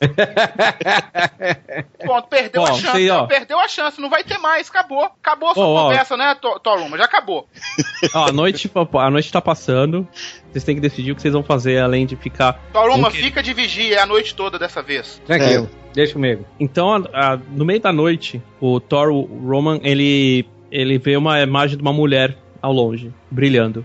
[1.99, 2.91] Pronto, perdeu Ó, a chance.
[2.93, 3.27] sei, ó.
[3.27, 5.05] Perdeu a chance, não vai ter mais, acabou.
[5.05, 5.83] Acabou a sua Ó, ó.
[5.89, 6.97] conversa, né, To- Toruma?
[6.97, 7.47] Já acabou.
[8.15, 10.09] Ó, a noite, a noite tá passando.
[10.51, 12.55] Vocês têm que decidir o que vocês vão fazer além de ficar.
[12.73, 15.21] Toruma, fica de vigia a noite toda dessa vez.
[15.27, 16.47] Tranquilo, deixa comigo.
[16.59, 21.41] Então, a- a- no meio da noite, o Thor o Roman ele ele vê uma
[21.43, 23.85] imagem de uma mulher ao longe, brilhando.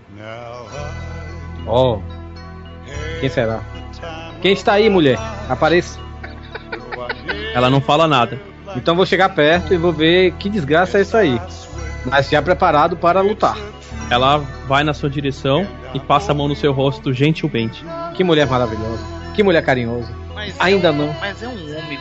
[1.66, 2.00] Ó, I
[3.20, 3.60] quem será?
[4.42, 5.18] Quem está aí, mulher?
[5.48, 5.98] Apareça.
[7.54, 8.40] Ela não fala nada.
[8.76, 11.40] Então vou chegar perto e vou ver que desgraça é isso aí.
[12.04, 13.56] Mas já preparado para lutar.
[14.10, 14.38] Ela
[14.68, 17.84] vai na sua direção e passa a mão no seu rosto gentilmente.
[18.14, 19.02] Que mulher maravilhosa.
[19.34, 20.12] Que mulher carinhosa.
[20.34, 21.16] Mas Ainda é um- não.
[21.20, 21.98] Mas é um homem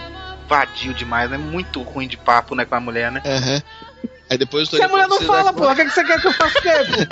[0.47, 3.21] vadio demais, é muito ruim de papo, né, com a mulher, né?
[3.25, 3.61] Aham.
[4.29, 6.33] Aí depois Se a mulher não fala, pô, o que, que você quer que eu
[6.33, 6.59] faça?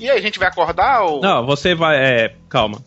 [0.00, 1.20] E aí, a gente vai acordar ou...
[1.20, 1.96] Não, você vai.
[1.96, 2.78] É, calma.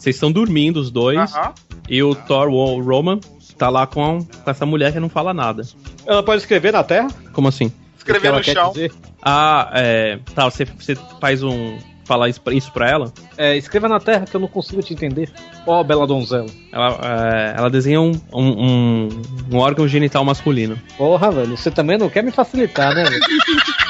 [0.00, 1.52] Vocês estão dormindo os dois Aham.
[1.88, 3.20] e o Thor o Roman
[3.58, 5.62] tá lá com, com essa mulher que não fala nada.
[6.06, 7.08] Ela pode escrever na terra?
[7.34, 7.70] Como assim?
[7.98, 8.72] Escrever no chão.
[8.72, 8.90] dizer?
[9.22, 10.18] Ah, é.
[10.34, 11.76] Tá, você, você faz um.
[12.06, 12.40] Falar isso
[12.72, 13.12] pra- ela.
[13.36, 15.30] É, escreva na terra que eu não consigo te entender.
[15.64, 16.46] Ó, bela donzela.
[16.72, 19.08] Ela, é, ela desenha um, um, um,
[19.52, 20.76] um órgão genital masculino.
[20.98, 23.20] Porra, velho, você também não quer me facilitar, né, velho?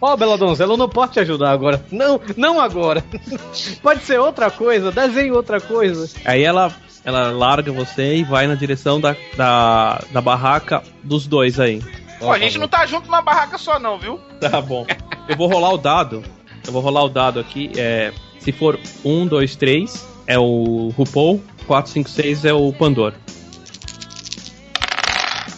[0.00, 1.84] Ó, oh, Bela Donzela, eu não posso te ajudar agora.
[1.90, 3.02] Não, não agora.
[3.82, 6.08] Pode ser outra coisa, desenhe outra coisa.
[6.24, 6.72] Aí ela,
[7.04, 11.82] ela larga você e vai na direção da, da, da barraca dos dois aí.
[12.18, 14.20] Pô, a gente não tá junto numa barraca só, não, viu?
[14.40, 14.86] Tá bom.
[15.28, 16.22] Eu vou rolar o dado.
[16.66, 17.72] Eu vou rolar o dado aqui.
[17.76, 21.42] É, se for 1, 2, 3, é o RuPaul.
[21.66, 23.12] 4, 5, 6 é o Pandor.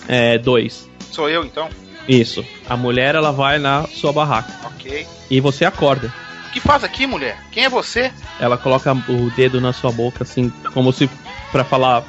[0.06, 0.88] É, 2.
[1.10, 1.68] Sou eu, então?
[2.08, 2.44] Isso.
[2.68, 4.52] A mulher, ela vai na sua barraca.
[4.64, 5.06] Ok.
[5.30, 6.12] E você acorda.
[6.48, 7.38] O que faz aqui, mulher?
[7.52, 8.10] Quem é você?
[8.40, 11.08] Ela coloca o dedo na sua boca, assim, como se
[11.52, 12.04] pra falar,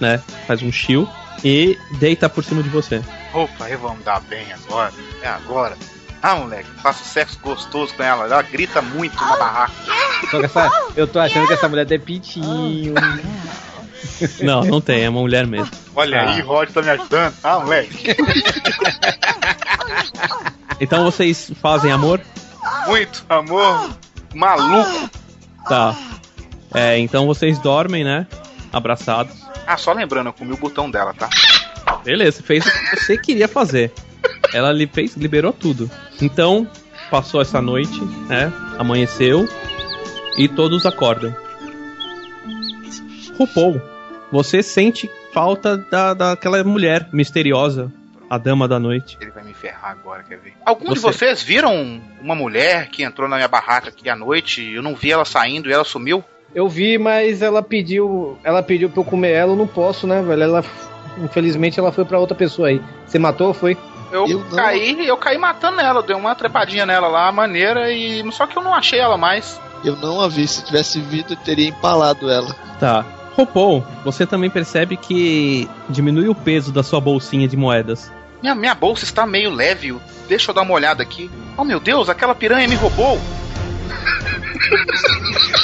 [0.00, 0.22] né?
[0.46, 1.08] Faz um chill.
[1.44, 3.02] E deita por cima de você.
[3.32, 4.92] Opa, aí vamos dar bem agora.
[5.22, 5.76] É agora.
[6.20, 8.24] Ah, moleque, faço sexo gostoso com ela.
[8.24, 9.72] Ela grita muito na barraca.
[10.30, 12.94] Só que essa, eu tô achando que essa mulher tem pitinho.
[14.40, 15.70] Não, não tem, é uma mulher mesmo.
[15.94, 16.30] Olha Ah.
[16.34, 17.34] aí, Rod tá me ajudando.
[17.42, 18.14] Ah, moleque.
[20.80, 22.20] Então vocês fazem amor?
[22.86, 23.90] Muito amor.
[24.34, 25.10] Maluco.
[25.68, 25.96] Tá.
[26.74, 28.26] É, então vocês dormem, né?
[28.72, 29.34] Abraçados.
[29.66, 31.28] Ah, só lembrando, eu comi o botão dela, tá?
[32.04, 33.92] Beleza, fez o que você queria fazer.
[34.52, 35.90] Ela li- fez, liberou tudo.
[36.20, 36.66] Então,
[37.10, 38.52] passou essa noite, né?
[38.78, 39.48] Amanheceu
[40.36, 41.34] e todos acordam.
[43.38, 43.80] RuPaul,
[44.30, 47.92] você sente falta da, daquela mulher misteriosa,
[48.28, 49.16] a dama da noite.
[49.20, 50.54] Ele vai me ferrar agora, quer ver?
[50.64, 51.18] Algum de Você.
[51.18, 54.62] vocês viram uma mulher que entrou na minha barraca aqui à noite?
[54.72, 56.22] Eu não vi ela saindo e ela sumiu?
[56.54, 58.38] Eu vi, mas ela pediu.
[58.42, 60.42] Ela pediu pra eu comer ela, eu não posso, né, velho?
[60.42, 60.64] Ela.
[61.18, 62.80] Infelizmente ela foi pra outra pessoa aí.
[63.06, 63.76] Você matou, foi?
[64.10, 64.56] Eu, Eu não.
[64.56, 68.30] caí, eu caí matando ela, dei uma trepadinha nela lá, maneira, e.
[68.32, 69.60] Só que eu não achei ela mais.
[69.84, 70.46] Eu não a vi.
[70.48, 72.54] Se tivesse vindo, eu teria empalado ela.
[72.80, 73.04] Tá.
[73.42, 78.10] RuPaul, você também percebe que diminui o peso da sua bolsinha de moedas.
[78.42, 79.96] Minha, minha bolsa está meio leve.
[80.28, 81.30] Deixa eu dar uma olhada aqui.
[81.56, 83.18] Oh meu Deus, aquela piranha me roubou!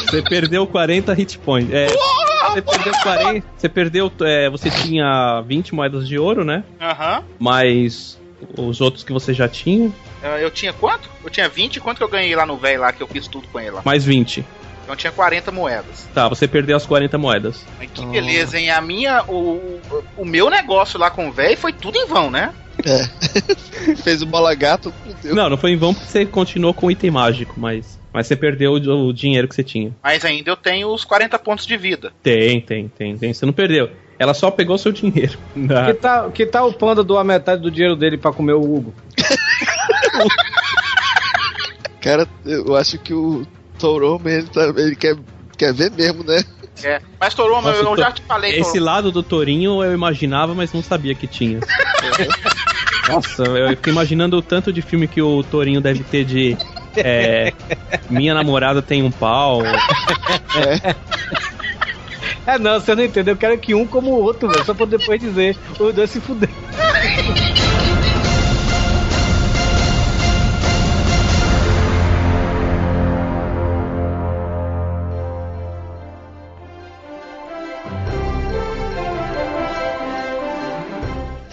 [0.09, 1.73] Você perdeu 40 hit points.
[1.73, 3.47] É, você perdeu 40.
[3.57, 4.13] Você perdeu.
[4.23, 6.63] é, você tinha 20 moedas de ouro, né?
[6.81, 7.23] Aham.
[7.39, 8.19] Mais
[8.57, 9.91] os outros que você já tinha.
[10.23, 11.09] Ah, Eu tinha quanto?
[11.25, 13.49] Eu tinha 20, quanto que eu ganhei lá no velho lá, que eu fiz tudo
[13.49, 13.83] com ele lá?
[13.85, 14.45] Mais 20.
[14.85, 16.09] Então tinha 40 moedas.
[16.15, 17.65] Tá, você perdeu as 40 moedas.
[17.79, 18.71] Mas que beleza, hein?
[18.71, 19.25] A minha.
[19.25, 19.81] O,
[20.17, 22.53] o, meu negócio lá com o velho foi tudo em vão, né?
[24.05, 24.93] Fez o bola gato.
[25.25, 27.99] Não, não foi em vão porque você continuou com o item mágico, mas.
[28.13, 29.93] Mas você perdeu o, o dinheiro que você tinha.
[30.03, 32.13] Mas ainda eu tenho os 40 pontos de vida.
[32.23, 33.33] Tem, tem, tem, tem.
[33.33, 33.91] Você não perdeu.
[34.19, 35.39] Ela só pegou seu dinheiro.
[35.87, 38.95] Que tal, que tal o panda doar metade do dinheiro dele pra comer o Hugo?
[42.01, 43.47] Cara, eu acho que o
[43.79, 45.17] Torome, ele, tá, ele quer,
[45.57, 46.43] quer ver mesmo, né?
[46.83, 47.01] É.
[47.21, 48.85] Mas Toroma, Nossa, eu tô- já te falei, Esse Toroma.
[48.93, 51.61] lado do Torinho eu imaginava, mas não sabia que tinha.
[53.09, 56.57] Nossa, eu fico imaginando o tanto de filme que o Torinho deve ter de.
[56.97, 57.53] é,
[58.09, 59.61] minha namorada tem um pau.
[62.47, 63.35] É não, você não entendeu.
[63.35, 64.65] Eu quero que um como o outro, velho.
[64.65, 65.57] Só pra depois dizer.
[65.79, 66.49] Os dois se fuder.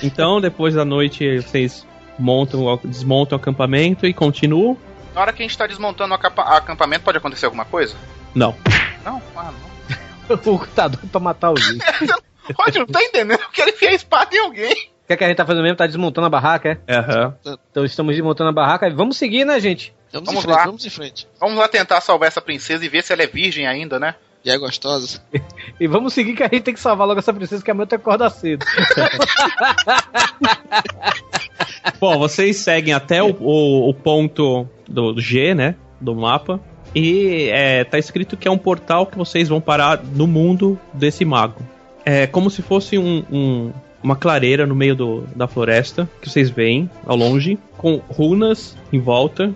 [0.03, 1.85] Então, depois da noite, vocês
[2.17, 4.77] montam, o- desmontam o acampamento e continuam?
[5.13, 7.95] Na hora que a gente tá desmontando o acampa- acampamento, pode acontecer alguma coisa?
[8.33, 8.55] Não.
[9.05, 9.21] Não?
[9.35, 9.71] Ah, não.
[10.55, 11.83] O tá doido pra matar o gente.
[12.57, 13.39] Rod, não tá entendendo?
[13.41, 14.71] Eu quero enfiar a espada em alguém.
[14.71, 15.75] O que, é que a gente tá fazendo mesmo?
[15.77, 16.95] Tá desmontando a barraca, é?
[16.95, 17.35] Aham.
[17.69, 18.89] Então estamos desmontando a barraca.
[18.95, 19.93] Vamos seguir, né, gente?
[20.13, 20.65] Vamos, Vamos em frente, lá.
[20.65, 21.27] vamos em frente.
[21.39, 24.15] Vamos lá tentar salvar essa princesa e ver se ela é virgem ainda, né?
[24.43, 25.19] E é gostosa.
[25.79, 27.99] E vamos seguir que a gente tem que salvar logo essa princesa que amanhã tem
[27.99, 28.65] que acordar cedo.
[31.99, 35.75] Bom, vocês seguem até o, o- o ponto do, do G, né?
[35.99, 36.59] Do mapa.
[36.95, 41.23] E é, tá escrito que é um portal que vocês vão parar no mundo desse
[41.23, 41.61] mago.
[42.03, 43.71] É como se fosse um- um-
[44.03, 48.99] uma clareira no meio do- da floresta que vocês veem ao longe, com runas em
[48.99, 49.53] volta.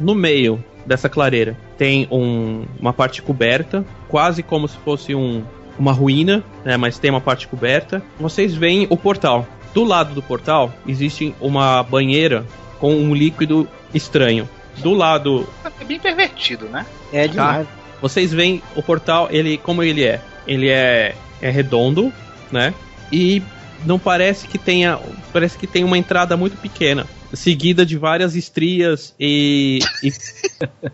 [0.00, 5.42] No meio dessa clareira tem um- uma parte coberta, quase como se fosse um-
[5.78, 8.02] uma ruína, né, mas tem uma parte coberta.
[8.18, 9.46] Vocês veem o portal.
[9.72, 12.44] Do lado do portal existe uma banheira
[12.80, 14.48] com um líquido estranho.
[14.78, 15.48] Do lado
[15.80, 16.84] É bem pervertido, né?
[17.12, 17.66] É demais.
[18.02, 20.20] vocês veem o portal, ele como ele é?
[20.46, 22.12] Ele é, é redondo,
[22.50, 22.74] né?
[23.12, 23.42] E
[23.84, 24.98] não parece que tenha,
[25.32, 30.12] parece que tem uma entrada muito pequena, seguida de várias estrias e e,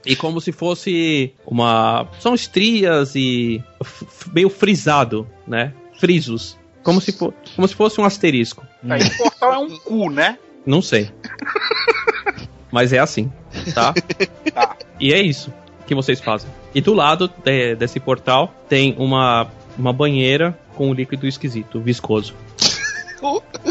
[0.12, 3.62] e como se fosse uma são estrias e
[4.32, 5.72] meio frisado, né?
[5.98, 8.64] Frisos, como se fo, como se fosse um asterisco.
[8.88, 10.38] Aí o portal é um cu, né?
[10.66, 11.10] Não sei.
[12.70, 13.30] Mas é assim,
[13.74, 13.94] tá?
[14.52, 14.76] Tá.
[14.98, 15.52] E é isso
[15.86, 16.50] que vocês fazem.
[16.74, 19.46] E do lado de- desse portal tem uma,
[19.78, 22.34] uma banheira com um líquido esquisito, viscoso.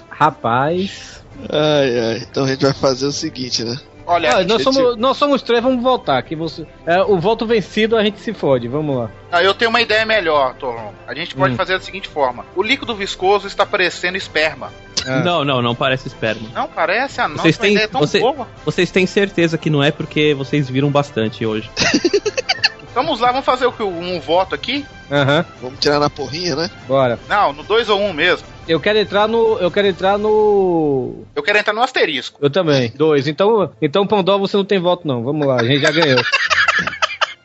[0.09, 1.23] Rapaz.
[1.49, 2.17] Ai, ai.
[2.29, 3.77] Então a gente vai fazer o seguinte, né?
[4.05, 6.21] Olha, Ah, nós, gente- somos, nós somos três, vamos voltar.
[6.23, 8.67] Que você, é, o voto vencido a gente se fode.
[8.67, 9.09] Vamos lá.
[9.31, 10.93] ah, eu tenho uma ideia melhor, Toron.
[11.07, 11.57] A gente pode Hum.
[11.57, 14.71] fazer da seguinte forma: o líquido viscoso está parecendo esperma.
[15.07, 15.19] Ah.
[15.21, 16.49] Não, não, não parece esperma.
[16.53, 17.21] Não parece?
[17.21, 17.37] Ah, não.
[17.37, 18.47] Vocês têm- ideia é tão você- boa.
[18.65, 21.69] Vocês têm certeza que não é porque vocês viram bastante hoje.
[22.93, 23.81] Vamos lá, vamos fazer o que?
[23.83, 24.85] Um voto aqui?
[25.11, 26.69] Aham, Vamos tirar na porrinha, né?
[26.87, 27.19] bora.
[27.27, 28.47] Não, no 2 ou 1 um mesmo.
[28.67, 29.57] Eu quero entrar no.
[29.59, 31.25] Eu quero entrar no.
[31.35, 32.39] Eu quero entrar no asterisco.
[32.41, 32.91] Eu também.
[32.95, 33.27] Dois.
[33.27, 35.21] Então, então Pandora, você não tem voto, não.
[35.23, 36.19] Vamos lá, a gente já ganhou.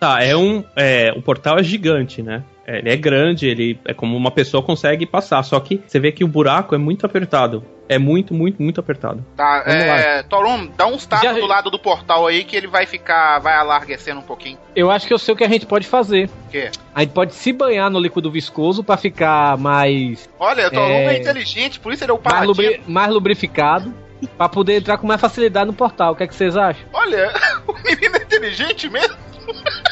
[0.01, 0.63] Tá, é um.
[0.77, 2.43] É, o portal é gigante, né?
[2.67, 5.43] É, Ele é grande, ele é como uma pessoa consegue passar.
[5.43, 7.65] Só que você vê que o buraco é muito apertado.
[7.89, 9.25] É muito, muito, muito apertado.
[9.35, 10.23] Tá, Vamos é.
[10.25, 13.39] Toron, dá uns tapas Já- do lado do portal aí que ele vai ficar.
[13.39, 14.59] Vai alarguecendo um pouquinho.
[14.77, 16.29] Eu acho que eu sei o que a gente pode fazer.
[16.47, 16.71] O quê?
[16.95, 21.15] A gente pode se banhar no líquido viscoso pra ficar mais, Olha, o Toron É.
[21.17, 21.19] é...
[21.19, 23.93] inteligente, por isso ele é o mais, lubri- mais lubrificado.
[24.37, 26.13] Pra poder entrar com mais facilidade no portal.
[26.13, 26.85] O que, é que vocês acham?
[26.93, 27.33] Olha,
[27.67, 29.17] o menino é inteligente mesmo.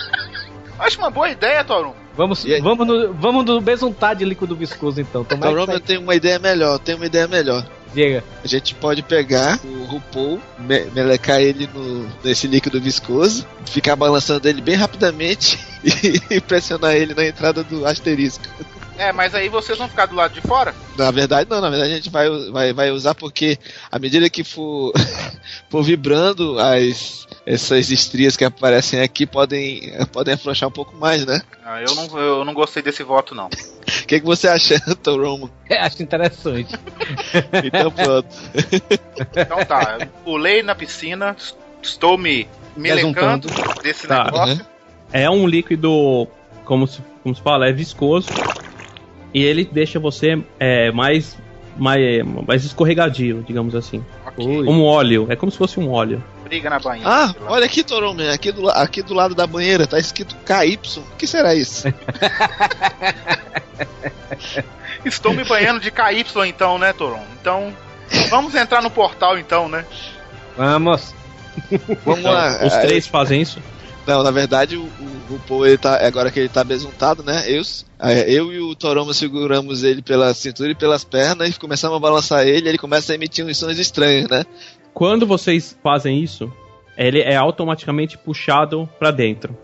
[0.79, 1.95] Acho uma boa ideia, Toron.
[2.17, 2.61] Vamos, aí?
[2.61, 5.25] vamos, no, vamos no besuntar de líquido viscoso então.
[5.25, 7.65] Tomara eu tenho uma ideia melhor, eu tenho uma ideia melhor.
[7.93, 8.23] Diga.
[8.45, 14.49] A gente pode pegar o RuPaul, me melecar ele no, nesse líquido viscoso, ficar balançando
[14.49, 15.59] ele bem rapidamente
[16.31, 18.45] e pressionar ele na entrada do asterisco.
[18.99, 20.75] É, mas aí vocês vão ficar do lado de fora?
[20.97, 23.59] Na verdade, não, na verdade a gente vai, vai, vai usar porque
[23.91, 24.93] à medida que for,
[25.69, 31.41] for vibrando, as, essas estrias que aparecem aqui podem, podem afrouxar um pouco mais, né?
[31.65, 33.49] Ah, eu, não, eu não gostei desse voto, não.
[33.87, 35.51] O que, que você acha, Toromo?
[35.69, 36.75] É, acho interessante.
[37.65, 38.29] Então pronto.
[39.37, 41.37] Então tá, eu pulei na piscina,
[41.83, 42.47] estou me
[42.77, 43.49] melecando
[43.83, 44.25] desse Tá.
[44.25, 44.67] negócio.
[45.13, 46.27] É um líquido,
[46.65, 48.29] como se, como se fala, é viscoso.
[49.35, 51.37] E ele deixa você é, mais,
[51.77, 54.05] mais, mais escorregadio, digamos assim.
[54.27, 54.69] Ok, Ui.
[54.69, 55.27] Um óleo.
[55.29, 56.23] É como se fosse um óleo.
[56.47, 57.11] Briga na banheira.
[57.11, 60.79] Ah, olha aqui, Toromo, aqui do, aqui do lado da banheira tá escrito KY.
[60.99, 61.89] O que será isso?
[65.05, 67.23] Estou me banhando de KY então, né, Toron?
[67.41, 67.75] Então,
[68.31, 69.85] vamos entrar no portal então, né?
[70.57, 71.15] Vamos.
[72.05, 72.65] Vamos Então, lá.
[72.65, 73.61] os é, três fazem isso.
[74.07, 77.45] Não, na verdade, o, o RuPaul, ele tá, agora que ele tá besuntado, né?
[77.49, 77.63] Eu,
[77.99, 82.01] é, eu e o Toromo seguramos ele pela cintura e pelas pernas e começamos a
[82.01, 84.45] balançar ele, ele começa a emitir uns sons estranhos, né?
[84.97, 86.51] Quando vocês fazem isso,
[86.97, 89.55] ele é automaticamente puxado pra dentro.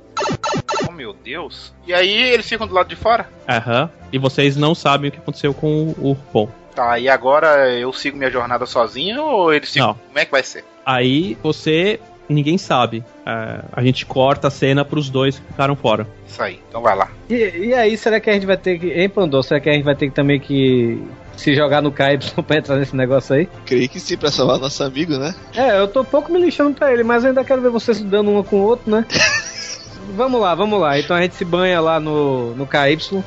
[0.86, 1.72] Oh meu Deus.
[1.86, 3.30] E aí eles ficam do lado de fora?
[3.48, 3.90] Aham.
[4.12, 6.50] E vocês não sabem o que aconteceu com o, RuPaul.
[6.74, 9.88] Tá, e agora eu sigo minha jornada sozinho ou eles ficam.
[9.88, 9.94] Não.
[9.94, 10.66] Como é que vai ser?
[10.84, 11.98] Aí você.
[12.28, 13.04] Ninguém sabe.
[13.26, 16.06] É, a gente corta a cena pros dois que ficaram fora.
[16.26, 17.10] Isso aí, então vai lá.
[17.28, 18.90] E, e aí, será que a gente vai ter que.
[18.90, 19.42] Hein, Pandor?
[19.42, 21.02] Será que a gente vai ter que também que
[21.36, 23.48] se jogar no KY pra entrar nesse negócio aí?
[23.66, 25.34] Creio que sim, pra salvar nosso amigo, né?
[25.54, 28.00] É, eu tô um pouco me lixando pra ele, mas eu ainda quero ver vocês
[28.00, 29.04] dando um com o outro, né?
[30.16, 30.98] vamos lá, vamos lá.
[30.98, 33.22] Então a gente se banha lá no, no KY.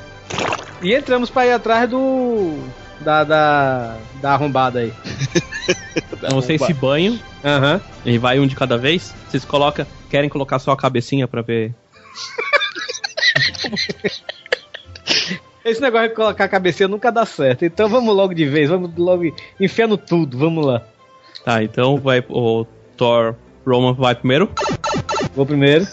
[0.81, 2.59] E entramos pra ir atrás do.
[3.01, 4.93] Da, da, da arrombada aí.
[6.25, 7.79] Então vocês se banham Aham.
[8.05, 9.13] e vai um de cada vez.
[9.27, 9.85] Vocês colocam.
[10.09, 11.73] Querem colocar só a cabecinha pra ver.
[15.63, 17.65] Esse negócio de colocar a cabecinha nunca dá certo.
[17.65, 19.23] Então vamos logo de vez, vamos logo
[19.59, 20.83] enfiando tudo, vamos lá.
[21.43, 22.65] Tá, então vai o
[22.95, 23.35] Thor
[23.65, 24.49] Roman vai primeiro.
[25.35, 25.87] Vou primeiro.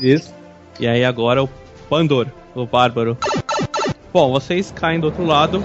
[0.00, 0.32] Isso.
[0.78, 1.48] E aí agora o
[1.88, 3.16] Pandor, o Bárbaro.
[4.12, 5.62] Bom, vocês caem do outro lado.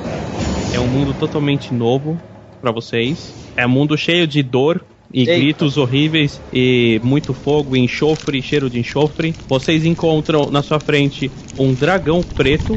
[0.74, 2.20] É um mundo totalmente novo
[2.66, 3.32] pra vocês.
[3.56, 4.84] É um mundo cheio de dor
[5.14, 5.36] e Eita.
[5.36, 9.36] gritos horríveis e muito fogo, e enxofre, cheiro de enxofre.
[9.48, 11.30] Vocês encontram na sua frente
[11.60, 12.76] um dragão preto,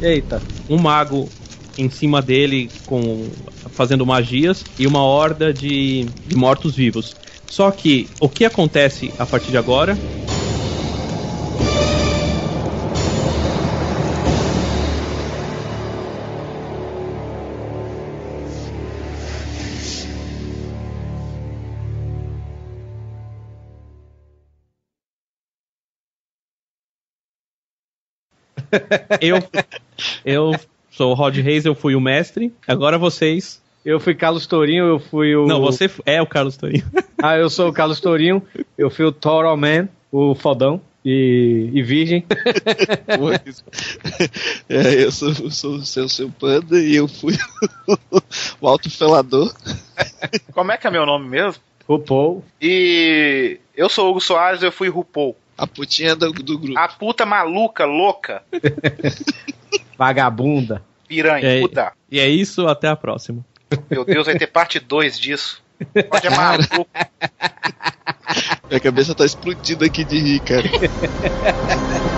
[0.00, 0.40] Eita.
[0.70, 1.28] um mago
[1.76, 3.26] em cima dele com
[3.70, 7.16] fazendo magias e uma horda de, de mortos-vivos.
[7.48, 9.98] Só que o que acontece a partir de agora
[29.20, 29.42] Eu,
[30.24, 30.52] eu
[30.90, 32.52] sou o Rod Reis, eu fui o mestre.
[32.66, 33.60] Agora vocês.
[33.84, 35.46] Eu fui Carlos Tourinho, eu fui o.
[35.46, 36.84] Não, você é o Carlos Torinho.
[37.24, 38.42] Ah, eu sou o Carlos Tourinho,
[38.76, 42.24] eu fui o Toro Man, o fodão e, e virgem.
[44.68, 47.34] É, eu sou, sou o seu, seu panda e eu fui
[48.60, 49.54] o alto felador.
[50.52, 51.62] Como é que é meu nome mesmo?
[51.86, 52.42] RuPaul.
[52.60, 55.36] E eu sou o Hugo Soares, eu fui RuPaul.
[55.62, 56.76] A putinha do, do grupo.
[56.78, 58.42] A puta maluca, louca,
[59.96, 60.82] Vagabunda.
[61.06, 61.60] piranha, É.
[61.60, 61.92] puta.
[62.10, 63.44] E é isso, até a próxima.
[63.88, 65.62] Meu Deus, vai ter parte 2 disso.
[66.10, 66.86] Pode é maluco.
[68.68, 70.62] Minha cabeça tá explodindo aqui de rir, cara.